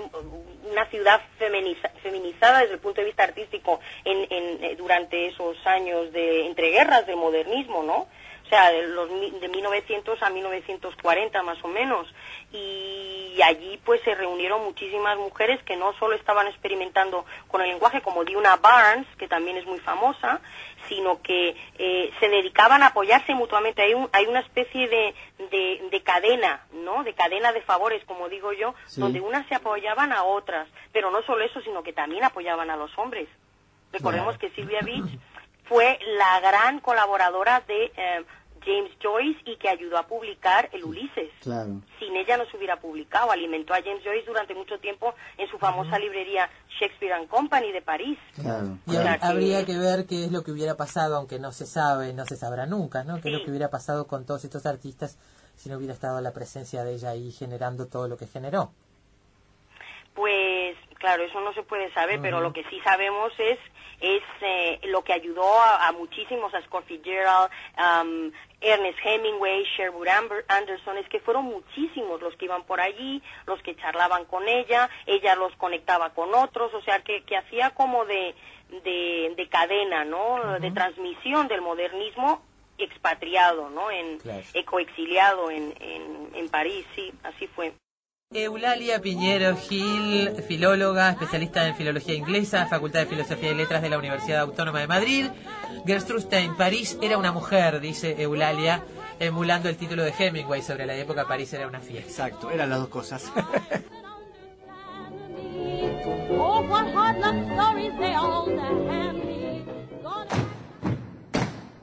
una 0.70 0.86
ciudad 0.86 1.20
feminiza- 1.38 1.90
feminizada 2.02 2.60
desde 2.60 2.74
el 2.74 2.80
punto 2.80 3.00
de 3.00 3.06
vista 3.06 3.24
artístico 3.24 3.80
en, 4.04 4.26
en, 4.30 4.64
eh, 4.64 4.76
durante 4.76 5.26
esos 5.28 5.56
años 5.66 6.12
de 6.12 6.46
entreguerras 6.46 7.06
del 7.06 7.16
modernismo, 7.16 7.82
¿no? 7.82 8.08
O 8.48 8.50
sea, 8.50 8.70
de, 8.72 8.86
los, 8.88 9.10
de 9.40 9.46
1900 9.48 10.22
a 10.22 10.30
1940 10.30 11.42
más 11.42 11.62
o 11.62 11.68
menos. 11.68 12.06
Y 12.50 13.38
allí 13.44 13.78
pues 13.84 14.00
se 14.02 14.14
reunieron 14.14 14.64
muchísimas 14.64 15.18
mujeres 15.18 15.62
que 15.64 15.76
no 15.76 15.92
solo 15.98 16.16
estaban 16.16 16.46
experimentando 16.46 17.26
con 17.48 17.60
el 17.60 17.68
lenguaje 17.68 18.00
como 18.00 18.24
Dina 18.24 18.56
Barnes, 18.56 19.06
que 19.18 19.28
también 19.28 19.58
es 19.58 19.66
muy 19.66 19.78
famosa, 19.80 20.40
sino 20.88 21.20
que 21.20 21.54
eh, 21.78 22.10
se 22.18 22.28
dedicaban 22.30 22.82
a 22.82 22.86
apoyarse 22.86 23.34
mutuamente. 23.34 23.82
Hay, 23.82 23.92
un- 23.92 24.08
hay 24.12 24.24
una 24.26 24.40
especie 24.40 24.88
de, 24.88 25.14
de, 25.50 25.88
de 25.90 26.02
cadena, 26.02 26.64
¿no? 26.72 27.04
De 27.04 27.12
cadena 27.12 27.52
de 27.52 27.60
favores, 27.60 28.02
como 28.06 28.30
digo 28.30 28.54
yo, 28.54 28.74
Sí. 28.86 29.00
donde 29.02 29.20
unas 29.20 29.46
se 29.48 29.54
apoyaban 29.56 30.10
a 30.12 30.24
otras. 30.24 30.68
Pero 30.92 31.10
no 31.10 31.20
solo 31.24 31.44
eso, 31.44 31.60
sino 31.60 31.82
que 31.82 31.92
también 31.92 32.24
apoyaban 32.24 32.70
a 32.70 32.76
los 32.76 32.96
hombres. 32.96 33.28
Recordemos 33.92 34.38
que 34.38 34.48
Silvia 34.50 34.80
Beach 34.82 35.18
fue 35.64 35.98
la 36.16 36.40
gran 36.40 36.80
colaboradora 36.80 37.60
de 37.66 37.92
eh, 37.94 38.24
James 38.64 38.90
Joyce 39.02 39.40
y 39.44 39.56
que 39.56 39.68
ayudó 39.68 39.98
a 39.98 40.06
publicar 40.06 40.68
el 40.72 40.84
Ulises. 40.84 41.30
Claro. 41.40 41.80
Sin 41.98 42.16
ella 42.16 42.36
no 42.36 42.46
se 42.46 42.56
hubiera 42.56 42.80
publicado. 42.80 43.30
Alimentó 43.30 43.74
a 43.74 43.82
James 43.82 44.02
Joyce 44.04 44.26
durante 44.26 44.54
mucho 44.54 44.78
tiempo 44.78 45.14
en 45.36 45.48
su 45.48 45.58
famosa 45.58 45.98
librería 45.98 46.48
Shakespeare 46.80 47.14
and 47.14 47.28
Company 47.28 47.72
de 47.72 47.82
París. 47.82 48.18
Claro. 48.40 48.78
Y 48.86 48.96
habría 48.96 49.64
que 49.64 49.76
ver 49.76 50.06
qué 50.06 50.24
es 50.24 50.32
lo 50.32 50.42
que 50.42 50.52
hubiera 50.52 50.76
pasado, 50.76 51.16
aunque 51.16 51.38
no 51.38 51.52
se 51.52 51.66
sabe, 51.66 52.12
no 52.12 52.24
se 52.24 52.36
sabrá 52.36 52.66
nunca, 52.66 53.04
¿no? 53.04 53.20
¿Qué 53.20 53.28
es 53.28 53.38
lo 53.38 53.44
que 53.44 53.50
hubiera 53.50 53.70
pasado 53.70 54.06
con 54.06 54.24
todos 54.24 54.44
estos 54.44 54.66
artistas 54.66 55.18
si 55.56 55.68
no 55.68 55.76
hubiera 55.76 55.94
estado 55.94 56.20
la 56.20 56.32
presencia 56.32 56.84
de 56.84 56.94
ella 56.94 57.10
ahí 57.10 57.32
generando 57.32 57.86
todo 57.86 58.08
lo 58.08 58.16
que 58.16 58.26
generó? 58.26 58.72
Pues 60.14 60.76
claro, 60.98 61.22
eso 61.22 61.40
no 61.40 61.52
se 61.54 61.62
puede 61.62 61.92
saber, 61.92 62.20
pero 62.20 62.40
lo 62.40 62.52
que 62.52 62.64
sí 62.64 62.80
sabemos 62.84 63.32
es 63.38 63.58
es 64.00 64.22
eh, 64.42 64.78
lo 64.84 65.02
que 65.02 65.12
ayudó 65.12 65.42
a, 65.60 65.88
a 65.88 65.92
muchísimos, 65.92 66.54
a 66.54 66.62
Scott 66.62 66.84
Fitzgerald, 66.86 67.50
um, 67.76 68.30
Ernest 68.60 68.98
Hemingway, 69.02 69.64
Sherwood 69.76 70.06
Amber- 70.06 70.44
Anderson, 70.46 70.98
es 70.98 71.08
que 71.08 71.18
fueron 71.18 71.46
muchísimos 71.46 72.20
los 72.20 72.36
que 72.36 72.44
iban 72.44 72.62
por 72.62 72.80
allí, 72.80 73.20
los 73.46 73.60
que 73.62 73.74
charlaban 73.74 74.24
con 74.26 74.46
ella, 74.46 74.88
ella 75.04 75.34
los 75.34 75.52
conectaba 75.56 76.10
con 76.10 76.32
otros, 76.32 76.72
o 76.74 76.80
sea, 76.82 77.00
que, 77.02 77.24
que 77.24 77.36
hacía 77.36 77.70
como 77.70 78.04
de, 78.04 78.36
de, 78.84 79.34
de 79.36 79.48
cadena, 79.48 80.04
¿no? 80.04 80.60
De 80.60 80.70
transmisión 80.70 81.48
del 81.48 81.60
modernismo 81.62 82.42
expatriado, 82.78 83.68
¿no? 83.70 83.90
En, 83.90 84.18
Claro. 84.18 84.42
eh, 84.54 84.64
en, 85.50 85.74
en, 85.80 86.30
en 86.34 86.48
París, 86.50 86.86
sí, 86.94 87.12
así 87.24 87.48
fue. 87.48 87.72
Eulalia 88.34 89.00
Piñero 89.00 89.56
Gil, 89.56 90.30
filóloga, 90.46 91.08
especialista 91.12 91.66
en 91.66 91.74
filología 91.74 92.14
inglesa, 92.14 92.66
Facultad 92.66 93.00
de 93.00 93.06
Filosofía 93.06 93.52
y 93.52 93.54
Letras 93.54 93.80
de 93.80 93.88
la 93.88 93.96
Universidad 93.96 94.40
Autónoma 94.40 94.80
de 94.80 94.86
Madrid. 94.86 95.26
Gertrude 95.86 96.20
Stein, 96.20 96.54
París 96.54 96.98
era 97.00 97.16
una 97.16 97.32
mujer, 97.32 97.80
dice 97.80 98.20
Eulalia, 98.20 98.84
emulando 99.18 99.70
el 99.70 99.78
título 99.78 100.02
de 100.02 100.12
Hemingway 100.12 100.60
sobre 100.60 100.84
la 100.84 100.94
época 100.94 101.26
París 101.26 101.54
era 101.54 101.66
una 101.66 101.80
fiesta. 101.80 102.26
Exacto, 102.26 102.50
eran 102.50 102.68
las 102.68 102.80
dos 102.80 102.88
cosas. 102.88 103.32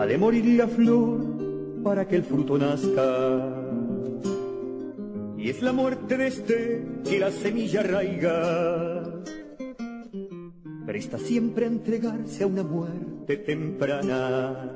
Ha 0.00 0.06
de 0.06 0.16
morir 0.16 0.46
la 0.56 0.66
flor 0.66 1.20
para 1.84 2.08
que 2.08 2.16
el 2.16 2.24
fruto 2.24 2.56
nazca. 2.56 3.54
Y 5.36 5.50
es 5.50 5.60
la 5.60 5.74
muerte 5.74 6.16
de 6.16 6.26
este 6.26 6.86
que 7.04 7.18
la 7.18 7.30
semilla 7.30 7.80
arraiga. 7.80 9.22
Presta 10.86 11.18
siempre 11.18 11.66
a 11.66 11.68
entregarse 11.68 12.44
a 12.44 12.46
una 12.46 12.62
muerte 12.62 13.36
temprana. 13.36 14.72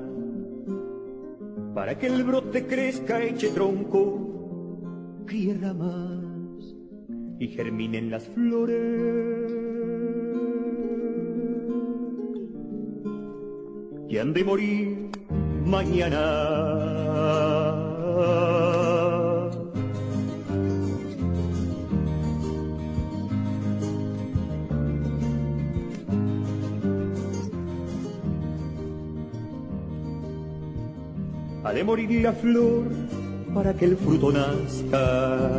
Para 1.73 1.97
que 1.97 2.05
el 2.05 2.23
brote 2.23 2.67
crezca, 2.67 3.23
eche 3.23 3.49
tronco, 3.49 5.23
críe 5.25 5.55
ramas 5.55 6.75
y 7.39 7.47
germinen 7.47 8.11
las 8.11 8.25
flores. 8.27 9.64
Que 14.09 14.19
han 14.19 14.33
de 14.33 14.43
morir 14.43 15.09
mañana. 15.65 16.21
Ha 31.63 31.73
de 31.73 31.83
morir 31.83 32.21
la 32.21 32.33
flor 32.33 32.83
para 33.53 33.73
que 33.73 33.85
el 33.85 33.97
fruto 33.97 34.31
nazca. 34.31 35.49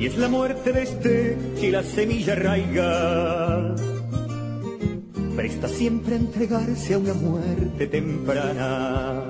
Y 0.00 0.06
es 0.06 0.18
la 0.18 0.28
muerte 0.28 0.72
de 0.72 0.82
este 0.82 1.38
que 1.60 1.70
la 1.70 1.82
semilla 1.82 2.32
arraiga 2.32 3.47
presta 5.48 5.68
siempre 5.68 6.14
a 6.14 6.18
entregarse 6.18 6.92
a 6.92 6.98
una 6.98 7.14
muerte 7.14 7.86
temprana. 7.86 9.24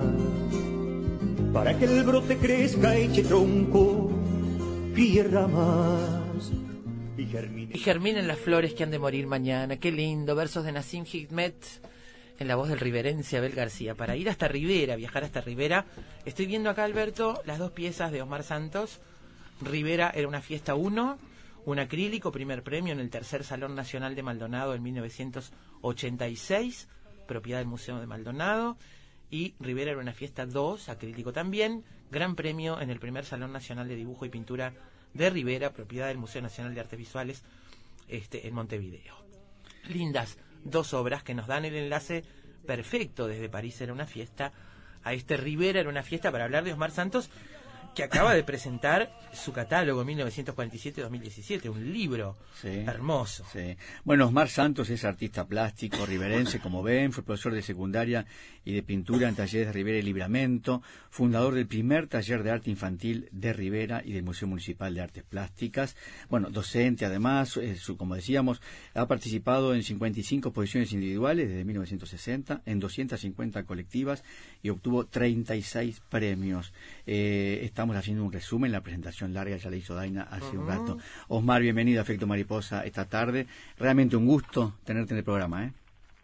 Para 1.52 1.78
que 1.78 1.84
el 1.84 2.02
brote 2.02 2.36
crezca, 2.36 2.96
eche 2.96 3.22
tronco, 3.22 4.10
críe 4.94 5.22
ramas 5.22 6.50
y 7.16 7.24
germine. 7.24 7.70
Y 7.72 7.78
germinen 7.78 8.26
las 8.26 8.38
flores 8.38 8.74
que 8.74 8.82
han 8.82 8.90
de 8.90 8.98
morir 8.98 9.28
mañana. 9.28 9.76
Qué 9.76 9.92
lindo. 9.92 10.34
Versos 10.34 10.64
de 10.64 10.72
Nassim 10.72 11.04
Hikmet 11.04 11.54
en 12.40 12.48
la 12.48 12.56
voz 12.56 12.68
del 12.68 12.80
riverense 12.80 13.36
Abel 13.36 13.52
García. 13.52 13.94
Para 13.94 14.16
ir 14.16 14.28
hasta 14.28 14.48
Rivera, 14.48 14.96
viajar 14.96 15.22
hasta 15.22 15.40
Rivera. 15.40 15.86
Estoy 16.24 16.46
viendo 16.46 16.68
acá, 16.68 16.82
Alberto, 16.82 17.40
las 17.46 17.58
dos 17.58 17.70
piezas 17.70 18.10
de 18.10 18.22
Omar 18.22 18.42
Santos. 18.42 18.98
Rivera 19.60 20.10
era 20.12 20.26
una 20.26 20.40
fiesta 20.40 20.74
1, 20.74 21.16
un 21.68 21.78
acrílico, 21.78 22.32
primer 22.32 22.62
premio 22.62 22.94
en 22.94 23.00
el 23.00 23.10
tercer 23.10 23.44
Salón 23.44 23.74
Nacional 23.74 24.14
de 24.14 24.22
Maldonado 24.22 24.74
en 24.74 24.82
1986, 24.82 26.88
propiedad 27.26 27.58
del 27.58 27.68
Museo 27.68 28.00
de 28.00 28.06
Maldonado. 28.06 28.78
y 29.30 29.52
Rivera 29.60 29.90
era 29.90 30.00
una 30.00 30.14
fiesta 30.14 30.46
2, 30.46 30.88
acrílico 30.88 31.34
también, 31.34 31.84
gran 32.10 32.36
premio 32.36 32.80
en 32.80 32.88
el 32.88 32.98
primer 32.98 33.26
Salón 33.26 33.52
Nacional 33.52 33.86
de 33.86 33.96
Dibujo 33.96 34.24
y 34.24 34.30
Pintura 34.30 34.72
de 35.12 35.28
Rivera, 35.28 35.74
propiedad 35.74 36.08
del 36.08 36.16
Museo 36.16 36.40
Nacional 36.40 36.74
de 36.74 36.80
Artes 36.80 36.98
Visuales 36.98 37.42
este, 38.08 38.48
en 38.48 38.54
Montevideo. 38.54 39.14
Lindas 39.90 40.38
dos 40.64 40.94
obras 40.94 41.22
que 41.22 41.34
nos 41.34 41.48
dan 41.48 41.66
el 41.66 41.76
enlace 41.76 42.24
perfecto 42.66 43.26
desde 43.26 43.50
París 43.50 43.78
era 43.82 43.92
una 43.92 44.06
fiesta 44.06 44.54
a 45.04 45.12
este 45.12 45.36
Rivera 45.36 45.80
era 45.80 45.90
una 45.90 46.02
fiesta 46.02 46.32
para 46.32 46.44
hablar 46.44 46.64
de 46.64 46.72
Osmar 46.72 46.90
Santos 46.90 47.30
que 47.98 48.04
acaba 48.04 48.32
de 48.32 48.44
presentar 48.44 49.10
su 49.32 49.52
catálogo 49.52 50.04
1947-2017, 50.04 51.68
un 51.68 51.92
libro 51.92 52.36
hermoso. 52.62 53.44
Bueno, 54.04 54.26
Osmar 54.26 54.48
Santos 54.48 54.88
es 54.90 55.04
artista 55.04 55.48
plástico, 55.48 56.06
riverense, 56.06 56.60
como 56.62 56.84
ven, 56.84 57.10
fue 57.10 57.24
profesor 57.24 57.54
de 57.54 57.62
secundaria 57.62 58.24
y 58.64 58.72
de 58.72 58.84
pintura 58.84 59.28
en 59.28 59.34
talleres 59.34 59.66
de 59.66 59.72
Rivera 59.72 59.98
y 59.98 60.02
Libramento, 60.02 60.80
fundador 61.10 61.54
del 61.54 61.66
primer 61.66 62.06
taller 62.06 62.44
de 62.44 62.52
arte 62.52 62.70
infantil 62.70 63.28
de 63.32 63.52
Rivera 63.52 64.00
y 64.04 64.12
del 64.12 64.22
Museo 64.22 64.46
Municipal 64.46 64.94
de 64.94 65.00
Artes 65.00 65.24
Plásticas. 65.24 65.96
Bueno, 66.28 66.50
docente 66.50 67.04
además, 67.04 67.56
eh, 67.56 67.74
su, 67.74 67.96
como 67.96 68.14
decíamos, 68.14 68.60
ha 68.94 69.06
participado 69.06 69.74
en 69.74 69.82
55 69.82 70.50
exposiciones 70.50 70.92
individuales 70.92 71.48
desde 71.48 71.64
1960, 71.64 72.62
en 72.64 72.78
250 72.78 73.64
colectivas 73.64 74.22
y 74.62 74.68
obtuvo 74.68 75.06
36 75.06 76.00
premios. 76.08 76.72
Eh, 77.06 77.60
estamos 77.64 77.87
haciendo 77.96 78.24
un 78.24 78.32
resumen, 78.32 78.72
la 78.72 78.80
presentación 78.80 79.32
larga 79.32 79.56
ya 79.56 79.70
la 79.70 79.76
hizo 79.76 79.94
Daina 79.94 80.22
hace 80.30 80.56
un 80.56 80.66
rato. 80.66 80.98
Osmar, 81.28 81.62
bienvenido 81.62 82.00
a 82.00 82.02
Efecto 82.02 82.26
Mariposa 82.26 82.84
esta 82.84 83.04
tarde. 83.06 83.46
Realmente 83.78 84.16
un 84.16 84.26
gusto 84.26 84.74
tenerte 84.84 85.14
en 85.14 85.18
el 85.18 85.24
programa, 85.24 85.64
¿eh? 85.64 85.72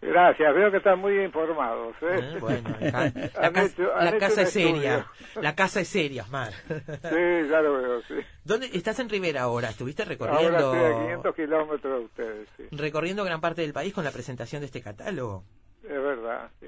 Gracias, 0.01 0.55
veo 0.55 0.71
que 0.71 0.77
están 0.77 0.99
muy 0.99 1.19
informados. 1.25 1.95
¿eh? 2.03 2.19
Eh, 2.21 2.39
bueno, 2.39 2.69
la, 2.81 4.19
casa 4.19 4.43
es 4.43 4.51
seria, 4.51 5.07
la 5.41 5.55
casa 5.55 5.81
es 5.81 5.89
seria, 5.89 6.25
Osmar. 6.25 6.53
Sí, 6.53 7.49
ya 7.49 7.63
lo 7.63 7.79
veo, 7.79 8.03
sí. 8.03 8.15
¿Dónde 8.45 8.69
estás 8.75 8.99
en 8.99 9.09
Rivera 9.09 9.43
ahora? 9.43 9.71
¿Estuviste 9.71 10.05
recorriendo? 10.05 10.59
Ahora 10.59 10.89
estoy 10.89 11.01
a 11.01 11.05
500 11.05 11.35
kilómetros 11.35 11.99
de 11.99 12.05
ustedes, 12.05 12.49
sí. 12.59 12.65
Recorriendo 12.71 13.25
gran 13.25 13.41
parte 13.41 13.63
del 13.63 13.73
país 13.73 13.95
con 13.95 14.05
la 14.05 14.11
presentación 14.11 14.61
de 14.61 14.67
este 14.67 14.83
catálogo. 14.83 15.45
Es 15.83 15.89
verdad, 15.89 16.51
sí. 16.61 16.67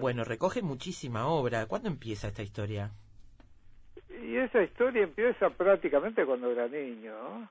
Bueno, 0.00 0.24
recoge 0.24 0.62
muchísima 0.62 1.26
obra. 1.28 1.66
¿Cuándo 1.66 1.88
empieza 1.88 2.28
esta 2.28 2.42
historia? 2.42 2.90
Y 4.22 4.36
esa 4.36 4.62
historia 4.62 5.04
empieza 5.04 5.50
prácticamente 5.50 6.24
cuando 6.24 6.50
era 6.50 6.68
niño. 6.68 7.48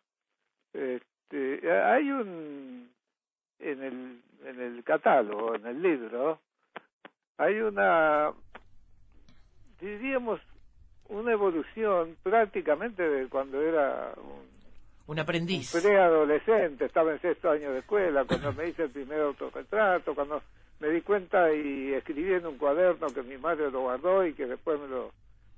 Este, 0.73 1.71
hay 1.71 2.11
un 2.11 2.89
en 3.59 3.83
el 3.83 4.21
en 4.45 4.61
el 4.61 4.83
catálogo, 4.83 5.55
en 5.55 5.65
el 5.65 5.81
libro, 5.81 6.39
hay 7.37 7.59
una 7.59 8.31
diríamos 9.79 10.39
una 11.09 11.31
evolución 11.31 12.15
prácticamente 12.21 13.01
de 13.01 13.27
cuando 13.27 13.61
era 13.61 14.13
un, 14.17 14.47
un 15.07 15.19
aprendiz. 15.19 15.73
Un 15.73 15.81
preadolescente, 15.81 16.85
estaba 16.85 17.11
en 17.11 17.21
sexto 17.21 17.49
año 17.49 17.71
de 17.71 17.79
escuela, 17.79 18.25
cuando 18.25 18.53
me 18.53 18.67
hice 18.67 18.83
el 18.83 18.91
primer 18.91 19.21
autorretrato, 19.21 20.13
cuando 20.13 20.41
me 20.79 20.89
di 20.89 21.01
cuenta 21.01 21.51
y 21.51 21.93
escribí 21.93 22.33
en 22.33 22.45
un 22.45 22.57
cuaderno 22.57 23.07
que 23.07 23.23
mi 23.23 23.37
madre 23.37 23.71
lo 23.71 23.81
guardó 23.81 24.25
y 24.25 24.33
que 24.33 24.45
después 24.45 24.79
me 24.79 24.87
lo 24.87 25.11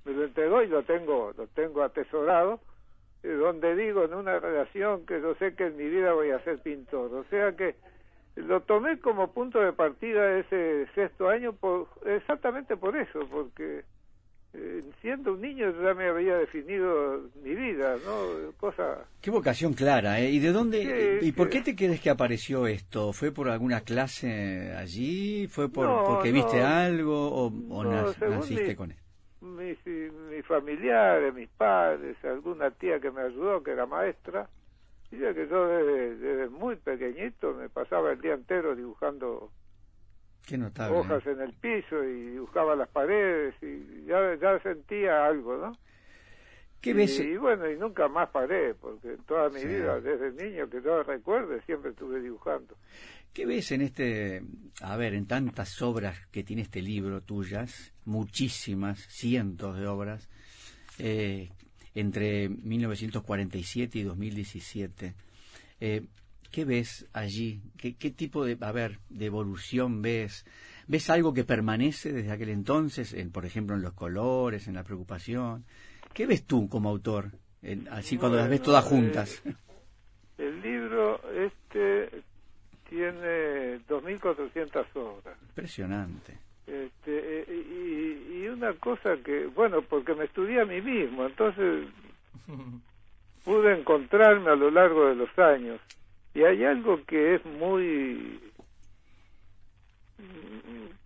me 0.06 0.14
lo 0.14 0.24
entregó 0.26 0.64
y 0.64 0.68
lo 0.68 0.84
tengo 0.84 1.32
lo 1.38 1.48
tengo 1.48 1.84
atesorado 1.84 2.60
eh, 3.24 3.30
donde 3.30 3.76
digo 3.76 4.06
en 4.06 4.14
una 4.14 4.40
relación 4.40 5.06
que 5.06 5.22
yo 5.22 5.36
sé 5.36 5.56
que 5.56 5.68
en 5.68 5.78
mi 5.78 5.88
vida 5.90 6.14
voy 6.14 6.32
a 6.32 6.44
ser 6.44 6.60
pintor 6.60 7.14
o 7.14 7.24
sea 7.26 7.56
que 7.56 7.76
lo 8.36 8.62
tomé 8.62 9.00
como 9.00 9.32
punto 9.34 9.60
de 9.60 9.74
partida 9.74 10.40
ese 10.40 10.88
sexto 10.96 11.30
año 11.30 11.54
por, 11.54 11.88
exactamente 12.06 12.78
por 12.78 12.96
eso 12.96 13.20
porque 13.30 13.84
eh, 14.54 14.82
siendo 15.02 15.34
un 15.34 15.42
niño 15.42 15.72
ya 15.82 15.94
me 15.94 16.10
había 16.10 16.36
definido 16.36 17.30
mi 17.42 17.56
vida, 17.56 17.96
¿no? 18.06 18.52
Cosa... 18.60 19.06
Qué 19.22 19.32
vocación 19.32 19.74
clara, 19.74 20.20
¿eh? 20.20 20.30
¿Y 20.30 20.40
de 20.40 20.52
dónde, 20.52 21.20
y 21.22 21.32
por 21.32 21.50
qué 21.50 21.62
te 21.62 21.74
crees 21.74 22.02
que 22.02 22.10
apareció 22.10 22.68
esto? 22.68 23.14
¿Fue 23.14 23.32
por 23.32 23.50
alguna 23.50 23.80
clase 23.82 24.74
allí? 24.76 25.48
¿Fue 25.48 25.70
por, 25.70 26.04
porque 26.06 26.34
viste 26.34 26.62
algo 26.62 27.30
o, 27.32 27.48
o 27.48 27.84
naciste 27.86 28.76
con 28.76 28.92
él? 28.92 28.98
Mis, 29.42 29.86
mis 29.86 30.46
familiares, 30.46 31.34
mis 31.34 31.50
padres, 31.50 32.18
alguna 32.24 32.72
tía 32.72 33.00
que 33.00 33.12
me 33.12 33.22
ayudó, 33.22 33.64
que 33.64 33.72
era 33.72 33.86
maestra, 33.86 34.48
dice 35.10 35.34
que 35.34 35.48
yo 35.48 35.68
desde, 35.68 36.50
muy 36.50 36.76
pequeñito 36.76 37.54
me 37.54 37.70
pasaba 37.70 38.12
el 38.12 38.22
día 38.22 38.34
entero 38.34 38.76
dibujando 38.76 39.52
hojas 40.92 41.26
¿eh? 41.28 41.32
en 41.32 41.42
el 41.42 41.54
piso 41.54 42.04
y 42.04 42.32
dibujaba 42.32 42.76
las 42.76 42.90
paredes 42.90 43.56
y 43.62 44.06
ya, 44.06 44.36
ya 44.36 44.60
sentía 44.60 45.26
algo, 45.26 45.58
¿no? 45.58 45.78
¿Qué 46.82 46.96
ves? 46.96 47.20
Y, 47.20 47.38
bueno, 47.38 47.70
y 47.70 47.78
nunca 47.78 48.08
más 48.08 48.30
paré, 48.30 48.74
porque 48.74 49.18
toda 49.28 49.50
mi 49.50 49.64
vida, 49.64 50.02
desde 50.02 50.32
niño 50.32 50.68
que 50.68 50.82
yo 50.82 51.04
recuerde, 51.04 51.62
siempre 51.62 51.92
estuve 51.92 52.20
dibujando. 52.22 52.76
¿Qué 53.34 53.46
ves 53.46 53.72
en 53.72 53.82
este, 53.82 54.44
a 54.82 54.98
ver, 54.98 55.14
en 55.14 55.26
tantas 55.26 55.82
obras 55.82 56.18
que 56.32 56.44
tiene 56.44 56.64
este 56.64 56.82
libro 56.82 57.22
tuyas, 57.22 57.94
muchísimas, 58.04 59.00
cientos 59.08 59.78
de 59.78 59.88
obras, 59.88 60.28
eh, 61.00 61.50
entre 61.96 62.50
1947 62.50 64.00
y 64.00 64.04
2017? 64.04 65.14
Eh, 65.80 66.06
¿Qué 66.52 66.66
ves 66.66 67.08
allí? 67.14 67.62
¿Qué, 67.78 67.96
¿Qué, 67.96 68.12
tipo 68.12 68.44
de, 68.44 68.58
a 68.60 68.74
ver, 68.74 69.00
de 69.10 69.28
evolución 69.28 70.02
ves? 70.02 70.46
¿Ves 70.88 71.10
algo 71.10 71.34
que 71.34 71.46
permanece 71.46 72.12
desde 72.12 72.32
aquel 72.32 72.50
entonces, 72.50 73.14
en, 73.14 73.32
por 73.32 73.46
ejemplo, 73.46 73.78
en 73.78 73.82
los 73.82 73.94
colores, 73.94 74.68
en 74.68 74.74
la 74.74 74.84
preocupación? 74.84 75.64
¿Qué 76.14 76.26
ves 76.26 76.44
tú 76.44 76.68
como 76.68 76.90
autor, 76.90 77.32
así 77.92 78.18
cuando 78.18 78.38
las 78.38 78.50
ves 78.50 78.62
todas 78.62 78.84
juntas? 78.84 79.42
el 80.38 80.62
libro 80.62 81.22
este 81.34 82.24
tiene 82.92 83.80
2.400 83.88 84.86
obras. 84.96 85.38
Impresionante. 85.42 86.38
Este, 86.68 87.42
eh, 87.42 88.26
y, 88.44 88.48
una 88.50 88.74
cosa 88.74 89.16
que, 89.24 89.46
bueno, 89.46 89.82
porque 89.82 90.14
me 90.14 90.26
estudié 90.26 90.60
a 90.60 90.66
mí 90.66 90.82
mismo, 90.82 91.26
entonces 91.26 91.88
pude 93.46 93.80
encontrarme 93.80 94.50
a 94.50 94.56
lo 94.56 94.70
largo 94.70 95.08
de 95.08 95.16
los 95.16 95.40
años. 95.40 95.80
Y 96.34 96.44
hay 96.44 96.66
algo 96.66 97.02
que 97.06 97.36
es 97.36 97.46
muy... 97.46 98.42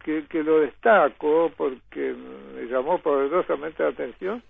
que, 0.03 0.25
que 0.25 0.43
lo 0.43 0.61
destaco 0.61 1.51
porque 1.55 2.15
me 2.55 2.63
llamó 2.63 2.97
poderosamente 2.97 3.83
la 3.83 3.89
atención, 3.89 4.41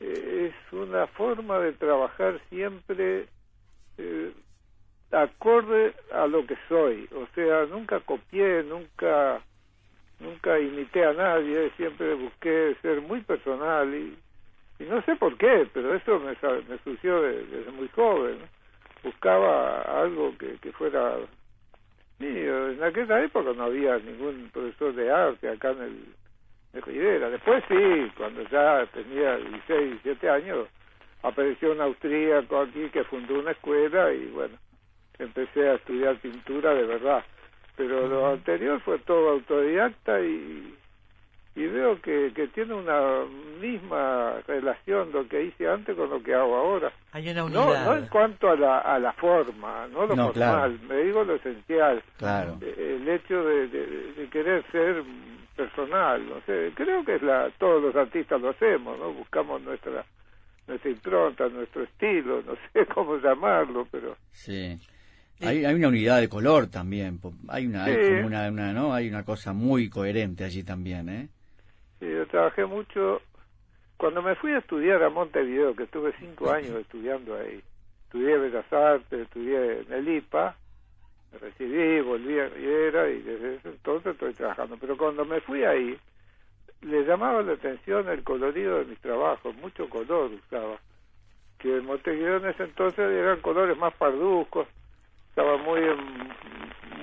eh, 0.00 0.50
es 0.50 0.72
una 0.72 1.06
forma 1.08 1.58
de 1.58 1.72
trabajar 1.74 2.40
siempre 2.48 3.28
eh, 3.98 4.32
acorde 5.10 5.94
a 6.12 6.26
lo 6.26 6.46
que 6.46 6.56
soy, 6.68 7.08
o 7.14 7.26
sea, 7.34 7.66
nunca 7.66 8.00
copié, 8.00 8.62
nunca 8.62 9.40
nunca 10.20 10.58
imité 10.58 11.04
a 11.04 11.12
nadie, 11.12 11.70
siempre 11.76 12.14
busqué 12.14 12.76
ser 12.82 13.00
muy 13.00 13.20
personal 13.22 13.92
y, 13.94 14.16
no 14.84 15.02
sé 15.02 15.16
por 15.16 15.36
qué, 15.36 15.68
pero 15.72 15.94
eso 15.94 16.20
me, 16.20 16.36
me 16.68 16.78
surgió 16.84 17.20
desde 17.22 17.70
muy 17.72 17.88
joven. 17.88 18.38
Buscaba 19.02 19.82
algo 20.02 20.36
que, 20.38 20.56
que 20.58 20.72
fuera 20.72 21.16
mío. 22.18 22.70
En 22.70 22.82
aquella 22.82 23.22
época 23.22 23.52
no 23.54 23.64
había 23.64 23.98
ningún 23.98 24.50
profesor 24.52 24.94
de 24.94 25.10
arte 25.10 25.48
acá 25.48 25.70
en 25.70 25.82
el 25.82 26.04
de 26.72 26.80
Rivera. 26.80 27.30
Después 27.30 27.64
sí, 27.68 28.12
cuando 28.16 28.42
ya 28.50 28.86
tenía 28.92 29.36
16, 29.36 30.02
17 30.02 30.30
años, 30.30 30.68
apareció 31.22 31.72
un 31.72 31.80
austríaco 31.80 32.60
aquí 32.60 32.88
que 32.90 33.04
fundó 33.04 33.38
una 33.38 33.52
escuela 33.52 34.12
y 34.12 34.26
bueno, 34.26 34.56
empecé 35.18 35.68
a 35.68 35.74
estudiar 35.74 36.16
pintura 36.18 36.74
de 36.74 36.84
verdad. 36.84 37.24
Pero 37.76 38.08
lo 38.08 38.32
anterior 38.32 38.80
fue 38.80 38.98
todo 39.00 39.30
autodidacta 39.30 40.20
y, 40.20 40.74
y 41.54 41.66
veo 41.66 42.00
que, 42.00 42.32
que 42.34 42.48
tiene 42.48 42.74
una 42.74 43.24
misma 43.60 44.40
relación 44.46 45.12
lo 45.12 45.28
que 45.28 45.44
hice 45.44 45.68
antes 45.68 45.96
con 45.96 46.10
lo 46.10 46.22
que 46.22 46.34
hago 46.34 46.56
ahora. 46.56 46.92
Hay 47.12 47.28
una 47.30 47.42
No, 47.48 47.84
no 47.84 47.96
en 47.96 48.06
cuanto 48.08 48.50
a 48.50 48.56
la, 48.56 48.78
a 48.80 48.98
la 48.98 49.12
forma, 49.12 49.86
no 49.88 50.06
lo 50.06 50.16
formal, 50.16 50.78
me 50.88 50.96
digo 51.02 51.24
lo 51.24 51.34
esencial. 51.36 52.02
Claro. 52.16 52.58
Eh, 52.60 52.98
El 53.00 53.08
hecho 53.08 53.44
de, 53.44 53.68
de, 53.68 54.28
querer 54.30 54.64
ser 54.70 55.02
personal, 55.56 56.28
no 56.28 56.40
sé, 56.46 56.72
creo 56.74 57.04
que 57.04 57.16
es 57.16 57.22
la, 57.22 57.50
todos 57.58 57.82
los 57.82 57.96
artistas 57.96 58.40
lo 58.40 58.50
hacemos, 58.50 58.98
¿no? 58.98 59.12
Buscamos 59.12 59.60
nuestra 59.62 60.04
nuestra 60.68 60.90
impronta, 60.90 61.48
nuestro 61.48 61.82
estilo, 61.82 62.42
no 62.46 62.54
sé 62.72 62.86
cómo 62.86 63.16
llamarlo, 63.18 63.86
pero... 63.90 64.16
Sí. 64.30 64.78
Hay, 65.40 65.64
hay 65.64 65.74
una 65.74 65.88
unidad 65.88 66.20
de 66.20 66.28
color 66.28 66.66
también, 66.66 67.20
hay 67.48 67.66
una, 67.66 67.84
hay 67.84 67.96
como 67.96 68.26
una, 68.26 68.48
una, 68.48 68.72
¿no? 68.72 68.92
Hay 68.92 69.08
una 69.08 69.24
cosa 69.24 69.52
muy 69.52 69.88
coherente 69.88 70.44
allí 70.44 70.64
también, 70.64 71.08
¿eh? 71.08 71.28
Sí, 72.00 72.06
yo 72.10 72.26
trabajé 72.26 72.66
mucho. 72.66 73.22
Cuando 73.96 74.22
me 74.22 74.34
fui 74.36 74.52
a 74.52 74.58
estudiar 74.58 75.02
a 75.02 75.10
Montevideo, 75.10 75.74
que 75.74 75.84
estuve 75.84 76.12
cinco 76.18 76.50
años 76.50 76.70
estudiando 76.80 77.36
ahí, 77.36 77.62
estudié 78.04 78.38
Bellas 78.38 78.72
Artes, 78.72 79.20
estudié 79.20 79.80
en 79.80 79.92
el 79.92 80.08
IPA, 80.08 80.56
me 81.32 81.38
recibí, 81.38 82.00
volví 82.00 82.38
a 82.38 82.48
Riviera 82.48 83.08
y 83.10 83.20
desde 83.20 83.56
ese 83.56 83.68
entonces 83.68 84.12
estoy 84.12 84.32
trabajando. 84.34 84.76
Pero 84.80 84.96
cuando 84.96 85.24
me 85.24 85.40
fui 85.40 85.64
ahí, 85.64 85.98
le 86.82 87.04
llamaba 87.04 87.42
la 87.42 87.52
atención 87.52 88.08
el 88.08 88.22
colorido 88.22 88.78
de 88.78 88.86
mis 88.86 88.98
trabajos, 89.00 89.54
mucho 89.56 89.88
color 89.88 90.30
usaba. 90.32 90.78
Que 91.58 91.76
en 91.76 91.86
Montevideo 91.86 92.36
en 92.36 92.46
ese 92.46 92.64
entonces 92.64 93.00
eran 93.00 93.40
colores 93.40 93.76
más 93.76 93.92
parduzcos, 93.94 94.68
estaba 95.38 95.56
muy 95.58 95.80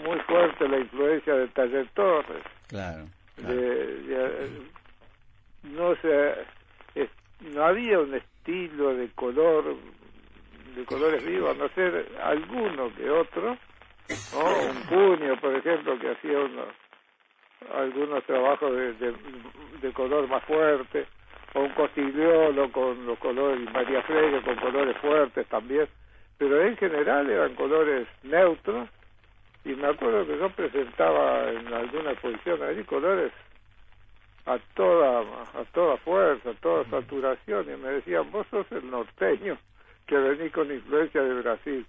muy 0.03 0.19
fuerte 0.27 0.67
la 0.67 0.79
influencia 0.79 1.35
de 1.35 1.47
Taller 1.47 1.87
Torres. 1.93 2.43
Claro. 2.67 3.05
De, 3.37 3.53
de, 3.53 4.49
no 5.63 5.95
sé, 5.95 6.33
es, 6.95 7.09
no 7.53 7.63
había 7.63 7.99
un 7.99 8.13
estilo 8.13 8.93
de 8.93 9.09
color, 9.15 9.77
de 10.75 10.83
colores 10.83 11.25
vivos, 11.25 11.55
a 11.55 11.59
no 11.59 11.69
ser 11.69 12.07
alguno 12.21 12.93
que 12.95 13.09
otro, 13.09 13.57
¿no? 14.33 14.69
un 14.69 14.81
puño, 14.83 15.39
por 15.39 15.55
ejemplo, 15.55 15.97
que 15.97 16.11
hacía 16.11 16.37
unos, 16.37 16.67
algunos 17.73 18.23
trabajos 18.25 18.71
de, 18.75 18.93
de, 18.95 19.15
de 19.81 19.93
color 19.93 20.27
más 20.27 20.43
fuerte, 20.43 21.07
o 21.53 21.61
un 21.61 21.69
costigliolo 21.69 22.69
con 22.73 23.05
los 23.05 23.17
colores, 23.17 23.61
y 23.61 23.71
María 23.71 24.01
Freire 24.03 24.41
con 24.41 24.55
colores 24.57 24.97
fuertes 24.97 25.47
también, 25.47 25.87
pero 26.37 26.61
en 26.61 26.75
general 26.77 27.29
eran 27.29 27.55
colores 27.55 28.07
neutros, 28.23 28.89
y 29.63 29.69
me 29.69 29.87
acuerdo 29.87 30.27
que 30.27 30.37
yo 30.37 30.49
presentaba 30.51 31.49
en 31.49 31.73
alguna 31.73 32.11
exposición 32.11 32.61
ahí 32.61 32.83
colores 32.83 33.31
a 34.45 34.59
toda 34.75 35.21
a 35.21 35.65
toda 35.73 35.97
fuerza, 35.97 36.51
a 36.51 36.53
toda 36.55 36.85
saturación 36.85 37.65
y 37.71 37.77
me 37.77 37.89
decían, 37.89 38.29
vos 38.31 38.45
sos 38.51 38.71
el 38.71 38.89
norteño 38.91 39.57
que 40.05 40.17
venís 40.17 40.51
con 40.51 40.71
influencia 40.71 41.21
de 41.23 41.41
Brasil. 41.41 41.85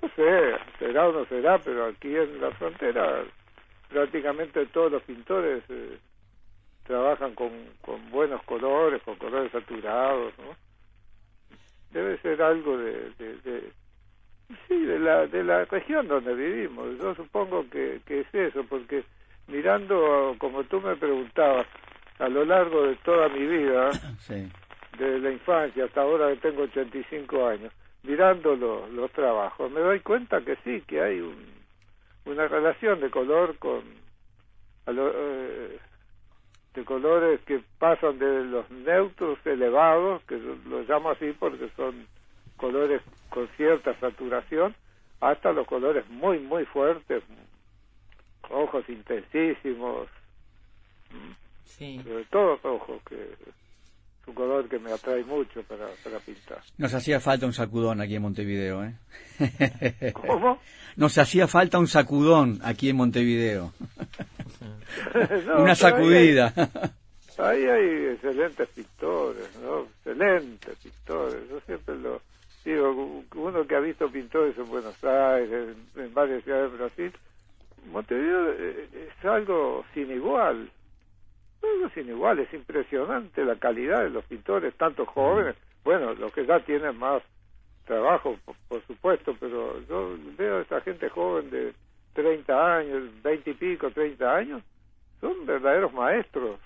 No 0.00 0.08
sé, 0.16 0.56
será 0.80 1.08
o 1.08 1.12
no 1.12 1.24
será, 1.26 1.58
pero 1.58 1.86
aquí 1.86 2.16
en 2.16 2.40
la 2.40 2.50
frontera 2.52 3.22
prácticamente 3.88 4.66
todos 4.66 4.90
los 4.90 5.02
pintores 5.04 5.62
eh, 5.68 5.98
trabajan 6.84 7.34
con, 7.36 7.50
con 7.82 8.10
buenos 8.10 8.42
colores, 8.44 9.00
con 9.02 9.14
colores 9.16 9.52
saturados, 9.52 10.32
¿no? 10.38 10.56
Debe 11.92 12.18
ser 12.18 12.42
algo 12.42 12.78
de, 12.78 13.10
de, 13.10 13.36
de 13.44 13.72
sí, 14.68 14.78
de 14.84 14.98
la, 14.98 15.26
de 15.26 15.44
la 15.44 15.64
región 15.64 16.08
donde 16.08 16.34
vivimos. 16.34 16.98
Yo 16.98 17.14
supongo 17.14 17.68
que, 17.70 18.00
que 18.06 18.20
es 18.20 18.34
eso, 18.34 18.64
porque 18.68 19.04
mirando, 19.48 20.34
como 20.38 20.64
tú 20.64 20.80
me 20.80 20.96
preguntabas, 20.96 21.66
a 22.18 22.28
lo 22.28 22.44
largo 22.44 22.86
de 22.86 22.96
toda 22.96 23.28
mi 23.28 23.46
vida, 23.46 23.90
Sí. 24.20 24.48
desde 24.98 25.18
la 25.20 25.30
infancia 25.32 25.84
hasta 25.84 26.02
ahora 26.02 26.28
que 26.30 26.36
tengo 26.36 26.62
85 26.62 27.46
años, 27.48 27.72
mirando 28.04 28.54
lo- 28.56 28.86
los 28.88 29.10
trabajos, 29.12 29.70
me 29.70 29.80
doy 29.80 30.00
cuenta 30.00 30.40
que 30.42 30.56
sí, 30.64 30.82
que 30.86 31.00
hay 31.02 31.20
un, 31.20 31.36
una 32.26 32.46
relación 32.48 33.00
de 33.00 33.10
color 33.10 33.56
con 33.58 33.82
a 34.86 34.92
lo- 34.92 35.12
eh, 35.14 35.78
de 36.74 36.84
colores 36.84 37.40
que 37.46 37.60
pasan 37.78 38.18
de 38.18 38.44
los 38.44 38.70
neutros 38.70 39.38
elevados, 39.44 40.22
que 40.24 40.38
yo 40.40 40.56
los 40.68 40.88
llamo 40.88 41.10
así 41.10 41.34
porque 41.38 41.68
son 41.76 42.06
colores 42.62 43.02
con 43.28 43.48
cierta 43.56 43.98
saturación, 43.98 44.74
hasta 45.20 45.52
los 45.52 45.66
colores 45.66 46.08
muy, 46.08 46.38
muy 46.38 46.64
fuertes, 46.64 47.22
rojos 48.48 48.88
intensísimos, 48.88 50.08
Sí. 51.64 52.00
sobre 52.04 52.24
todo 52.26 52.56
rojo, 52.62 53.00
que 53.08 53.14
es 53.16 54.28
un 54.28 54.34
color 54.34 54.68
que 54.68 54.78
me 54.78 54.92
atrae 54.92 55.24
mucho 55.24 55.62
para, 55.64 55.88
para 56.04 56.18
pintar. 56.20 56.60
Nos 56.78 56.94
hacía 56.94 57.18
falta 57.18 57.44
un 57.46 57.52
sacudón 57.52 58.00
aquí 58.00 58.14
en 58.16 58.22
Montevideo, 58.22 58.84
¿eh? 58.84 60.12
¿Cómo? 60.12 60.60
Nos 60.96 61.16
hacía 61.18 61.48
falta 61.48 61.78
un 61.78 61.88
sacudón 61.88 62.60
aquí 62.62 62.88
en 62.90 62.96
Montevideo. 62.96 63.72
No, 65.46 65.62
Una 65.62 65.64
pero 65.64 65.64
ahí 65.64 65.68
hay- 65.70 65.76
sacudida. 65.76 66.54
Ahí 67.38 67.64
hay 67.64 68.04
excelentes 68.12 68.68
pintores, 68.68 69.48
¿no? 69.62 69.80
Excelentes 70.04 70.76
pintores. 70.76 71.48
Yo 71.48 71.60
siempre 71.60 71.96
lo 71.96 72.20
digo, 72.64 73.24
uno 73.34 73.66
que 73.66 73.74
ha 73.74 73.80
visto 73.80 74.10
pintores 74.10 74.56
en 74.58 74.68
Buenos 74.68 75.02
Aires, 75.04 75.76
en, 75.96 76.02
en 76.02 76.14
varias 76.14 76.44
ciudades 76.44 76.72
de 76.72 76.78
Brasil, 76.78 77.12
Montevideo 77.90 78.52
eh, 78.52 78.88
es 79.08 79.24
algo 79.24 79.84
sin 79.94 80.10
igual. 80.10 80.70
Algo 81.62 81.88
sin 81.94 82.08
igual, 82.08 82.38
es 82.38 82.52
impresionante 82.52 83.44
la 83.44 83.56
calidad 83.56 84.02
de 84.02 84.10
los 84.10 84.24
pintores, 84.24 84.74
tanto 84.74 85.06
jóvenes, 85.06 85.56
bueno, 85.84 86.14
los 86.14 86.32
que 86.32 86.46
ya 86.46 86.60
tienen 86.60 86.96
más 86.98 87.22
trabajo, 87.86 88.36
por, 88.44 88.56
por 88.68 88.86
supuesto, 88.86 89.36
pero 89.38 89.80
yo 89.88 90.16
veo 90.36 90.58
a 90.58 90.62
esa 90.62 90.80
gente 90.80 91.08
joven 91.08 91.50
de 91.50 91.72
30 92.14 92.76
años, 92.76 93.22
20 93.22 93.50
y 93.50 93.54
pico, 93.54 93.90
30 93.90 94.36
años, 94.36 94.62
son 95.20 95.46
verdaderos 95.46 95.92
maestros. 95.92 96.58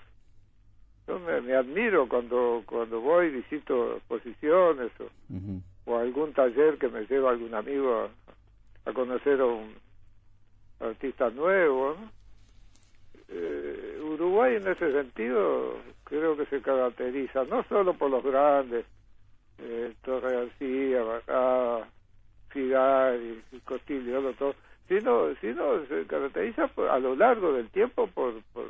Yo 1.07 1.19
me, 1.19 1.41
me 1.41 1.55
admiro 1.55 2.07
cuando 2.07 2.63
cuando 2.65 2.99
voy 2.99 3.29
visito 3.29 3.95
exposiciones 3.97 4.91
o. 4.99 5.09
o 5.87 5.97
algún 5.97 6.33
taller 6.33 6.77
que 6.77 6.89
me 6.89 7.05
lleva 7.07 7.31
algún 7.31 7.55
amigo 7.55 8.09
a, 8.85 8.93
conocer 8.93 9.39
a 9.39 9.45
un 9.45 9.73
artista 10.79 11.29
nuevo. 11.29 11.95
Eh, 13.29 13.99
Uruguay 14.03 14.55
en 14.57 14.67
ese 14.67 14.91
sentido 14.91 15.77
creo 16.03 16.37
que 16.37 16.45
se 16.47 16.61
caracteriza 16.61 17.45
no 17.45 17.63
solo 17.63 17.93
por 17.93 18.11
los 18.11 18.23
grandes, 18.23 18.85
eh, 19.59 19.93
Torre 20.03 20.33
García, 20.35 21.01
Bacá, 21.03 21.87
Figari, 22.49 23.41
Costillo, 23.65 24.33
todo, 24.33 24.55
sino, 24.87 25.33
sino 25.41 25.85
se 25.87 26.05
caracteriza 26.05 26.67
por- 26.67 26.89
a 26.89 26.99
lo 26.99 27.15
largo 27.15 27.53
del 27.53 27.69
tiempo 27.69 28.07
por, 28.07 28.41
por 28.53 28.67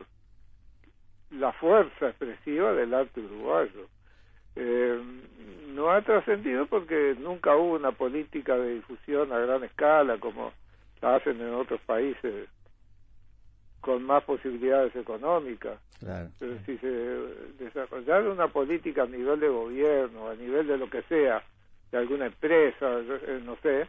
la 1.32 1.52
fuerza 1.54 2.10
expresiva 2.10 2.74
del 2.74 2.94
arte 2.94 3.20
uruguayo. 3.22 3.88
Eh, 4.56 5.00
no 5.78 5.92
ha 5.92 6.02
trascendido 6.02 6.66
porque 6.66 7.16
nunca 7.20 7.56
hubo 7.56 7.76
una 7.76 7.92
política 7.92 8.58
de 8.58 8.74
difusión 8.76 9.32
a 9.32 9.38
gran 9.38 9.64
escala 9.64 10.18
como 10.18 10.52
la 11.04 11.16
hacen 11.16 11.40
en 11.40 11.54
otros 11.54 11.80
países 11.82 12.50
con 13.80 14.02
más 14.04 14.24
posibilidades 14.24 14.96
económicas. 14.96 15.80
Claro. 16.00 16.30
Pero 16.40 16.58
si 16.66 16.80
se 16.80 16.88
desarrollara 17.64 18.28
una 18.28 18.48
política 18.48 19.04
a 19.04 19.08
nivel 19.08 19.40
de 19.40 19.50
gobierno, 19.50 20.30
a 20.30 20.36
nivel 20.36 20.66
de 20.66 20.80
lo 20.80 20.90
que 20.90 21.04
sea, 21.04 21.44
de 21.92 21.98
alguna 22.00 22.26
empresa, 22.26 23.00
eh, 23.00 23.40
no 23.46 23.56
sé, 23.58 23.88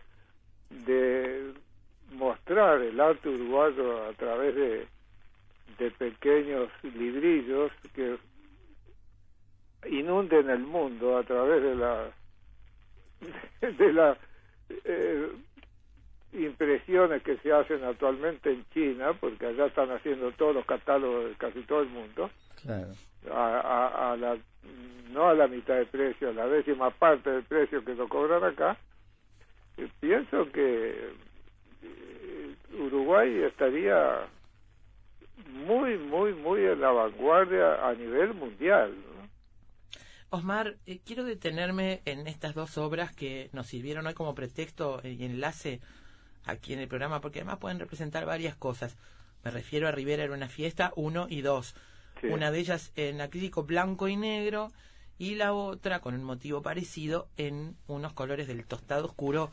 de 0.69 1.55
mostrar 2.13 2.83
el 2.83 3.01
arte 3.01 3.31
uruguayo 3.31 4.05
a 4.05 4.13
través 4.13 4.55
de, 4.55 4.87
de 5.79 5.91
pequeños 5.93 6.69
librillos 6.83 7.73
que 7.95 8.19
inunden 9.87 10.51
el 10.51 10.61
mundo 10.61 11.17
a 11.19 11.23
través 11.23 11.63
de 11.63 11.75
la 11.77 12.11
de 13.61 13.93
las 13.93 14.19
eh, 14.85 15.29
impresiones 16.33 17.23
que 17.23 17.37
se 17.39 17.53
hacen 17.53 17.83
actualmente 17.85 18.51
en 18.51 18.65
China, 18.71 19.13
porque 19.19 19.47
allá 19.47 19.67
están 19.67 19.91
haciendo 19.91 20.31
todos 20.33 20.55
los 20.55 20.67
catálogos 20.67 21.31
de 21.31 21.35
casi 21.37 21.63
todo 21.63 21.81
el 21.83 21.89
mundo, 21.89 22.31
Claro. 22.63 22.89
a, 23.33 23.61
a, 23.61 24.13
a 24.13 24.17
la, 24.17 24.37
no 25.11 25.29
a 25.29 25.35
la 25.35 25.47
mitad 25.49 25.75
de 25.77 25.87
precio, 25.87 26.29
a 26.29 26.33
la 26.33 26.47
décima 26.49 26.91
parte 26.91 27.31
del 27.31 27.45
precio 27.45 27.85
que 27.85 27.95
lo 27.95 28.09
cobran 28.09 28.45
acá, 28.45 28.77
eh, 29.79 29.89
pienso 30.01 30.51
que 30.53 30.91
eh, 31.83 32.55
Uruguay 32.79 33.43
estaría 33.45 34.27
muy, 35.67 35.97
muy, 35.99 36.35
muy 36.35 36.61
en 36.65 36.81
la 36.81 36.91
vanguardia 36.91 37.89
a 37.89 37.95
nivel 37.95 38.35
mundial. 38.35 38.93
Osmar, 40.31 40.77
eh, 40.87 41.01
quiero 41.05 41.25
detenerme 41.25 42.03
en 42.05 42.27
estas 42.27 42.55
dos 42.55 42.77
obras 42.79 43.15
que 43.15 43.49
nos 43.53 43.67
sirvieron 43.67 44.07
hoy 44.07 44.15
como 44.15 44.35
pretexto 44.35 45.01
y 45.03 45.25
enlace 45.25 45.81
aquí 46.45 46.73
en 46.73 46.81
el 46.81 46.89
programa, 46.89 47.21
porque 47.21 47.41
además 47.41 47.59
pueden 47.59 47.79
representar 47.79 48.27
varias 48.27 48.57
cosas. 48.57 48.97
Me 49.45 49.51
refiero 49.51 49.89
a 49.89 49.93
Rivera 49.93 50.25
en 50.25 50.33
una 50.33 50.49
fiesta, 50.49 50.93
uno 50.97 51.27
y 51.29 51.41
dos. 51.41 51.75
Sí. 52.21 52.27
Una 52.27 52.51
de 52.51 52.59
ellas 52.59 52.93
en 52.97 53.21
acrílico 53.21 53.63
blanco 53.63 54.09
y 54.09 54.17
negro 54.17 54.73
y 55.19 55.35
la 55.35 55.53
otra 55.53 56.01
con 56.01 56.15
un 56.15 56.25
motivo 56.25 56.63
parecido 56.63 57.29
en 57.37 57.77
unos 57.87 58.13
colores 58.13 58.49
del 58.49 58.67
tostado 58.67 59.07
oscuro 59.07 59.51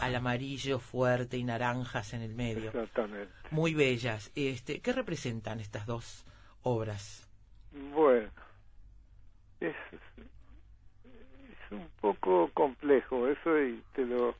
al 0.00 0.14
amarillo 0.14 0.78
fuerte 0.78 1.36
y 1.38 1.44
naranjas 1.44 2.12
en 2.12 2.22
el 2.22 2.34
medio. 2.34 2.68
Exactamente. 2.68 3.32
Muy 3.50 3.74
bellas. 3.74 4.30
Este, 4.34 4.80
¿Qué 4.80 4.92
representan 4.92 5.60
estas 5.60 5.86
dos 5.86 6.26
obras? 6.62 7.28
Bueno, 7.94 8.30
es, 9.60 9.74
es 9.92 11.72
un 11.72 11.88
poco 12.00 12.50
complejo 12.52 13.28
eso 13.28 13.58
y 13.60 13.82
te 13.94 14.04
lo 14.04 14.34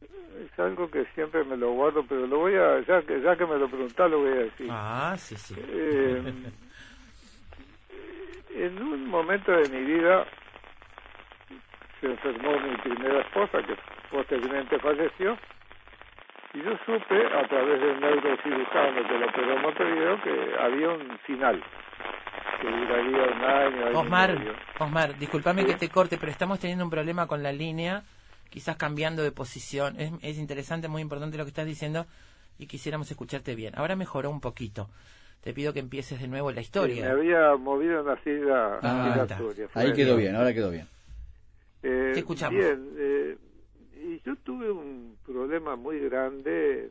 es 0.00 0.58
algo 0.80 0.90
que 0.90 1.04
siempre 1.14 1.44
me 1.44 1.56
lo 1.56 1.72
guardo, 1.72 2.04
pero 2.08 2.26
lo 2.26 2.38
voy 2.38 2.54
a 2.54 2.80
ya 2.86 3.02
que 3.02 3.20
ya 3.20 3.36
que 3.36 3.44
me 3.46 3.58
lo 3.58 3.68
preguntás 3.68 4.10
lo 4.10 4.20
voy 4.20 4.30
a 4.30 4.34
decir. 4.36 4.66
Ah, 4.70 5.14
sí, 5.18 5.36
sí. 5.36 5.54
Eh, 5.58 6.32
en 8.54 8.82
un 8.82 9.06
momento 9.08 9.52
de 9.52 9.68
mi 9.68 9.84
vida 9.84 10.24
se 12.00 12.06
enfermó 12.06 12.58
mi 12.60 12.76
primera 12.78 13.20
esposa 13.20 13.58
que 13.62 13.76
posteriormente 14.10 14.78
falleció 14.78 15.36
Y 16.54 16.58
yo 16.62 16.72
supe, 16.84 17.26
a 17.26 17.46
través 17.46 17.80
del 17.80 18.00
neurocirujano 18.00 19.06
que 19.06 19.18
lo 19.18 19.26
operó 19.28 19.54
en 19.54 19.62
Montevideo, 19.62 20.20
que 20.22 20.54
había 20.58 20.88
un 20.88 21.18
final, 21.24 21.62
que 22.60 22.66
duraría 22.68 23.22
un 23.22 23.44
año, 23.44 23.98
Osmar. 24.00 24.38
Osmar, 24.78 25.16
discúlpame 25.18 25.62
Sí. 25.62 25.68
que 25.68 25.74
te 25.76 25.88
corte, 25.90 26.16
pero 26.18 26.32
estamos 26.32 26.58
teniendo 26.58 26.82
un 26.84 26.90
problema 26.90 27.26
con 27.28 27.42
la 27.44 27.52
línea, 27.52 28.02
quizás 28.50 28.76
cambiando 28.76 29.22
de 29.22 29.32
posición. 29.32 29.98
Es, 29.98 30.12
es 30.22 30.38
interesante, 30.38 30.88
muy 30.88 31.00
importante 31.02 31.38
lo 31.38 31.44
que 31.44 31.50
estás 31.50 31.66
diciendo 31.66 32.06
y 32.58 32.66
quisiéramos 32.66 33.10
escucharte 33.10 33.54
bien. 33.54 33.72
Ahora 33.76 33.96
mejoró 33.96 34.30
un 34.30 34.40
poquito. 34.40 34.90
Te 35.40 35.54
pido 35.54 35.72
que 35.72 35.80
empieces 35.80 36.20
de 36.20 36.28
nuevo 36.28 36.50
la 36.50 36.56
Sí, 36.60 36.66
historia. 36.66 37.02
me 37.06 37.10
había 37.10 37.56
movido 37.56 38.00
en 38.00 38.06
la 38.06 38.22
silla 38.22 38.78
Ah, 38.82 39.26
ahí 39.74 39.92
quedó 39.94 40.16
bien, 40.16 40.36
ahora 40.36 40.52
quedó 40.52 40.70
bien. 40.70 40.86
Eh, 41.82 42.10
Te 42.12 42.18
escuchamos. 42.20 42.58
Bien, 42.60 42.90
eh, 42.98 43.38
y 44.04 44.20
yo 44.26 44.36
tuve 44.36 44.70
un 44.70 45.16
problema 45.24 45.76
muy 45.76 45.98
grande 46.00 46.90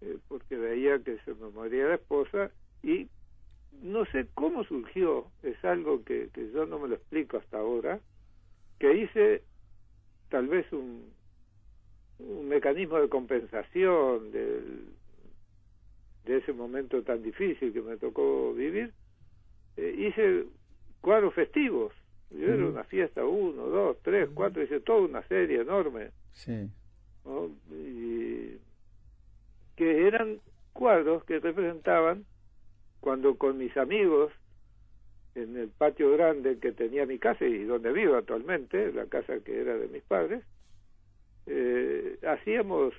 eh, 0.00 0.18
porque 0.28 0.56
veía 0.56 1.00
que 1.00 1.18
se 1.24 1.34
me 1.34 1.48
moría 1.50 1.86
la 1.86 1.94
esposa 1.96 2.50
y 2.84 3.08
no 3.82 4.04
sé 4.06 4.28
cómo 4.34 4.62
surgió, 4.64 5.26
es 5.42 5.62
algo 5.64 6.04
que, 6.04 6.28
que 6.32 6.50
yo 6.52 6.66
no 6.66 6.78
me 6.78 6.86
lo 6.88 6.94
explico 6.94 7.38
hasta 7.38 7.58
ahora, 7.58 7.98
que 8.78 8.94
hice 8.96 9.42
tal 10.30 10.48
vez 10.48 10.70
un, 10.72 11.10
un 12.18 12.48
mecanismo 12.48 12.98
de 12.98 13.08
compensación 13.08 14.30
del, 14.32 14.86
de 16.24 16.38
ese 16.38 16.52
momento 16.52 17.02
tan 17.02 17.22
difícil 17.22 17.72
que 17.72 17.82
me 17.82 17.96
tocó 17.96 18.54
vivir, 18.54 18.92
eh, 19.76 19.94
hice 19.98 20.44
cuadros 21.00 21.34
festivos. 21.34 21.92
Yo 22.30 22.46
era 22.46 22.64
una 22.64 22.84
fiesta, 22.84 23.24
uno, 23.24 23.66
dos, 23.66 23.96
tres, 24.02 24.28
cuatro, 24.32 24.62
hice 24.62 24.80
toda 24.80 25.00
una 25.00 25.22
serie 25.26 25.60
enorme. 25.60 26.10
Sí. 26.32 26.70
¿no? 27.24 27.50
Y 27.74 28.58
que 29.74 30.06
eran 30.06 30.38
cuadros 30.72 31.24
que 31.24 31.40
representaban 31.40 32.24
cuando 33.00 33.36
con 33.36 33.58
mis 33.58 33.76
amigos 33.76 34.32
en 35.34 35.56
el 35.56 35.68
patio 35.68 36.12
grande 36.12 36.58
que 36.58 36.72
tenía 36.72 37.06
mi 37.06 37.18
casa 37.18 37.44
y 37.44 37.64
donde 37.64 37.92
vivo 37.92 38.16
actualmente, 38.16 38.92
la 38.92 39.06
casa 39.06 39.38
que 39.44 39.60
era 39.60 39.76
de 39.76 39.88
mis 39.88 40.02
padres, 40.02 40.42
eh, 41.46 42.18
hacíamos 42.26 42.94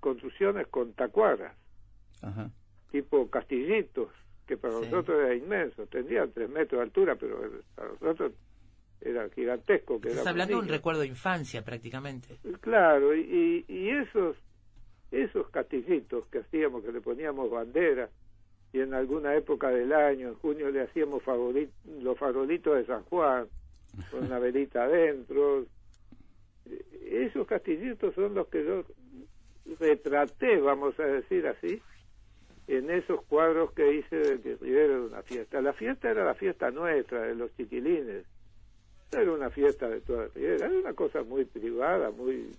construcciones 0.00 0.66
con 0.68 0.92
tacuaras, 0.92 1.54
Ajá. 2.22 2.50
tipo 2.90 3.28
castillitos, 3.30 4.08
que 4.46 4.56
para 4.56 4.74
Sí. 4.74 4.84
nosotros 4.86 5.18
era 5.18 5.34
inmenso, 5.34 5.86
tendrían 5.86 6.30
tres 6.32 6.48
metros 6.48 6.78
de 6.78 6.84
altura, 6.84 7.16
pero 7.16 7.38
para 7.74 7.88
nosotros 7.90 8.32
era 9.00 9.28
gigantesco. 9.30 10.00
Que 10.00 10.08
Estás 10.08 10.26
hablando 10.26 10.54
de 10.56 10.62
un 10.62 10.68
recuerdo 10.68 11.02
de 11.02 11.08
infancia 11.08 11.62
prácticamente. 11.64 12.36
Claro, 12.60 13.14
y, 13.14 13.64
y, 13.68 13.72
y 13.72 13.90
esos 13.90 14.36
esos 15.10 15.48
castillitos 15.48 16.26
que 16.28 16.38
hacíamos, 16.40 16.84
que 16.84 16.92
le 16.92 17.00
poníamos 17.00 17.50
bandera, 17.50 18.10
y 18.72 18.80
en 18.80 18.92
alguna 18.94 19.34
época 19.34 19.70
del 19.70 19.92
año, 19.92 20.28
en 20.28 20.34
junio, 20.34 20.70
le 20.70 20.82
hacíamos 20.82 21.22
los 22.02 22.18
farolitos 22.18 22.76
de 22.76 22.84
San 22.86 23.02
Juan, 23.04 23.46
con 24.10 24.24
una 24.24 24.38
velita 24.38 24.84
adentro. 24.84 25.64
Eh, 26.66 27.24
Esos 27.30 27.46
castillitos 27.46 28.14
son 28.14 28.34
los 28.34 28.46
que 28.48 28.64
yo 28.64 28.84
retraté, 29.80 30.60
vamos 30.60 30.98
a 31.00 31.04
decir 31.04 31.46
así, 31.46 31.80
en 32.66 32.90
esos 32.90 33.24
cuadros 33.24 33.72
que 33.72 33.94
hice 33.94 34.16
de 34.16 34.40
que 34.40 34.56
Rivera 34.56 34.94
era 34.94 35.00
una 35.02 35.22
fiesta. 35.22 35.62
La 35.62 35.72
fiesta 35.72 36.10
era 36.10 36.24
la 36.24 36.34
fiesta 36.34 36.70
nuestra, 36.70 37.22
de 37.22 37.34
los 37.34 37.50
chiquilines. 37.56 38.26
Era 39.10 39.32
una 39.32 39.48
fiesta 39.48 39.88
de 39.88 40.02
toda 40.02 40.28
Rivera, 40.34 40.66
era 40.66 40.78
una 40.78 40.92
cosa 40.92 41.22
muy 41.22 41.46
privada, 41.46 42.10
muy 42.10 42.50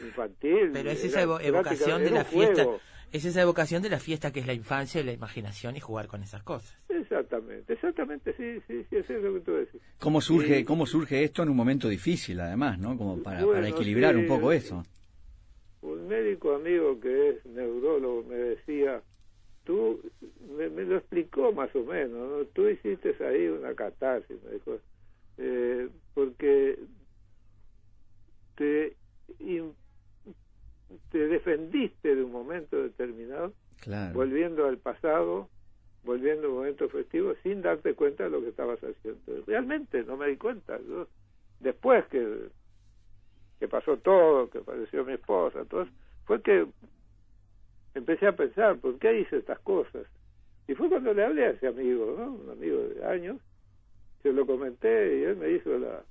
infantil. 0.00 0.70
Pero 0.72 0.90
es 0.90 1.04
esa 1.04 1.22
evo- 1.22 1.40
evocación 1.40 2.04
de 2.04 2.10
la 2.10 2.24
fiesta. 2.24 2.64
Es 3.12 3.26
esa 3.26 3.42
evocación 3.42 3.82
de 3.82 3.90
la 3.90 3.98
fiesta 3.98 4.32
que 4.32 4.40
es 4.40 4.46
la 4.46 4.54
infancia 4.54 5.00
y 5.00 5.04
la 5.04 5.12
imaginación 5.12 5.76
y 5.76 5.80
jugar 5.80 6.06
con 6.08 6.22
esas 6.22 6.42
cosas. 6.42 6.76
Exactamente, 6.88 7.74
exactamente, 7.74 8.34
sí, 8.38 8.62
sí, 8.66 8.86
sí, 8.88 8.96
eso 8.96 9.12
es 9.12 9.22
lo 9.22 9.34
que 9.34 9.40
tú 9.40 9.52
decís. 9.52 9.80
¿Cómo 9.98 10.20
surge, 10.22 10.58
Sí. 10.60 10.64
cómo 10.64 10.86
surge 10.86 11.22
esto 11.22 11.42
en 11.42 11.50
un 11.50 11.56
momento 11.56 11.88
difícil, 11.88 12.40
además, 12.40 12.78
¿no? 12.78 12.96
Como 12.96 13.22
para, 13.22 13.44
Bueno, 13.44 13.52
para 13.60 13.68
equilibrar 13.68 14.14
sí, 14.14 14.20
un 14.20 14.26
poco 14.26 14.50
eso. 14.50 14.82
Un 15.82 16.08
médico 16.08 16.54
amigo 16.54 16.98
que 17.00 17.28
es 17.30 17.44
neurólogo 17.46 18.22
me 18.24 18.36
decía, 18.36 19.02
tú, 19.64 20.00
me, 20.56 20.70
me 20.70 20.84
lo 20.84 20.96
explicó 20.96 21.52
más 21.52 21.74
o 21.76 21.84
menos, 21.84 22.12
¿no? 22.30 22.44
tú 22.54 22.66
hiciste 22.68 23.14
ahí 23.24 23.46
una 23.48 23.74
catarsis, 23.74 24.42
me 24.42 24.52
dijo, 24.52 24.78
eh, 25.36 25.88
porque 26.14 26.78
te, 28.56 28.96
te 31.10 31.26
defendiste 31.28 32.14
de 32.14 32.24
un 32.24 32.32
momento 32.32 32.82
determinado 32.82 33.52
Claro. 33.80 34.14
volviendo 34.14 34.66
al 34.66 34.78
pasado, 34.78 35.48
volviendo 36.04 36.46
a 36.46 36.50
un 36.50 36.56
momento 36.56 36.88
festivo, 36.88 37.34
sin 37.42 37.62
darte 37.62 37.94
cuenta 37.94 38.24
de 38.24 38.30
lo 38.30 38.40
que 38.40 38.48
estabas 38.48 38.78
haciendo. 38.78 39.44
Realmente 39.46 40.04
no 40.04 40.16
me 40.16 40.28
di 40.28 40.36
cuenta. 40.36 40.78
Yo, 40.88 41.08
después 41.60 42.04
que, 42.06 42.48
que 43.58 43.68
pasó 43.68 43.96
todo, 43.96 44.48
que 44.50 44.58
apareció 44.58 45.04
mi 45.04 45.14
esposa, 45.14 45.64
todo, 45.64 45.86
fue 46.26 46.40
que 46.42 46.66
empecé 47.94 48.26
a 48.26 48.36
pensar, 48.36 48.78
¿por 48.78 48.98
qué 48.98 49.20
hice 49.20 49.38
estas 49.38 49.58
cosas? 49.60 50.06
Y 50.68 50.74
fue 50.74 50.88
cuando 50.88 51.12
le 51.12 51.24
hablé 51.24 51.46
a 51.46 51.50
ese 51.50 51.66
amigo, 51.66 52.14
¿no? 52.16 52.32
un 52.32 52.50
amigo 52.50 52.78
de 52.82 53.04
años, 53.04 53.38
se 54.22 54.32
lo 54.32 54.46
comenté 54.46 55.18
y 55.18 55.22
él 55.24 55.36
me 55.36 55.50
hizo 55.50 55.76
la... 55.78 56.04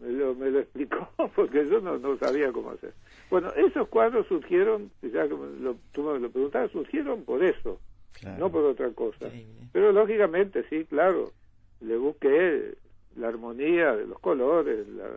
Me 0.00 0.10
lo, 0.10 0.34
me 0.34 0.50
lo 0.50 0.60
explicó 0.60 1.08
porque 1.36 1.66
yo 1.68 1.80
no, 1.80 1.98
no 1.98 2.18
sabía 2.18 2.52
cómo 2.52 2.70
hacer. 2.70 2.92
Bueno, 3.30 3.52
esos 3.54 3.88
cuadros 3.88 4.26
surgieron, 4.26 4.90
ya 5.02 5.26
que 5.28 5.34
me 5.34 5.60
lo, 5.60 5.76
tú 5.92 6.02
me 6.02 6.18
lo 6.18 6.30
preguntabas, 6.30 6.70
surgieron 6.72 7.24
por 7.24 7.42
eso, 7.44 7.80
claro. 8.12 8.38
no 8.38 8.50
por 8.52 8.64
otra 8.64 8.90
cosa. 8.90 9.26
Increíble. 9.26 9.68
Pero 9.72 9.92
lógicamente, 9.92 10.64
sí, 10.68 10.84
claro, 10.84 11.32
le 11.80 11.96
busqué 11.96 12.74
la 13.16 13.28
armonía 13.28 13.94
de 13.96 14.06
los 14.06 14.18
colores, 14.18 14.86
la, 14.88 15.08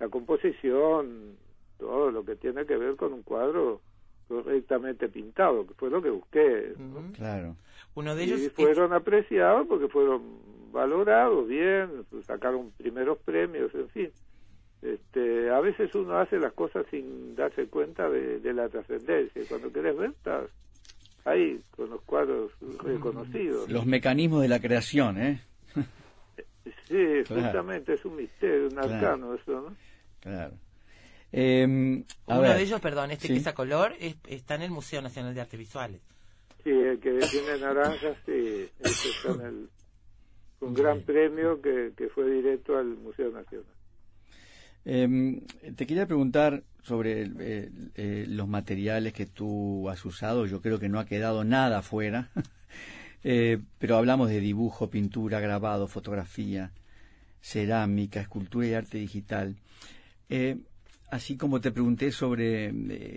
la 0.00 0.08
composición, 0.08 1.36
todo 1.78 2.10
lo 2.10 2.24
que 2.24 2.36
tiene 2.36 2.64
que 2.66 2.76
ver 2.76 2.96
con 2.96 3.12
un 3.12 3.22
cuadro 3.22 3.80
correctamente 4.28 5.08
pintado, 5.08 5.66
que 5.66 5.74
fue 5.74 5.90
lo 5.90 6.02
que 6.02 6.10
busqué. 6.10 6.74
Claro. 7.14 7.56
Uno 7.94 8.14
de 8.14 8.24
ellos 8.24 8.40
y 8.40 8.46
es- 8.46 8.52
fueron 8.52 8.92
apreciados 8.92 9.66
porque 9.66 9.88
fueron 9.88 10.22
valorados 10.72 11.46
bien, 11.48 12.04
sacaron 12.26 12.70
primeros 12.72 13.18
premios, 13.18 13.74
en 13.74 13.88
fin. 13.90 14.10
Este, 14.82 15.50
a 15.50 15.58
veces 15.60 15.92
uno 15.94 16.18
hace 16.18 16.38
las 16.38 16.52
cosas 16.52 16.86
sin 16.90 17.34
darse 17.34 17.66
cuenta 17.66 18.08
de, 18.08 18.38
de 18.40 18.52
la 18.52 18.68
trascendencia. 18.68 19.42
Y 19.42 19.46
cuando 19.46 19.72
querés 19.72 19.96
ver, 19.96 20.10
estás 20.10 20.44
ahí 21.24 21.60
con 21.72 21.90
los 21.90 22.00
cuadros 22.02 22.52
reconocidos. 22.84 23.68
Los 23.68 23.86
mecanismos 23.86 24.42
de 24.42 24.48
la 24.48 24.60
creación, 24.60 25.20
¿eh? 25.20 25.42
Sí, 26.86 27.22
Claro. 27.26 27.42
justamente 27.42 27.94
es 27.94 28.04
un 28.04 28.16
misterio, 28.16 28.64
un 28.68 28.70
Claro. 28.74 28.94
arcano 28.94 29.34
eso, 29.34 29.52
¿no? 29.62 29.76
Claro. 30.20 30.54
Eh, 31.32 31.62
a 32.26 32.32
uno 32.34 32.40
ver, 32.42 32.56
de 32.56 32.62
ellos, 32.62 32.80
perdón, 32.80 33.10
este 33.10 33.26
Sí. 33.26 33.32
que 33.34 33.38
es 33.40 33.46
a 33.46 33.54
color, 33.54 33.92
es- 34.00 34.16
está 34.28 34.54
en 34.54 34.62
el 34.62 34.70
Museo 34.70 35.02
Nacional 35.02 35.34
de 35.34 35.40
Artes 35.42 35.58
Visuales. 35.58 36.00
Sí, 36.64 36.70
el 36.70 36.98
que 37.00 37.18
tiene 37.30 37.58
naranjas, 37.60 38.16
sí, 38.24 38.68
ese 38.80 39.08
está 39.10 39.32
en 39.34 39.40
el, 39.46 39.68
un 40.60 40.74
gran 40.74 41.00
premio 41.02 41.60
que, 41.62 41.92
que 41.96 42.08
fue 42.08 42.30
directo 42.30 42.76
al 42.76 42.86
Museo 42.86 43.30
Nacional. 43.30 43.66
eh, 44.84 45.40
te 45.76 45.86
quería 45.86 46.06
preguntar 46.06 46.62
sobre 46.82 47.22
eh, 47.38 47.70
eh, 47.94 48.24
los 48.28 48.48
materiales 48.48 49.12
que 49.12 49.26
tú 49.26 49.88
has 49.88 50.04
usado. 50.04 50.46
Yo 50.46 50.60
creo 50.60 50.78
que 50.78 50.88
no 50.88 50.98
ha 50.98 51.06
quedado 51.06 51.44
nada 51.44 51.78
afuera. 51.78 52.30
Eh, 53.24 53.58
pero 53.78 53.96
hablamos 53.96 54.28
de 54.30 54.38
dibujo, 54.38 54.90
pintura, 54.90 55.40
grabado, 55.40 55.88
fotografía, 55.88 56.70
cerámica, 57.40 58.20
escultura 58.20 58.66
y 58.68 58.74
arte 58.74 58.98
digital. 58.98 59.56
Eh, 60.28 60.56
así 61.10 61.36
como 61.36 61.60
te 61.60 61.72
pregunté 61.72 62.12
sobre 62.12 62.68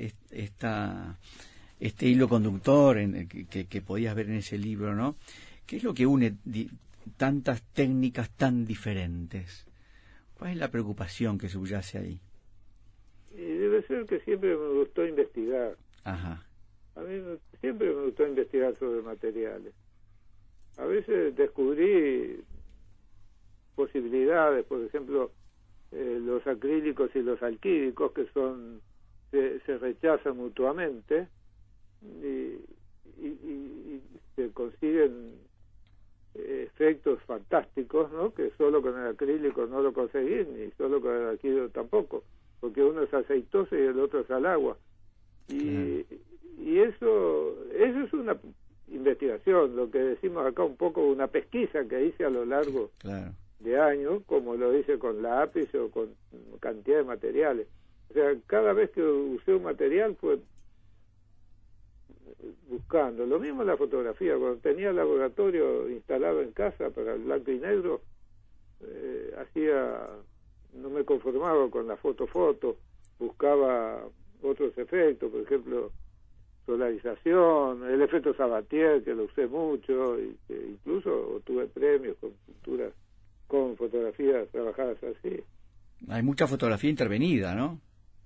est- 0.07 0.31
esta, 0.31 1.19
este 1.79 2.07
hilo 2.07 2.27
conductor 2.27 2.97
en, 2.97 3.27
que, 3.27 3.67
que- 3.67 3.81
podías 3.83 4.15
ver 4.15 4.25
en 4.31 4.37
ese 4.37 4.57
libro, 4.57 4.95
¿no? 4.95 5.17
¿Qué 5.67 5.77
es 5.77 5.83
lo 5.83 5.93
que 5.93 6.07
une 6.07 6.33
tantas 7.17 7.61
técnicas 7.73 8.29
tan 8.37 8.65
diferentes? 8.65 9.65
¿Cuál 10.37 10.51
es 10.51 10.57
la 10.57 10.71
preocupación 10.71 11.37
que 11.37 11.49
subyace 11.49 11.97
ahí? 11.99 12.21
Y 13.31 13.41
debe 13.41 13.83
ser 13.87 14.05
que 14.05 14.19
siempre 14.21 14.55
me 14.57 14.79
gustó 14.79 15.05
investigar. 15.05 15.77
Ajá, 16.03 16.45
A 16.95 17.01
mí 17.01 17.21
siempre 17.61 17.93
me 17.93 18.05
gustó 18.05 18.27
investigar 18.27 18.75
sobre 18.77 19.01
materiales. 19.01 19.73
A 20.77 20.85
veces 20.85 21.35
descubrí 21.35 22.41
posibilidades, 23.75 24.65
por 24.65 24.81
ejemplo, 24.83 25.31
eh, 25.91 26.19
los 26.21 26.45
acrílicos 26.47 27.11
y 27.15 27.19
los 27.21 27.41
alquídicos 27.43 28.11
que 28.13 28.25
son 28.33 28.81
se, 29.31 29.59
se 29.61 29.77
rechazan 29.77 30.37
mutuamente 30.37 31.27
y, 32.01 32.57
y- 33.17 33.27
y- 33.43 33.95
y 33.95 34.01
se 34.35 34.51
consiguen 34.51 35.35
efectos 36.35 37.19
fantásticos, 37.23 38.11
¿no? 38.11 38.33
Que 38.33 38.51
solo 38.57 38.81
con 38.81 38.97
el 38.99 39.07
acrílico 39.07 39.65
no 39.67 39.81
lo 39.81 39.93
conseguí 39.93 40.45
ni 40.45 40.71
solo 40.77 41.01
con 41.01 41.15
el 41.15 41.27
alquídico 41.27 41.69
tampoco. 41.69 42.23
porque 42.59 42.83
uno 42.83 43.01
es 43.01 43.13
aceitoso 43.13 43.75
y 43.75 43.81
el 43.81 43.99
otro 43.99 44.19
es 44.21 44.29
al 44.31 44.45
agua. 44.45 44.77
Y, 45.49 46.05
y 46.59 46.77
eso, 46.79 47.55
eso 47.73 47.99
es 48.01 48.13
una 48.13 48.37
investigación, 48.87 49.75
lo 49.75 49.89
que 49.89 49.99
decimos 49.99 50.45
acá 50.45 50.63
un 50.63 50.75
poco, 50.75 51.01
una 51.05 51.27
pesquisa 51.27 51.83
que 51.85 52.05
hice 52.05 52.23
a 52.25 52.29
lo 52.29 52.45
largo 52.45 52.91
Claro. 52.99 53.31
de 53.59 53.79
años, 53.79 54.21
como 54.25 54.55
lo 54.55 54.77
hice 54.77 54.99
con 54.99 55.21
lápiz 55.21 55.73
o 55.75 55.89
con 55.89 56.09
cantidad 56.59 56.97
de 56.97 57.03
materiales. 57.03 57.67
O 58.09 58.13
sea, 58.13 58.35
cada 58.47 58.73
vez 58.73 58.91
que 58.91 59.01
usé 59.01 59.53
un 59.55 59.63
material 59.63 60.15
fue 60.19 60.39
buscando. 62.69 63.25
Lo 63.25 63.39
mismo 63.39 63.63
la 63.63 63.77
fotografía, 63.77 64.37
cuando 64.37 64.57
tenía 64.57 64.89
el 64.89 64.95
laboratorio 64.95 65.89
instalado 65.89 66.41
en 66.41 66.51
casa 66.51 66.89
para 66.89 67.13
el 67.13 67.23
blanco 67.23 67.51
y 67.51 67.59
negro, 67.59 68.01
eh, 68.81 69.33
hacía, 69.39 70.07
no 70.73 70.89
me 70.89 71.03
conformaba 71.03 71.69
con 71.69 71.87
la 71.87 71.97
foto-foto, 71.97 72.77
buscaba 73.19 74.03
otros 74.41 74.77
efectos, 74.77 75.31
por 75.31 75.41
ejemplo, 75.41 75.91
solarización, 76.65 77.89
el 77.89 78.01
efecto 78.01 78.33
Sabatier, 78.33 79.03
que 79.03 79.13
lo 79.13 79.25
usé 79.25 79.47
mucho, 79.47 80.19
y 80.19 80.37
incluso 80.49 81.35
obtuve 81.35 81.67
premios 81.67 82.17
con 82.19 82.31
pinturas, 82.45 82.93
con 83.47 83.75
fotografías 83.77 84.47
trabajadas 84.49 84.97
así. 85.03 85.41
Hay 86.07 86.23
mucha 86.23 86.47
fotografía 86.47 86.89
intervenida, 86.89 87.53
¿no? 87.53 87.79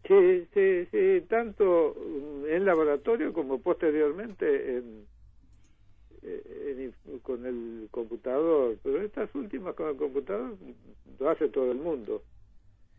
Sí, 0.07 0.47
sí, 0.53 0.85
sí, 0.91 1.21
tanto 1.27 1.95
mm, 1.97 2.45
en 2.47 2.65
laboratorio 2.65 3.33
como 3.33 3.59
posteriormente 3.59 4.77
en, 4.77 5.07
eh, 6.21 6.93
en- 7.07 7.19
con 7.19 7.45
el 7.45 7.87
computador, 7.91 8.77
pero 8.83 9.01
estas 9.01 9.33
últimas 9.35 9.75
con 9.75 9.89
el 9.89 9.95
computador 9.97 10.57
lo 11.19 11.29
hace 11.29 11.49
todo 11.49 11.71
el 11.71 11.77
mundo. 11.79 12.23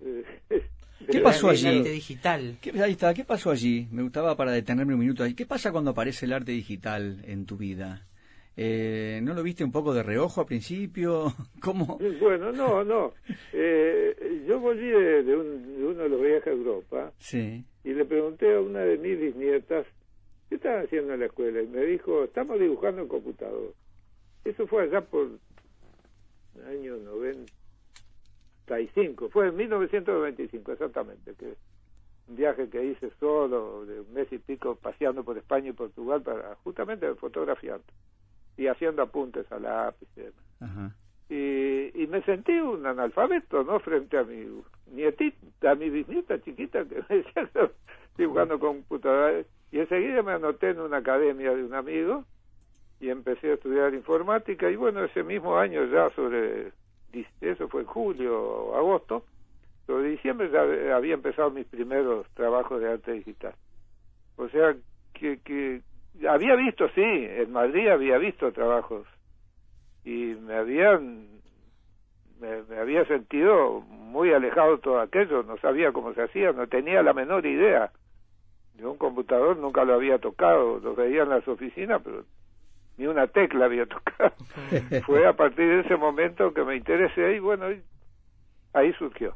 Eh, 0.01 0.25
¿Qué 1.11 1.21
pasó 1.21 1.49
El 1.49 1.55
allí? 1.57 1.79
arte 1.79 1.91
digital. 1.91 2.57
¿Qué, 2.61 2.71
ahí 2.83 2.93
está, 2.93 3.15
¿qué 3.15 3.25
pasó 3.25 3.51
allí? 3.51 3.87
Me 3.93 4.03
gustaba 4.03 4.37
para 4.37 4.53
detenerme 4.53 4.95
un 4.95 5.01
minuto 5.01 5.23
ahí. 5.23 5.35
¿Qué 5.35 5.47
pasa 5.47 5.71
cuando 5.71 5.91
aparece 5.93 6.27
el 6.27 6.33
arte 6.33 6.53
digital 6.53 7.23
en 7.25 7.47
tu 7.47 7.57
vida? 7.57 8.07
Eh, 8.59 9.21
¿No 9.23 9.35
lo 9.35 9.43
viste 9.43 9.65
un 9.65 9.73
poco 9.73 9.93
de 9.93 10.03
reojo 10.03 10.41
al 10.41 10.47
principio? 10.47 11.27
¿Cómo? 11.61 11.99
Bueno, 12.21 12.53
no, 12.53 12.83
no. 12.85 13.13
Eh, 13.53 14.45
yo 14.49 14.59
volví 14.61 14.89
de, 14.89 15.23
de 15.25 15.37
un- 15.37 15.77
de 15.77 15.85
uno 15.85 16.03
de 16.05 16.09
los 16.09 16.21
viajes 16.23 16.47
a 16.47 16.51
Europa 16.51 17.13
Sí. 17.19 17.65
y 17.85 17.93
le 17.93 18.05
pregunté 18.07 18.55
a 18.55 18.61
una 18.61 18.81
de 18.81 18.97
mis 18.97 19.19
bisnietas, 19.21 19.87
¿qué 20.49 20.55
estaban 20.55 20.87
haciendo 20.87 21.13
en 21.15 21.21
la 21.21 21.27
escuela? 21.27 21.61
Y 21.61 21.67
me 21.67 21.83
dijo, 21.85 22.25
estamos 22.25 22.59
dibujando 22.59 23.03
en 23.03 23.09
computador. 23.09 23.75
Eso 24.45 24.67
fue 24.67 24.85
allá 24.85 25.03
por 25.03 25.29
el 26.55 26.65
año 26.67 26.97
95, 26.97 29.29
fue 29.31 29.49
en 29.49 29.57
1995 29.57 30.73
exactamente, 30.73 31.35
que 31.35 31.55
un 32.29 32.37
viaje 32.37 32.69
que 32.69 32.85
hice 32.85 33.11
solo 33.21 33.85
de 33.87 34.01
un 34.01 34.13
mes 34.13 34.27
y 34.33 34.39
pico 34.39 34.75
paseando 34.77 35.23
por 35.25 35.37
España 35.39 35.71
y 35.71 35.73
Portugal 35.73 36.23
para 36.23 36.55
justamente 36.65 37.13
fotografiando 37.17 37.85
y 38.57 38.67
haciendo 38.67 39.03
apuntes 39.03 39.51
a 39.53 39.59
lápiz 39.59 40.09
y 40.17 40.21
demás 40.21 40.45
Ajá. 40.61 40.95
y, 41.29 42.03
y 42.03 42.07
me 42.07 42.23
sentí 42.23 42.53
un 42.53 42.87
analfabeto, 42.87 43.65
¿no? 43.65 43.79
Frente 43.81 44.19
a 44.19 44.25
mi 44.25 44.47
nietita, 44.93 45.71
a 45.71 45.75
mi 45.75 45.91
bisnieta 45.91 46.41
chiquita 46.41 46.85
que 46.85 47.05
me 47.09 47.17
decía 47.17 47.71
dibujando 48.17 48.59
con 48.59 48.79
computadora. 48.79 49.43
Y 49.71 49.81
enseguida 49.81 50.23
me 50.23 50.33
anoté 50.33 50.71
en 50.71 50.81
una 50.81 50.99
academia 50.99 51.55
de 51.55 51.65
un 51.65 51.75
amigo 51.75 52.25
y 53.01 53.11
empecé 53.11 53.51
a 53.51 53.55
estudiar 53.55 53.95
informática. 53.95 54.71
Y 54.71 54.77
bueno, 54.77 55.05
ese 55.05 55.23
mismo 55.23 55.57
año 55.57 55.85
ya 55.87 56.11
sobre, 56.11 56.73
eso 57.41 57.69
fue 57.69 57.83
en 57.83 57.87
julio 57.87 58.41
o 58.41 58.77
agosto, 58.77 59.25
sobre 59.87 60.11
diciembre 60.11 60.51
ya 60.51 60.95
había 60.95 61.15
empezado 61.15 61.51
mis 61.51 61.67
primeros 61.67 62.27
trabajos 62.35 62.81
de 62.81 62.91
arte 62.91 63.13
digital. 63.13 63.55
O 64.37 64.49
sea, 64.49 64.77
que, 65.15 65.39
que 65.41 65.83
había 66.29 66.55
visto, 66.57 66.89
sí, 66.95 67.03
en 67.03 67.53
Madrid 67.53 67.89
había 67.89 68.19
visto 68.19 68.53
trabajos 68.53 69.07
y 70.05 70.35
me 70.35 70.55
habían 70.55 71.27
me, 72.41 72.63
me 72.65 72.79
había 72.79 73.05
sentido 73.07 73.81
muy 73.81 74.33
alejado 74.33 74.77
de 74.77 74.83
todo 74.83 75.01
aquello, 75.01 75.43
no 75.43 75.59
sabía 75.59 75.93
cómo 75.93 76.15
se 76.15 76.23
hacía, 76.23 76.53
no 76.53 76.67
tenía 76.67 77.03
la 77.03 77.13
menor 77.13 77.47
idea. 77.47 77.91
Yo 78.77 78.91
un 78.93 78.99
computador 78.99 79.57
nunca 79.57 79.85
lo 79.85 79.95
había 79.95 80.19
tocado, 80.19 80.79
lo 80.81 80.95
veía 80.95 81.23
en 81.23 81.31
las 81.31 81.47
oficinas, 81.49 82.01
pero 82.05 82.25
ni 82.99 83.07
una 83.07 83.27
tecla 83.27 83.67
había 83.67 83.87
tocado. 83.87 84.33
Fue 85.07 85.27
a 85.27 85.33
partir 85.35 85.67
de 85.67 85.81
ese 85.81 85.97
momento 85.97 86.53
que 86.53 86.65
me 86.65 86.77
interesé 86.77 87.37
y 87.37 87.39
bueno, 87.39 87.71
y 87.71 87.83
ahí 88.73 88.93
surgió. 88.95 89.35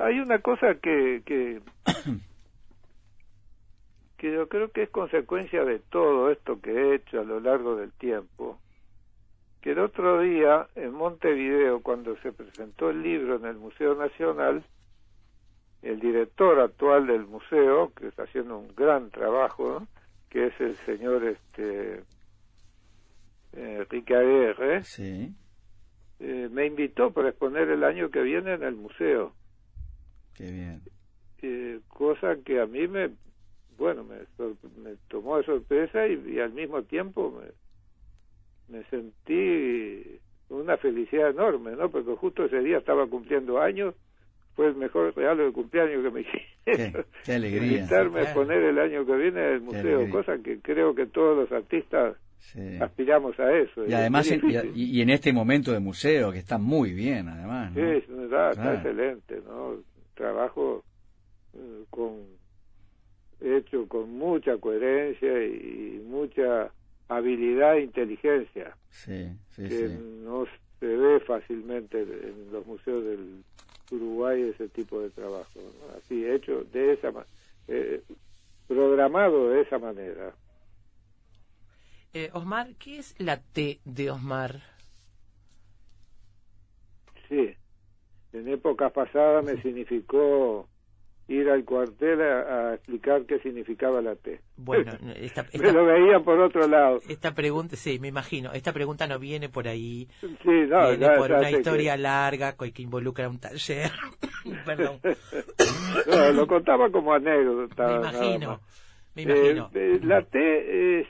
Hay 0.00 0.18
una 0.18 0.40
cosa 0.40 0.74
que, 0.82 1.22
que 1.24 1.60
que 4.20 4.30
yo 4.30 4.48
creo 4.48 4.70
que 4.70 4.82
es 4.82 4.90
consecuencia 4.90 5.64
de 5.64 5.78
todo 5.78 6.30
esto 6.30 6.60
que 6.60 6.70
he 6.72 6.94
hecho 6.96 7.20
a 7.20 7.24
lo 7.24 7.40
largo 7.40 7.76
del 7.76 7.90
tiempo, 7.92 8.58
que 9.62 9.70
el 9.72 9.78
otro 9.78 10.20
día 10.20 10.66
en 10.74 10.92
Montevideo, 10.92 11.80
cuando 11.82 12.14
se 12.18 12.30
presentó 12.30 12.90
el 12.90 13.02
libro 13.02 13.36
en 13.36 13.46
el 13.46 13.56
Museo 13.56 13.94
Nacional, 13.94 14.62
el 15.80 16.00
director 16.00 16.60
actual 16.60 17.06
del 17.06 17.24
museo, 17.24 17.92
que 17.94 18.08
está 18.08 18.24
haciendo 18.24 18.58
un 18.58 18.68
gran 18.76 19.08
trabajo, 19.10 19.80
¿no? 19.80 19.86
que 20.28 20.48
es 20.48 20.60
el 20.60 20.76
señor 20.84 21.24
este 21.24 22.02
eh, 23.54 23.86
Sí. 24.84 25.34
eh, 26.20 26.48
me 26.52 26.66
invitó 26.66 27.10
para 27.10 27.30
exponer 27.30 27.70
el 27.70 27.84
año 27.84 28.10
que 28.10 28.20
viene 28.20 28.52
en 28.52 28.64
el 28.64 28.74
museo. 28.76 29.32
Qué 30.34 30.50
bien. 30.50 30.82
eh, 31.40 31.80
cosa 31.88 32.36
que 32.44 32.60
a 32.60 32.66
mí 32.66 32.86
me 32.86 33.10
bueno 33.80 34.04
me, 34.04 34.16
me 34.82 34.96
tomó 35.08 35.38
de 35.38 35.44
sorpresa 35.44 36.06
y, 36.06 36.34
y 36.34 36.38
al 36.38 36.52
mismo 36.52 36.82
tiempo 36.84 37.40
me, 38.68 38.76
me 38.78 38.84
sentí 38.84 40.20
una 40.48 40.76
felicidad 40.76 41.30
enorme 41.30 41.72
no 41.72 41.90
porque 41.90 42.14
justo 42.16 42.44
ese 42.44 42.60
día 42.60 42.78
estaba 42.78 43.06
cumpliendo 43.06 43.60
años 43.60 43.94
fue 44.54 44.66
el 44.68 44.74
mejor 44.76 45.14
regalo 45.16 45.44
de 45.46 45.52
cumpleaños 45.52 46.02
que 46.04 46.10
me 46.10 46.20
hicieron 46.20 47.04
qué 47.24 47.32
alegría. 47.34 47.78
invitarme 47.78 48.20
a 48.20 48.22
exponer 48.24 48.62
el 48.62 48.78
año 48.78 49.06
que 49.06 49.16
viene 49.16 49.40
en 49.40 49.52
el 49.54 49.60
museo 49.62 50.10
cosa 50.10 50.38
que 50.38 50.60
creo 50.60 50.94
que 50.94 51.06
todos 51.06 51.36
los 51.38 51.52
artistas 51.52 52.16
Sí. 52.42 52.78
aspiramos 52.80 53.38
a 53.38 53.52
eso 53.54 53.86
Y 53.86 53.92
además, 53.92 54.26
es 54.30 54.42
en, 54.42 54.72
y, 54.74 55.02
en 55.02 55.10
este 55.10 55.30
momento 55.30 55.72
de 55.72 55.78
museo, 55.78 56.32
que 56.32 56.38
está 56.38 56.56
muy 56.56 56.94
bien, 56.94 57.28
además. 57.28 57.70
Sí, 57.74 57.80
¿no? 57.82 57.92
es 57.92 58.08
verdad, 58.08 58.50
está 58.52 58.62
Claro. 58.62 58.76
excelente, 58.78 59.42
¿no? 59.46 59.76
Trabajo 60.14 60.82
eh, 61.52 61.84
con 61.90 62.16
hecho 63.40 63.86
con 63.88 64.10
mucha 64.18 64.56
coherencia 64.58 65.44
y 65.44 66.02
mucha 66.06 66.70
habilidad 67.08 67.76
e 67.76 67.82
inteligencia 67.82 68.76
Sí, 68.90 69.30
sí, 69.50 69.62
que 69.68 69.88
sí. 69.88 69.94
no 70.24 70.46
se 70.78 70.86
ve 70.86 71.20
fácilmente 71.20 72.00
en 72.02 72.52
los 72.52 72.64
museos 72.66 73.04
del 73.04 73.42
Uruguay 73.90 74.42
ese 74.42 74.68
tipo 74.68 75.00
de 75.00 75.10
trabajo, 75.10 75.50
¿no? 75.56 75.96
así 75.98 76.24
hecho 76.24 76.64
de 76.72 76.92
esa 76.94 77.12
eh, 77.68 78.02
programado 78.68 79.50
de 79.50 79.62
esa 79.62 79.78
manera. 79.78 80.32
Eh, 82.12 82.30
Osmar, 82.32 82.74
¿qué 82.76 82.98
es 82.98 83.14
la 83.18 83.40
T 83.40 83.80
de 83.84 84.10
Osmar? 84.10 84.62
Sí, 87.28 87.54
en 88.32 88.48
épocas 88.48 88.92
pasadas 88.92 89.44
me 89.44 89.60
significó 89.62 90.68
ir 91.30 91.48
al 91.48 91.64
cuartel 91.64 92.20
a, 92.20 92.70
a 92.70 92.74
explicar 92.74 93.24
qué 93.24 93.38
significaba 93.38 94.02
la 94.02 94.16
T. 94.16 94.40
Bueno, 94.56 94.90
esta, 95.16 95.44
me 95.54 95.58
lo 95.60 95.68
esta, 95.68 95.82
veían 95.82 96.24
por 96.24 96.40
otro 96.40 96.66
lado. 96.66 96.98
esta 97.08 97.32
pregunta, 97.32 97.76
sí, 97.76 98.00
me 98.00 98.08
imagino, 98.08 98.52
esta 98.52 98.72
pregunta 98.72 99.06
no 99.06 99.20
viene 99.20 99.48
por 99.48 99.68
ahí, 99.68 100.08
Sí, 100.20 100.26
no, 100.68 100.88
viene 100.88 100.98
ya- 100.98 101.14
por 101.16 101.30
una 101.30 101.44
sé 101.44 101.50
que- 101.52 101.56
historia 101.58 101.96
larga 101.96 102.56
que 102.56 102.82
involucra 102.82 103.28
un 103.28 103.38
taller. 103.38 103.92
Perdón, 104.66 104.98
No, 106.06 106.32
lo 106.32 106.46
contaba 106.48 106.90
como 106.90 107.12
anécdota. 107.14 107.86
me 107.86 107.94
imagino, 107.96 108.60
me 109.14 109.22
Eh, 109.22 109.24
imagino. 109.24 109.70
eh, 109.74 110.00
la 110.02 110.22
T 110.22 111.00
es 111.00 111.06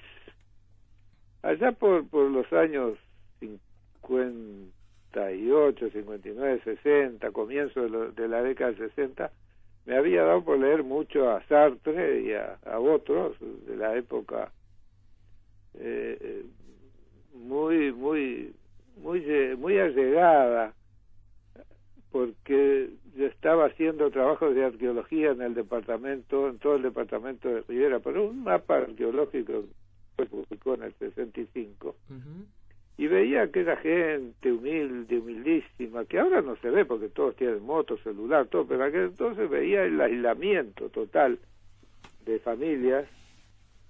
allá 1.43 1.73
por, 1.73 2.07
por 2.09 2.31
los 2.31 2.53
años 2.53 2.99
58, 3.41 5.91
59, 5.91 6.61
60, 6.65 7.31
comienzo 7.31 7.81
de, 7.83 7.89
lo- 7.89 8.13
de 8.13 8.29
la 8.29 8.43
década 8.43 8.73
del 8.73 8.91
60, 8.91 9.31
me 9.91 9.97
había 9.97 10.23
dado 10.23 10.45
por 10.45 10.57
leer 10.57 10.85
mucho 10.85 11.29
a 11.29 11.45
Sartre 11.49 12.21
y 12.23 12.33
a, 12.33 12.79
otros 12.79 13.37
de 13.67 13.77
la 13.77 13.97
época 13.97 14.53
eh, 15.75 16.17
eh, 16.21 16.45
muy 17.35 17.93
muy 17.93 18.55
muy 18.99 19.21
muy 19.59 19.79
allegada 19.79 20.73
porque 22.13 22.91
yo 23.17 23.27
estaba 23.27 23.67
haciendo 23.67 24.13
trabajos 24.13 24.55
de 24.55 24.65
arqueología 24.65 25.33
en 25.33 25.43
el 25.43 25.55
departamento, 25.55 26.49
en 26.49 26.61
todo 26.61 26.77
el 26.77 26.83
departamento 26.83 27.49
de 27.49 27.63
Rivera, 27.63 27.99
pero 27.99 28.29
un 28.29 28.45
mapa 28.45 28.77
arqueológico 28.77 29.65
que 30.17 30.23
se 30.23 30.27
publicó 30.27 30.75
en 30.75 30.85
el 30.85 30.95
65 30.95 31.89
Ujú. 31.89 32.47
Y 33.01 33.07
veía 33.07 33.45
aquella 33.45 33.77
gente 33.77 34.53
humilde, 34.53 35.19
humildísima, 35.19 36.05
que 36.05 36.19
ahora 36.21 36.43
no 36.43 36.55
se 36.57 36.69
ve 36.69 36.85
porque 36.85 37.09
todos 37.09 37.35
tienen 37.35 37.63
moto, 37.63 37.97
celular, 37.97 38.47
todo, 38.49 38.67
pero 38.67 38.85
aquel 38.85 39.05
entonces 39.05 39.49
veía 39.49 39.85
el 39.85 39.99
aislamiento 39.99 40.91
total 40.91 41.39
de 42.27 42.39
familias, 42.41 43.09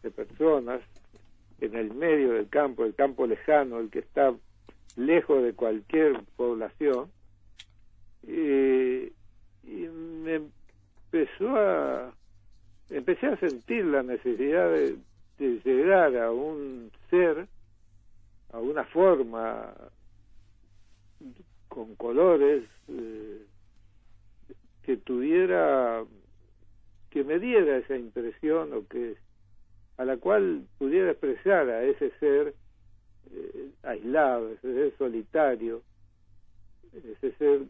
de 0.04 0.12
personas, 0.12 0.80
en 1.60 1.74
el 1.74 1.92
medio 1.92 2.34
del 2.34 2.48
campo, 2.48 2.84
el 2.84 2.94
campo 2.94 3.26
lejano, 3.26 3.80
el 3.80 3.90
que 3.90 3.98
está 3.98 4.32
lejos 4.94 5.42
de 5.42 5.54
cualquier 5.54 6.20
población, 6.36 7.10
y, 8.22 9.12
y 9.64 9.88
me 10.22 10.42
empezó 11.10 11.56
a 11.56 12.14
empecé 12.90 13.26
a 13.26 13.36
sentir 13.38 13.86
la 13.86 14.04
necesidad 14.04 14.70
de, 14.70 14.98
de 15.40 15.60
llegar 15.64 16.16
a 16.16 16.30
un 16.30 16.92
ser 17.10 17.48
a 18.52 18.58
una 18.58 18.84
forma 18.84 19.74
con 21.68 21.94
colores 21.96 22.64
eh, 22.88 23.46
que 24.82 24.96
tuviera 24.96 26.04
que 27.10 27.24
me 27.24 27.38
diera 27.38 27.78
esa 27.78 27.96
impresión 27.96 28.72
o 28.72 28.86
que 28.86 29.16
a 29.96 30.04
la 30.04 30.16
cual 30.16 30.64
pudiera 30.78 31.10
expresar 31.10 31.68
a 31.68 31.84
ese 31.84 32.10
ser 32.18 32.54
eh, 33.32 33.70
aislado, 33.82 34.50
ese 34.50 34.72
ser 34.72 34.96
solitario, 34.96 35.82
ese 36.92 37.32
ser 37.36 37.60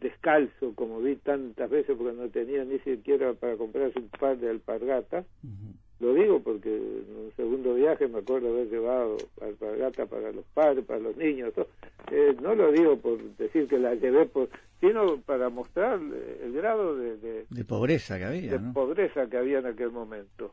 descalzo, 0.00 0.74
como 0.74 1.00
vi 1.00 1.16
tantas 1.16 1.70
veces 1.70 1.96
porque 1.96 2.16
no 2.16 2.28
tenía 2.30 2.64
ni 2.64 2.78
siquiera 2.80 3.34
para 3.34 3.56
comprarse 3.56 3.98
un 3.98 4.08
par 4.08 4.38
de 4.38 4.50
alpargatas. 4.50 5.24
Lo 5.98 6.12
digo 6.12 6.40
porque 6.40 6.74
en 6.76 7.16
un 7.16 7.32
segundo 7.36 7.74
viaje 7.74 8.06
me 8.08 8.18
acuerdo 8.18 8.48
haber 8.50 8.68
llevado 8.68 9.16
alpargata 9.40 10.04
para 10.06 10.30
los 10.30 10.44
padres, 10.52 10.84
para 10.84 11.00
los 11.00 11.16
niños. 11.16 11.54
Todo. 11.54 11.68
Eh, 12.10 12.36
no 12.42 12.54
lo 12.54 12.70
digo 12.70 12.98
por 12.98 13.18
decir 13.36 13.66
que 13.66 13.78
la 13.78 13.94
llevé, 13.94 14.26
por, 14.26 14.50
sino 14.80 15.18
para 15.22 15.48
mostrar 15.48 15.98
el 16.42 16.52
grado 16.52 16.96
de, 16.96 17.16
de, 17.16 17.46
De 17.48 17.64
pobreza 17.64 18.18
que 18.18 18.24
había, 18.26 18.52
de 18.52 18.58
¿no? 18.58 18.72
pobreza 18.74 19.26
que 19.26 19.38
había 19.38 19.60
en 19.60 19.66
aquel 19.66 19.90
momento. 19.90 20.52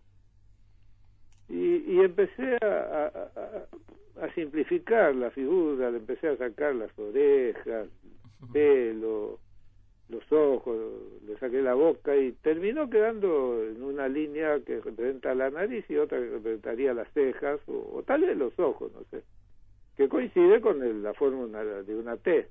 Y, 1.49 1.75
y 1.93 1.99
empecé 1.99 2.57
a, 2.61 2.65
a, 2.65 3.07
a- 3.07 4.25
a 4.25 4.33
simplificar 4.35 5.13
la 5.15 5.29
figura, 5.31 5.89
le 5.91 5.97
empecé 5.97 6.27
a 6.29 6.37
sacar 6.37 6.73
las 6.75 6.97
orejas, 6.97 7.87
el 8.41 8.47
pelo, 8.53 9.39
los 10.13 10.31
ojos, 10.31 10.77
le 11.27 11.37
saqué 11.37 11.61
la 11.61 11.73
boca 11.73 12.15
y 12.15 12.31
terminó 12.41 12.89
quedando 12.89 13.63
en 13.63 13.81
una 13.83 14.07
línea 14.07 14.59
que 14.65 14.79
representa 14.79 15.33
la 15.35 15.49
nariz 15.49 15.83
y 15.89 15.97
otra 15.97 16.19
que 16.19 16.29
representaría 16.29 16.93
las 16.93 17.11
cejas 17.13 17.59
o, 17.67 17.97
o 17.97 18.03
tal 18.03 18.21
vez 18.21 18.37
los 18.37 18.57
ojos, 18.59 18.91
no 18.93 19.01
sé, 19.11 19.23
que 19.97 20.07
coincide 20.07 20.61
con 20.61 20.81
el- 20.83 21.03
la 21.03 21.13
forma 21.13 21.43
una- 21.45 21.63
de 21.63 21.95
una 21.95 22.17
T. 22.17 22.47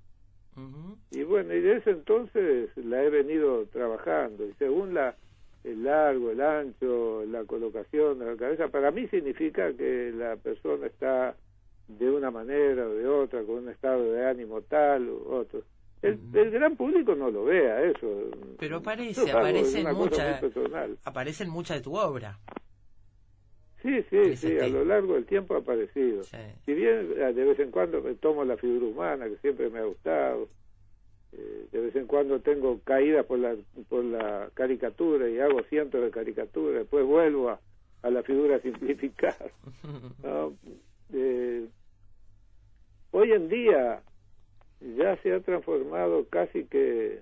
Y 1.11 1.23
bueno, 1.23 1.55
y 1.55 1.61
de 1.61 1.77
ese 1.77 1.91
entonces 1.91 2.71
la 2.77 3.03
he 3.03 3.09
venido 3.11 3.65
trabajando 3.67 4.47
y 4.47 4.53
según 4.55 4.95
la 4.95 5.17
el 5.65 5.85
largo, 5.85 6.33
el 6.33 6.41
ancho, 6.41 7.25
la 7.27 7.45
colocación 7.45 8.19
de 8.19 8.27
la 8.27 8.37
cabeza, 8.37 8.67
para 8.67 8.91
mí 8.91 9.07
significa 9.07 9.73
que 9.75 10.11
la 10.13 10.35
persona 10.35 10.87
está 10.89 11.37
de 11.87 12.11
una 12.11 12.33
manera 12.33 12.89
o 12.89 12.95
de 12.95 13.07
otra, 13.07 13.45
con 13.45 13.59
un 13.59 13.69
estado 13.69 14.13
de 14.13 14.27
ánimo 14.27 14.63
tal 14.63 15.09
u 15.09 15.23
otro. 15.31 15.63
El, 16.03 16.19
el 16.35 16.51
gran 16.51 16.75
público 16.77 17.15
no 17.15 17.31
lo 17.31 17.45
vea 17.45 17.83
eso. 17.85 18.31
Pero 18.59 18.79
aparece, 18.79 19.21
algo- 19.31 19.39
aparece 19.39 19.85
mucha-. 19.95 20.41
Aparece 21.05 21.45
en 21.45 21.51
mucha 21.51 21.75
de 21.75 21.81
tu 21.81 21.97
obra. 21.97 22.39
Sí, 23.83 24.03
sí, 24.11 24.37
sí, 24.37 24.59
a 24.59 24.69
lo 24.69 24.85
largo 24.85 25.15
del 25.15 25.27
tiempo 25.27 25.55
ha 25.55 25.59
aparecido. 25.59 26.23
Sí. 26.23 26.37
Si 26.65 26.73
bien 26.75 27.15
eh, 27.17 27.33
de 27.33 27.45
vez 27.45 27.59
en 27.59 27.71
cuando 27.73 28.01
me 28.01 28.15
tomo 28.15 28.45
la 28.45 28.57
figura 28.57 28.87
humana, 28.87 29.29
que 29.29 29.37
siempre 29.39 29.71
me 29.71 29.81
ha 29.81 29.85
gustado, 29.85 30.49
eh, 31.33 31.67
de 31.73 31.81
vez 31.81 31.97
en 31.97 32.07
cuando 32.07 32.39
tengo 32.41 32.79
caídas 32.85 33.27
por 33.27 33.39
la, 33.41 33.57
por 33.89 34.05
la 34.05 34.51
caricatura 34.55 35.29
y 35.29 35.39
hago 35.41 35.63
cientos 35.65 36.01
de 36.01 36.11
caricaturas, 36.13 36.81
después 36.81 37.05
vuelvo 37.05 37.51
a, 37.51 37.61
a 38.03 38.11
la 38.11 38.23
figura 38.23 38.61
simplificada. 38.63 39.51
¿no? 40.23 40.53
Eh, 41.13 41.67
hoy 43.11 43.33
en 43.33 43.49
día 43.49 44.01
ya 44.97 45.17
se 45.23 45.33
ha 45.33 45.41
transformado 45.41 46.27
casi 46.29 46.65
que, 46.65 47.21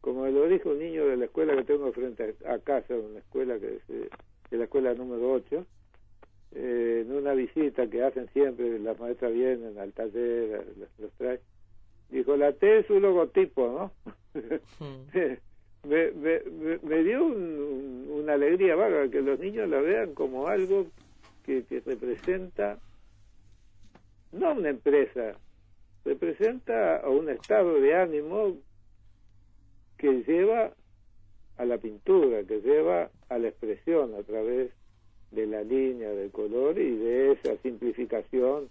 como 0.00 0.26
lo 0.26 0.48
dijo 0.48 0.70
un 0.70 0.78
niño 0.78 1.06
de 1.06 1.16
la 1.16 1.24
escuela 1.26 1.56
que 1.56 1.64
tengo 1.64 1.92
frente 1.92 2.34
a, 2.46 2.54
a 2.54 2.58
casa, 2.58 2.94
una 2.94 3.18
escuela 3.20 3.58
que 3.58 3.76
es, 3.76 3.82
es 4.50 4.58
la 4.58 4.64
escuela 4.64 4.94
número 4.94 5.32
8, 5.32 5.66
eh, 6.56 7.04
en 7.06 7.12
una 7.12 7.32
visita 7.34 7.86
que 7.88 8.02
hacen 8.02 8.28
siempre, 8.32 8.78
las 8.78 8.98
maestras 9.00 9.32
vienen 9.32 9.78
al 9.78 9.92
taller, 9.92 10.64
los, 10.78 10.88
los 10.98 11.12
trae, 11.14 11.40
dijo, 12.10 12.36
la 12.36 12.52
T 12.52 12.78
es 12.78 12.90
un 12.90 13.02
logotipo, 13.02 13.92
¿no? 14.34 14.40
me, 15.14 16.10
me, 16.12 16.40
me- 16.50 16.78
me 16.82 17.02
dio 17.04 17.24
un- 17.24 17.32
un- 17.34 18.08
una 18.22 18.34
alegría 18.34 18.74
bárbara 18.76 19.08
que 19.10 19.20
los 19.20 19.38
niños 19.38 19.68
la 19.68 19.80
vean 19.80 20.14
como 20.14 20.46
algo 20.48 20.86
que, 21.44 21.64
que 21.64 21.80
representa, 21.80 22.78
no 24.32 24.52
una 24.52 24.70
empresa, 24.70 25.36
representa 26.04 26.98
a 26.98 27.08
un 27.08 27.28
estado 27.30 27.80
de 27.80 27.94
ánimo 27.94 28.56
que 29.98 30.22
lleva 30.26 30.72
a 31.56 31.64
la 31.64 31.78
pintura, 31.78 32.42
que 32.44 32.60
lleva 32.60 33.10
a 33.28 33.38
la 33.38 33.48
expresión 33.48 34.14
a 34.14 34.22
través 34.22 34.70
de 35.30 35.46
la 35.46 35.62
línea, 35.62 36.10
del 36.10 36.30
color 36.30 36.78
y 36.78 36.96
de 36.96 37.32
esa 37.32 37.56
simplificación 37.62 38.68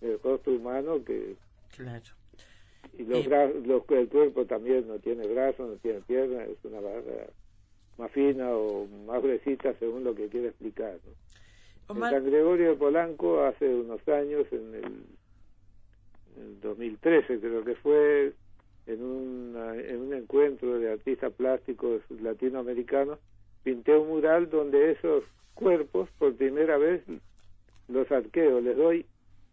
del 0.00 0.20
rostro 0.22 0.52
humano 0.52 1.02
que 1.04 1.36
Claro. 1.76 2.04
y 2.98 3.04
los, 3.04 3.24
Y- 3.24 3.28
bra- 3.28 3.52
los 3.64 3.82
el 3.90 4.08
cuerpo 4.08 4.44
también 4.44 4.86
no 4.86 4.98
tiene 4.98 5.26
brazos, 5.26 5.68
no 5.70 5.76
tiene 5.76 6.00
piernas, 6.00 6.48
es 6.48 6.64
una 6.64 6.80
barra 6.80 7.26
más 7.98 8.10
fina 8.12 8.50
o 8.50 8.86
más 9.06 9.22
gruesita 9.22 9.72
según 9.78 10.04
lo 10.04 10.14
que 10.14 10.28
quiere 10.28 10.48
explicar. 10.48 10.98
¿no? 11.04 11.10
En 11.90 11.96
Omar, 11.96 12.12
San 12.12 12.26
Gregorio 12.26 12.70
de 12.70 12.76
Polanco 12.76 13.42
hace 13.42 13.68
unos 13.74 14.06
años, 14.08 14.46
en 14.52 14.74
el 14.74 14.84
2013 16.62 17.40
creo 17.40 17.64
que 17.64 17.74
fue, 17.76 18.32
en, 18.86 19.02
una- 19.02 19.76
en 19.76 20.00
un 20.00 20.14
encuentro 20.14 20.78
de 20.78 20.92
artistas 20.92 21.32
plásticos 21.34 22.02
latinoamericanos, 22.10 23.18
pinté 23.62 23.96
un 23.96 24.08
mural 24.08 24.50
donde 24.50 24.92
esos 24.92 25.24
cuerpos 25.54 26.08
por 26.18 26.34
primera 26.34 26.76
vez 26.78 27.02
los 27.88 28.10
arqueo, 28.10 28.60
les 28.60 28.76
doy 28.76 29.06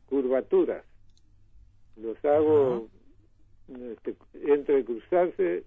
curvaturas, 0.10 0.84
los 1.98 2.18
hago 2.26 2.88
este, 3.92 4.16
entrecruzarse 4.44 5.64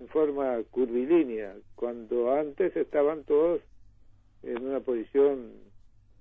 en 0.00 0.08
forma 0.08 0.58
curvilínea, 0.70 1.54
cuando 1.74 2.32
antes 2.32 2.74
estaban 2.76 3.24
todos 3.24 3.60
en 4.42 4.64
una 4.66 4.80
posición 4.80 5.52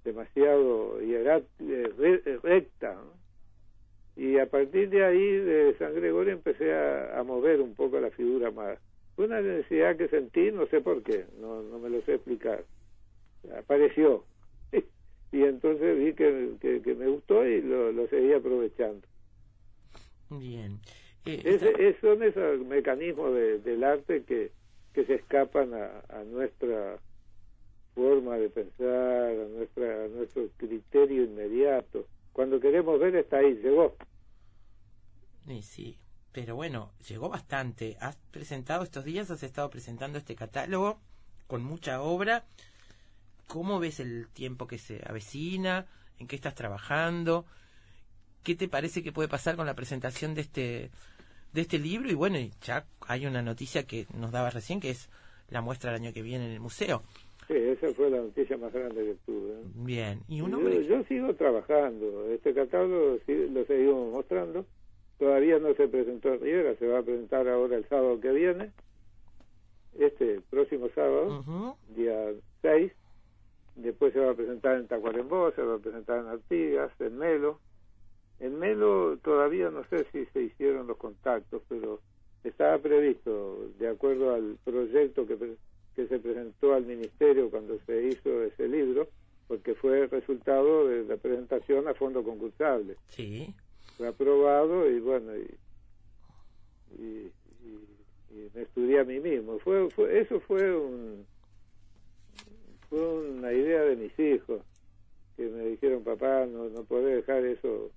demasiado 0.03 0.99
eh, 0.99 1.41
re- 1.97 2.39
recta. 2.43 2.95
¿no? 2.95 3.20
Y 4.21 4.37
a 4.37 4.45
partir 4.45 4.87
de 4.91 5.03
ahí, 5.03 5.35
de 5.37 5.75
San 5.79 5.95
Gregorio, 5.95 6.33
empecé 6.33 6.71
a, 6.71 7.19
a 7.19 7.23
mover 7.23 7.59
un 7.59 7.73
poco 7.73 7.99
la 7.99 8.11
figura 8.11 8.51
más. 8.51 8.77
Fue 9.15 9.25
una 9.25 9.41
necesidad 9.41 9.97
que 9.97 10.09
sentí, 10.09 10.51
no 10.51 10.67
sé 10.67 10.79
por 10.79 11.01
qué, 11.01 11.25
no, 11.39 11.63
no 11.63 11.79
me 11.79 11.89
lo 11.89 12.03
sé 12.03 12.13
explicar. 12.13 12.63
Apareció. 13.57 14.23
y 15.31 15.41
entonces 15.41 15.97
vi 15.97 16.13
que, 16.13 16.51
que, 16.61 16.83
que 16.83 16.93
me 16.93 17.07
gustó 17.07 17.43
y 17.47 17.63
lo, 17.63 17.91
lo 17.91 18.07
seguí 18.09 18.31
aprovechando. 18.31 19.01
bien. 20.29 20.79
Eh, 21.25 21.41
Ese, 21.43 21.69
está- 21.69 21.81
es- 21.81 21.95
son 21.99 22.21
esos 22.21 22.59
mecanismos 22.67 23.33
de- 23.33 23.57
del 23.57 23.83
arte 23.83 24.21
que, 24.23 24.51
que 24.93 25.03
se 25.05 25.15
escapan 25.15 25.73
a, 25.73 26.03
a 26.09 26.23
nuestra 26.25 26.99
forma 27.95 28.37
de 28.37 28.49
pensar, 28.49 29.31
a, 29.31 29.47
nuestra, 29.49 30.05
a 30.05 30.07
nuestro 30.09 30.43
criterio 30.57 31.23
inmediato. 31.23 32.05
Cuando 32.33 32.59
queremos 32.59 32.99
ver 32.99 33.15
está 33.15 33.37
ahí, 33.39 33.55
llegó. 33.55 33.95
Y 35.47 35.61
sí, 35.61 35.97
pero 36.31 36.55
bueno, 36.55 36.91
llegó 37.07 37.29
bastante. 37.29 37.97
Has 37.99 38.15
presentado 38.31 38.83
estos 38.83 39.03
días, 39.03 39.31
has 39.31 39.43
estado 39.43 39.69
presentando 39.69 40.17
este 40.17 40.35
catálogo 40.35 40.99
con 41.47 41.63
mucha 41.63 42.01
obra. 42.01 42.45
¿Cómo 43.47 43.79
ves 43.79 43.99
el 43.99 44.27
tiempo 44.29 44.67
que 44.67 44.77
se 44.77 45.01
avecina? 45.05 45.85
¿En 46.19 46.27
qué 46.27 46.35
estás 46.35 46.55
trabajando? 46.55 47.45
¿Qué 48.43 48.55
te 48.55 48.69
parece 48.69 49.03
que 49.03 49.11
puede 49.11 49.27
pasar 49.27 49.55
con 49.55 49.65
la 49.65 49.75
presentación 49.75 50.33
de 50.33 50.41
este 50.41 50.91
de 51.53 51.61
este 51.61 51.77
libro? 51.77 52.09
Y 52.09 52.13
bueno, 52.13 52.39
y 52.39 52.51
ya 52.61 52.85
hay 53.07 53.25
una 53.25 53.41
noticia 53.41 53.83
que 53.83 54.07
nos 54.17 54.31
daba 54.31 54.49
recién, 54.49 54.79
que 54.79 54.91
es 54.91 55.09
la 55.49 55.61
muestra 55.61 55.91
el 55.91 56.01
año 56.01 56.13
que 56.13 56.21
viene 56.21 56.45
en 56.45 56.51
el 56.51 56.59
museo. 56.61 57.03
Sí, 57.47 57.55
esa 57.57 57.93
fue 57.93 58.09
la 58.09 58.21
noticia 58.21 58.57
más 58.57 58.71
grande 58.71 59.03
que 59.03 59.15
tuve. 59.25 59.53
Bien, 59.75 60.21
y 60.29 60.39
un 60.39 60.51
yo, 60.51 60.57
hombre... 60.57 60.85
yo 60.85 61.03
sigo 61.03 61.35
trabajando. 61.35 62.31
Este 62.31 62.53
catálogo 62.53 63.17
lo 63.27 63.65
seguimos 63.65 64.13
mostrando. 64.13 64.65
Todavía 65.21 65.59
no 65.59 65.71
se 65.75 65.87
presentó 65.87 66.33
en 66.33 66.41
Rivera, 66.41 66.75
se 66.77 66.87
va 66.87 66.97
a 66.97 67.03
presentar 67.03 67.47
ahora 67.47 67.77
el 67.77 67.87
sábado 67.87 68.19
que 68.19 68.31
viene. 68.31 68.71
Este 69.99 70.41
próximo 70.49 70.89
sábado. 70.95 71.75
Día 71.95 72.31
6. 72.63 72.91
Después 73.75 74.13
se 74.13 74.19
va 74.19 74.31
a 74.31 74.33
presentar 74.33 74.77
en 74.77 74.87
Tacuarembó, 74.87 75.51
se 75.51 75.61
va 75.61 75.75
a 75.75 75.77
presentar 75.77 76.21
en 76.21 76.25
Artigas, 76.25 76.91
en 76.99 77.19
Melo. 77.19 77.59
En 78.39 78.57
Melo 78.57 79.15
todavía 79.17 79.69
no 79.69 79.83
sé 79.91 80.07
si 80.11 80.25
se 80.33 80.41
hicieron 80.41 80.87
los 80.87 80.97
contactos, 80.97 81.61
pero 81.69 81.99
estaba 82.43 82.79
previsto, 82.79 83.69
de 83.77 83.89
acuerdo 83.89 84.33
al 84.33 84.57
proyecto 84.63 85.27
que, 85.27 85.37
que 85.95 86.07
se 86.07 86.17
presentó 86.17 86.73
al 86.73 86.85
ministerio 86.87 87.51
cuando 87.51 87.77
se 87.85 88.07
hizo 88.07 88.41
ese 88.41 88.67
libro, 88.67 89.07
porque 89.47 89.75
fue 89.75 90.01
el 90.01 90.09
resultado 90.09 90.87
de 90.87 91.03
la 91.03 91.17
presentación 91.17 91.87
a 91.87 91.93
fondo 91.93 92.23
concursable. 92.23 92.95
Sí. 93.09 93.53
Fue 93.97 94.07
aprobado 94.07 94.89
y 94.89 94.99
bueno, 94.99 95.35
y, 95.37 95.57
y, 96.97 97.31
me 98.53 98.61
estudié 98.63 98.99
a 98.99 99.03
mí 99.03 99.19
mismo. 99.19 99.59
Fue, 99.59 99.89
fue, 99.91 100.19
eso 100.19 100.39
fue 100.41 100.75
un 100.75 101.25
fue 102.89 102.99
una 102.99 103.53
idea 103.53 103.81
de 103.83 103.95
mis 103.95 104.19
hijos 104.19 104.61
que 105.37 105.43
me 105.43 105.65
dijeron 105.67 106.03
papá 106.03 106.45
no 106.45 106.69
no 106.69 106.83
podés 106.83 107.15
dejar 107.15 107.45
eso 107.45 107.89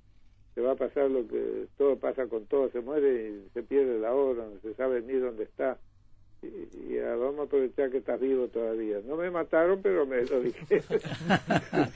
se 0.55 0.61
va 0.61 0.73
a 0.73 0.77
pasar 0.77 1.11
lo 1.11 1.27
que 1.27 1.67
todo 1.77 1.97
pasa 1.99 2.29
con 2.29 2.47
todo 2.47 2.71
se 2.71 2.81
muere 2.81 3.31
y 3.31 3.49
se 3.53 3.65
pierde 3.65 3.99
la 3.99 4.15
hora 4.15 4.45
no 4.45 4.61
se 4.61 4.73
sabe 4.75 5.03
ni 5.03 5.15
dónde 5.15 5.45
está 5.45 5.79
y, 6.43 6.47
y, 6.47 6.99
ah, 6.99 7.17
vamos 7.17 7.41
a 7.41 7.43
aprovechar 7.45 7.91
que 7.91 7.99
estás 7.99 8.21
vivo 8.21 8.47
todavía 8.47 9.01
no 9.05 9.17
me 9.17 9.33
mataron 9.33 9.83
pero 9.83 10.07
me 10.07 10.25
lo 10.25 10.41
dijeron 10.41 10.85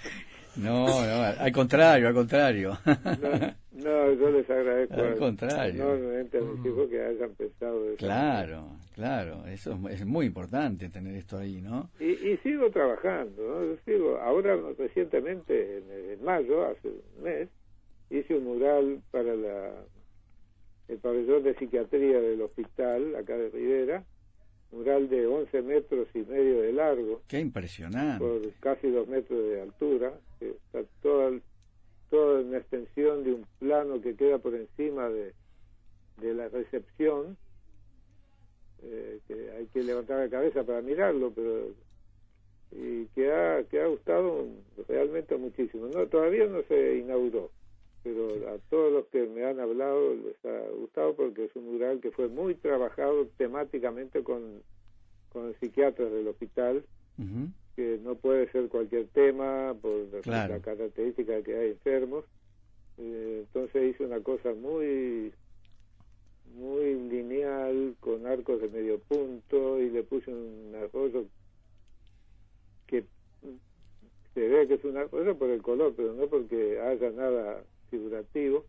No, 0.58 0.86
no, 0.86 1.22
al 1.22 1.52
contrario, 1.52 2.08
al 2.08 2.14
contrario. 2.14 2.78
no, 2.84 3.54
no, 3.72 4.12
yo 4.12 4.30
les 4.30 4.50
agradezco 4.50 4.94
Al 4.94 5.16
contrario. 5.16 5.82
enormemente 5.84 6.38
a 6.38 6.40
mis 6.42 6.66
hijos 6.66 6.88
que 6.90 7.00
hayan 7.00 7.30
pensado 7.34 7.84
eso 7.86 7.96
Claro, 7.96 8.64
claro, 8.94 9.46
eso 9.46 9.78
es, 9.88 10.00
es 10.00 10.06
muy 10.06 10.26
importante 10.26 10.88
tener 10.88 11.14
esto 11.14 11.38
ahí, 11.38 11.60
¿no? 11.60 11.90
Y, 12.00 12.06
y 12.10 12.36
sigo 12.42 12.70
trabajando, 12.70 13.40
¿no? 13.42 13.64
Yo 13.64 13.76
sigo, 13.84 14.18
ahora 14.18 14.56
recientemente, 14.76 15.78
en, 15.78 16.10
en 16.12 16.24
mayo, 16.24 16.66
hace 16.66 16.88
un 16.88 17.22
mes, 17.22 17.48
hice 18.10 18.34
un 18.34 18.44
mural 18.44 19.00
para 19.12 19.34
la, 19.34 19.70
el 20.88 20.98
pabellón 20.98 21.44
de 21.44 21.54
psiquiatría 21.54 22.20
del 22.20 22.42
hospital, 22.42 23.14
acá 23.14 23.36
de 23.36 23.50
Rivera, 23.50 24.02
mural 24.72 25.08
de 25.08 25.26
11 25.26 25.62
metros 25.62 26.08
y 26.14 26.18
medio 26.20 26.60
de 26.62 26.72
largo, 26.72 27.22
Qué 27.28 27.40
impresionante. 27.40 28.18
por 28.24 28.52
casi 28.60 28.88
2 28.90 29.08
metros 29.08 29.48
de 29.48 29.60
altura, 29.62 30.12
que 30.38 30.50
está 30.50 30.82
toda, 31.02 31.38
toda 32.10 32.40
una 32.40 32.58
extensión 32.58 33.24
de 33.24 33.32
un 33.34 33.46
plano 33.58 34.00
que 34.00 34.14
queda 34.14 34.38
por 34.38 34.54
encima 34.54 35.08
de, 35.08 35.32
de 36.20 36.34
la 36.34 36.48
recepción, 36.48 37.36
eh, 38.82 39.20
que 39.26 39.50
hay 39.52 39.66
que 39.66 39.82
levantar 39.82 40.18
la 40.20 40.28
cabeza 40.28 40.62
para 40.64 40.82
mirarlo, 40.82 41.32
pero 41.34 41.68
y 42.70 43.06
que 43.14 43.32
ha, 43.32 43.64
que 43.64 43.80
ha 43.80 43.86
gustado 43.86 44.46
realmente 44.86 45.34
muchísimo. 45.38 45.86
No, 45.88 46.06
todavía 46.06 46.46
no 46.46 46.62
se 46.64 46.98
inauguró, 46.98 47.50
pero 48.02 48.28
a 48.54 48.58
todos 48.70 48.92
los 48.92 49.06
que 49.06 49.26
me 49.26 49.44
han 49.44 49.60
hablado 49.60 50.14
les 50.14 50.44
ha 50.44 50.70
gustado 50.70 51.14
porque 51.14 51.44
es 51.46 51.56
un 51.56 51.72
mural 51.72 52.00
que 52.00 52.10
fue 52.10 52.28
muy 52.28 52.54
trabajado 52.54 53.26
temáticamente 53.36 54.22
con, 54.22 54.62
con 55.32 55.54
psiquiatras 55.60 56.10
del 56.10 56.28
hospital 56.28 56.84
que 57.74 57.98
no 58.02 58.14
puede 58.16 58.50
ser 58.52 58.68
cualquier 58.68 59.06
tema 59.08 59.74
por 59.80 60.06
Claro. 60.22 60.54
la 60.54 60.60
característica 60.60 61.32
de 61.32 61.42
que 61.42 61.56
hay 61.56 61.70
enfermos. 61.70 62.24
Eh, 62.98 63.44
entonces 63.46 63.94
hice 63.94 64.04
una 64.04 64.20
cosa 64.20 64.52
muy 64.54 65.32
muy 66.54 66.94
lineal, 66.94 67.94
con 68.00 68.26
arcos 68.26 68.60
de 68.60 68.68
medio 68.68 68.98
punto 69.00 69.80
y 69.80 69.90
le 69.90 70.02
puse 70.02 70.32
un 70.32 70.74
arroyo 70.74 71.26
que 72.86 73.04
se 74.34 74.48
ve 74.48 74.66
que 74.66 74.74
es 74.74 74.84
un 74.84 74.96
arroyo 74.96 75.36
por 75.36 75.50
el 75.50 75.62
color, 75.62 75.92
pero 75.96 76.14
no 76.14 76.26
porque 76.26 76.80
haya 76.80 77.10
nada 77.10 77.62
figurativo. 77.90 78.64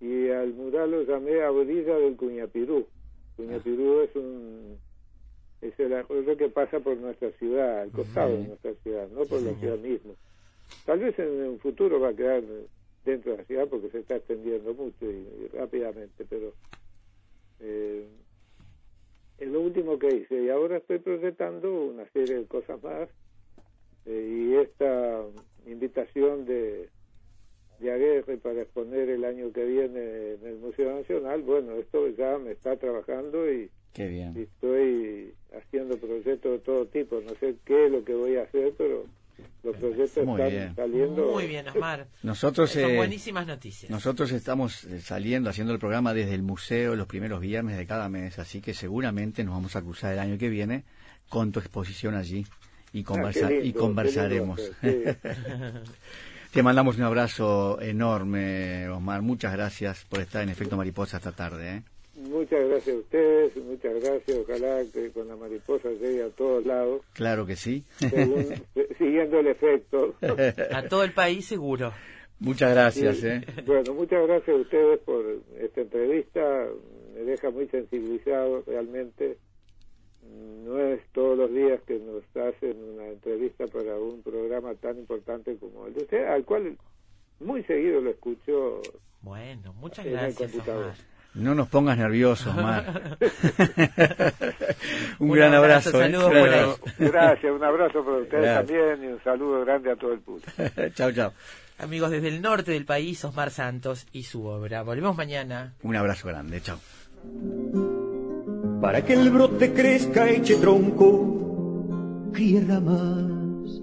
Y 0.00 0.28
al 0.30 0.52
mural 0.54 0.90
lo 0.90 1.02
llamé 1.02 1.42
a 1.42 1.50
orilla 1.50 1.96
del 1.96 2.16
Cuñapirú. 2.16 2.86
Cuñapirú 3.36 4.00
es 4.00 4.14
un 4.16 4.78
es 5.60 5.80
el 5.80 5.94
arroyo 5.94 6.36
que 6.36 6.48
pasa 6.50 6.78
por 6.80 6.96
nuestra 6.98 7.30
ciudad, 7.32 7.80
al 7.80 7.90
costado 7.90 8.36
de 8.36 8.48
nuestra 8.48 8.74
ciudad, 8.82 9.08
no 9.08 9.24
por 9.24 9.40
la 9.40 9.54
ciudad 9.54 9.78
misma. 9.78 10.12
Tal 10.84 10.98
vez 10.98 11.18
en 11.18 11.28
un 11.28 11.58
futuro 11.58 11.98
va 11.98 12.10
a 12.10 12.14
quedar 12.14 12.42
dentro 13.04 13.32
de 13.32 13.38
la 13.38 13.44
ciudad 13.44 13.68
porque 13.68 13.88
se 13.88 14.00
está 14.00 14.16
extendiendo 14.16 14.74
mucho 14.74 15.10
y, 15.10 15.26
y 15.26 15.48
rápidamente, 15.54 16.26
pero 16.28 16.52
eh, 17.60 18.06
es 19.38 19.48
lo 19.48 19.60
último 19.60 19.98
que 19.98 20.08
hice 20.08 20.42
y 20.42 20.50
ahora 20.50 20.76
estoy 20.76 20.98
proyectando 20.98 21.72
una 21.86 22.08
serie 22.10 22.36
de 22.36 22.46
cosas 22.46 22.82
más 22.82 23.08
eh, 24.06 24.48
y 24.50 24.54
esta 24.56 25.22
invitación 25.66 26.44
de 26.44 26.88
de 27.80 27.92
Aguirre 27.92 28.36
para 28.38 28.62
exponer 28.62 29.08
el 29.10 29.24
año 29.24 29.52
que 29.52 29.64
viene 29.64 30.34
en 30.34 30.46
el 30.46 30.56
Museo 30.58 30.94
Nacional, 30.98 31.42
bueno, 31.42 31.72
esto 31.74 32.08
ya 32.16 32.38
me 32.38 32.52
está 32.52 32.76
trabajando 32.76 33.50
y 33.52 33.70
Qué 33.92 34.08
bien. 34.08 34.32
y 34.36 34.42
estoy 34.42 35.34
haciendo 35.56 35.96
proyectos 35.98 36.52
de 36.52 36.58
todo 36.60 36.86
tipo. 36.86 37.20
No 37.20 37.30
sé 37.40 37.56
qué 37.64 37.86
es 37.86 37.92
lo 37.92 38.04
que 38.04 38.14
voy 38.14 38.36
a 38.36 38.42
hacer, 38.42 38.72
pero 38.78 39.04
los 39.62 39.76
proyectos 39.76 40.24
Muy 40.24 40.40
están 40.40 40.50
bien. 40.50 40.76
saliendo. 40.76 41.32
Muy 41.32 41.46
bien, 41.46 41.68
Osmar. 41.68 42.06
Nosotros, 42.22 42.70
Son 42.70 42.90
eh, 42.90 42.96
buenísimas 42.96 43.46
noticias. 43.46 43.90
nosotros 43.90 44.30
estamos 44.32 44.84
eh, 44.84 45.00
saliendo, 45.00 45.50
haciendo 45.50 45.72
el 45.72 45.78
programa 45.78 46.14
desde 46.14 46.34
el 46.34 46.42
museo 46.42 46.94
los 46.96 47.06
primeros 47.06 47.40
viernes 47.40 47.76
de 47.76 47.86
cada 47.86 48.08
mes, 48.08 48.38
así 48.38 48.60
que 48.60 48.74
seguramente 48.74 49.42
nos 49.44 49.54
vamos 49.54 49.74
a 49.76 49.82
cruzar 49.82 50.12
el 50.12 50.18
año 50.20 50.38
que 50.38 50.48
viene 50.48 50.84
con 51.28 51.50
tu 51.52 51.58
exposición 51.60 52.14
allí 52.14 52.44
y, 52.92 53.00
Ah, 53.00 53.04
conversa- 53.04 53.50
lindo, 53.50 53.64
y 53.66 53.72
conversaremos. 53.72 54.60
lindo 54.82 55.12
sí. 55.22 55.28
Te 56.54 56.62
mandamos 56.62 56.96
un 56.98 57.02
abrazo 57.02 57.80
enorme, 57.80 58.88
Osmar. 58.88 59.22
Muchas 59.22 59.52
gracias 59.52 60.04
por 60.08 60.20
estar 60.20 60.42
en 60.42 60.50
Efecto 60.50 60.76
Mariposa 60.76 61.16
esta 61.16 61.32
tarde. 61.32 61.76
¿eh? 61.78 61.82
Muchas 62.16 62.64
gracias 62.68 62.94
a 62.94 62.98
ustedes, 63.00 63.56
muchas 63.56 63.92
gracias. 64.00 64.38
Ojalá 64.38 64.82
que 64.92 65.10
con 65.10 65.26
la 65.26 65.34
mariposa 65.36 65.88
llegue 65.90 66.22
a 66.22 66.28
todos 66.30 66.64
lados, 66.64 67.02
Claro 67.12 67.44
que 67.44 67.56
sí. 67.56 67.82
según- 67.98 68.54
siguiendo 68.98 69.40
el 69.40 69.48
efecto. 69.48 70.14
A 70.72 70.82
todo 70.84 71.02
el 71.02 71.12
país 71.12 71.44
seguro. 71.44 71.92
Muchas 72.38 72.72
gracias. 72.72 73.24
¿eh? 73.24 73.42
Bueno, 73.66 73.94
muchas 73.94 74.24
gracias 74.26 74.56
a 74.56 74.60
ustedes 74.60 75.00
por 75.00 75.24
esta 75.60 75.80
entrevista. 75.80 76.40
Me 77.14 77.20
deja 77.22 77.50
muy 77.50 77.66
sensibilizado 77.66 78.62
realmente. 78.66 79.38
No 80.64 80.80
es 80.80 81.00
todos 81.12 81.36
los 81.38 81.52
días 81.52 81.80
que 81.86 81.98
nos 81.98 82.22
hacen 82.36 82.76
una 82.82 83.06
entrevista 83.08 83.66
para 83.66 83.96
un 83.96 84.22
programa 84.22 84.74
tan 84.76 84.98
importante 84.98 85.56
como 85.58 85.86
el 85.86 85.94
de 85.94 86.02
usted, 86.02 86.24
al 86.26 86.44
cual 86.44 86.76
muy 87.40 87.62
seguido 87.64 88.00
lo 88.00 88.10
escucho. 88.10 88.80
Bueno, 89.22 89.72
muchas 89.74 90.06
En 90.06 90.12
el 90.12 90.18
gracias, 90.18 90.50
computador. 90.52 90.92
No 91.34 91.54
nos 91.54 91.68
pongas 91.68 91.98
nerviosos, 91.98 92.46
Osmar. 92.46 93.18
un, 95.18 95.30
Un 95.30 95.36
gran 95.36 95.52
abrazo, 95.54 95.90
abrazo. 95.90 95.98
¿eh? 95.98 96.12
saludos 96.12 96.30
Claro. 96.30 96.76
por 96.78 96.88
ahí. 96.90 97.08
Gracias, 97.10 97.52
un 97.52 97.64
abrazo 97.64 98.04
para 98.04 98.16
ustedes 98.18 98.42
Gracias. 98.44 98.66
también 98.66 99.04
y 99.10 99.12
un 99.12 99.22
saludo 99.24 99.60
grande 99.64 99.90
a 99.92 99.96
todo 99.96 100.12
el 100.12 100.20
público. 100.20 100.50
chao, 100.94 101.12
chao. 101.12 101.32
Amigos 101.78 102.10
desde 102.12 102.28
el 102.28 102.40
norte 102.40 102.70
del 102.70 102.84
país, 102.84 103.24
Osmar 103.24 103.50
Santos 103.50 104.06
y 104.12 104.22
su 104.22 104.44
obra. 104.46 104.82
Volvemos 104.82 105.16
mañana. 105.16 105.74
Un 105.82 105.96
abrazo 105.96 106.28
grande. 106.28 106.60
Chao. 106.60 106.78
Para 108.84 109.02
que 109.02 109.14
el 109.14 109.30
brote 109.30 109.72
crezca, 109.72 110.28
eche 110.28 110.56
tronco, 110.56 112.28
críe 112.34 112.60
ramas 112.60 113.80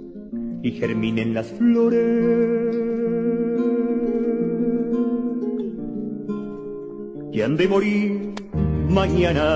y 0.62 0.74
germinen 0.74 1.34
las 1.34 1.48
flores. 1.48 2.76
Que 7.34 7.44
han 7.44 7.58
de 7.58 7.68
morir 7.68 8.36
mañana. 8.90 9.48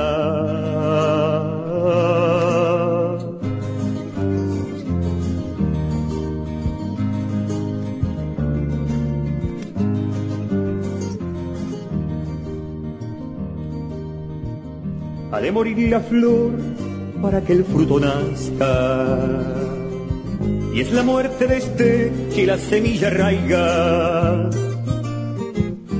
Ha 15.36 15.42
de 15.42 15.52
morir 15.52 15.78
la 15.90 16.00
flor 16.00 16.54
para 17.22 17.42
que 17.42 17.52
el 17.52 17.66
fruto 17.66 18.00
nazca. 18.00 19.20
Y 20.74 20.80
es 20.80 20.94
la 20.94 21.04
muerte 21.04 21.46
de 21.48 21.58
este 21.58 22.12
que 22.34 22.46
la 22.46 22.58
semilla 22.58 23.08
arraiga. 23.08 24.50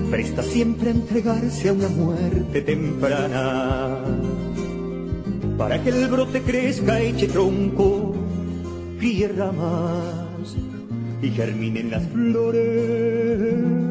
Presta 0.10 0.42
siempre 0.42 0.88
a 0.88 0.94
entregarse 0.94 1.68
a 1.68 1.74
una 1.74 1.90
muerte 1.90 2.62
temprana. 2.62 3.98
Para 5.58 5.84
que 5.84 5.90
el 5.90 6.08
brote 6.08 6.42
crezca, 6.42 7.02
eche 7.02 7.28
tronco, 7.28 8.16
críe 8.98 9.28
ramas 9.28 10.56
y 11.22 11.30
germinen 11.32 11.92
las 11.92 12.04
flores. 12.08 13.85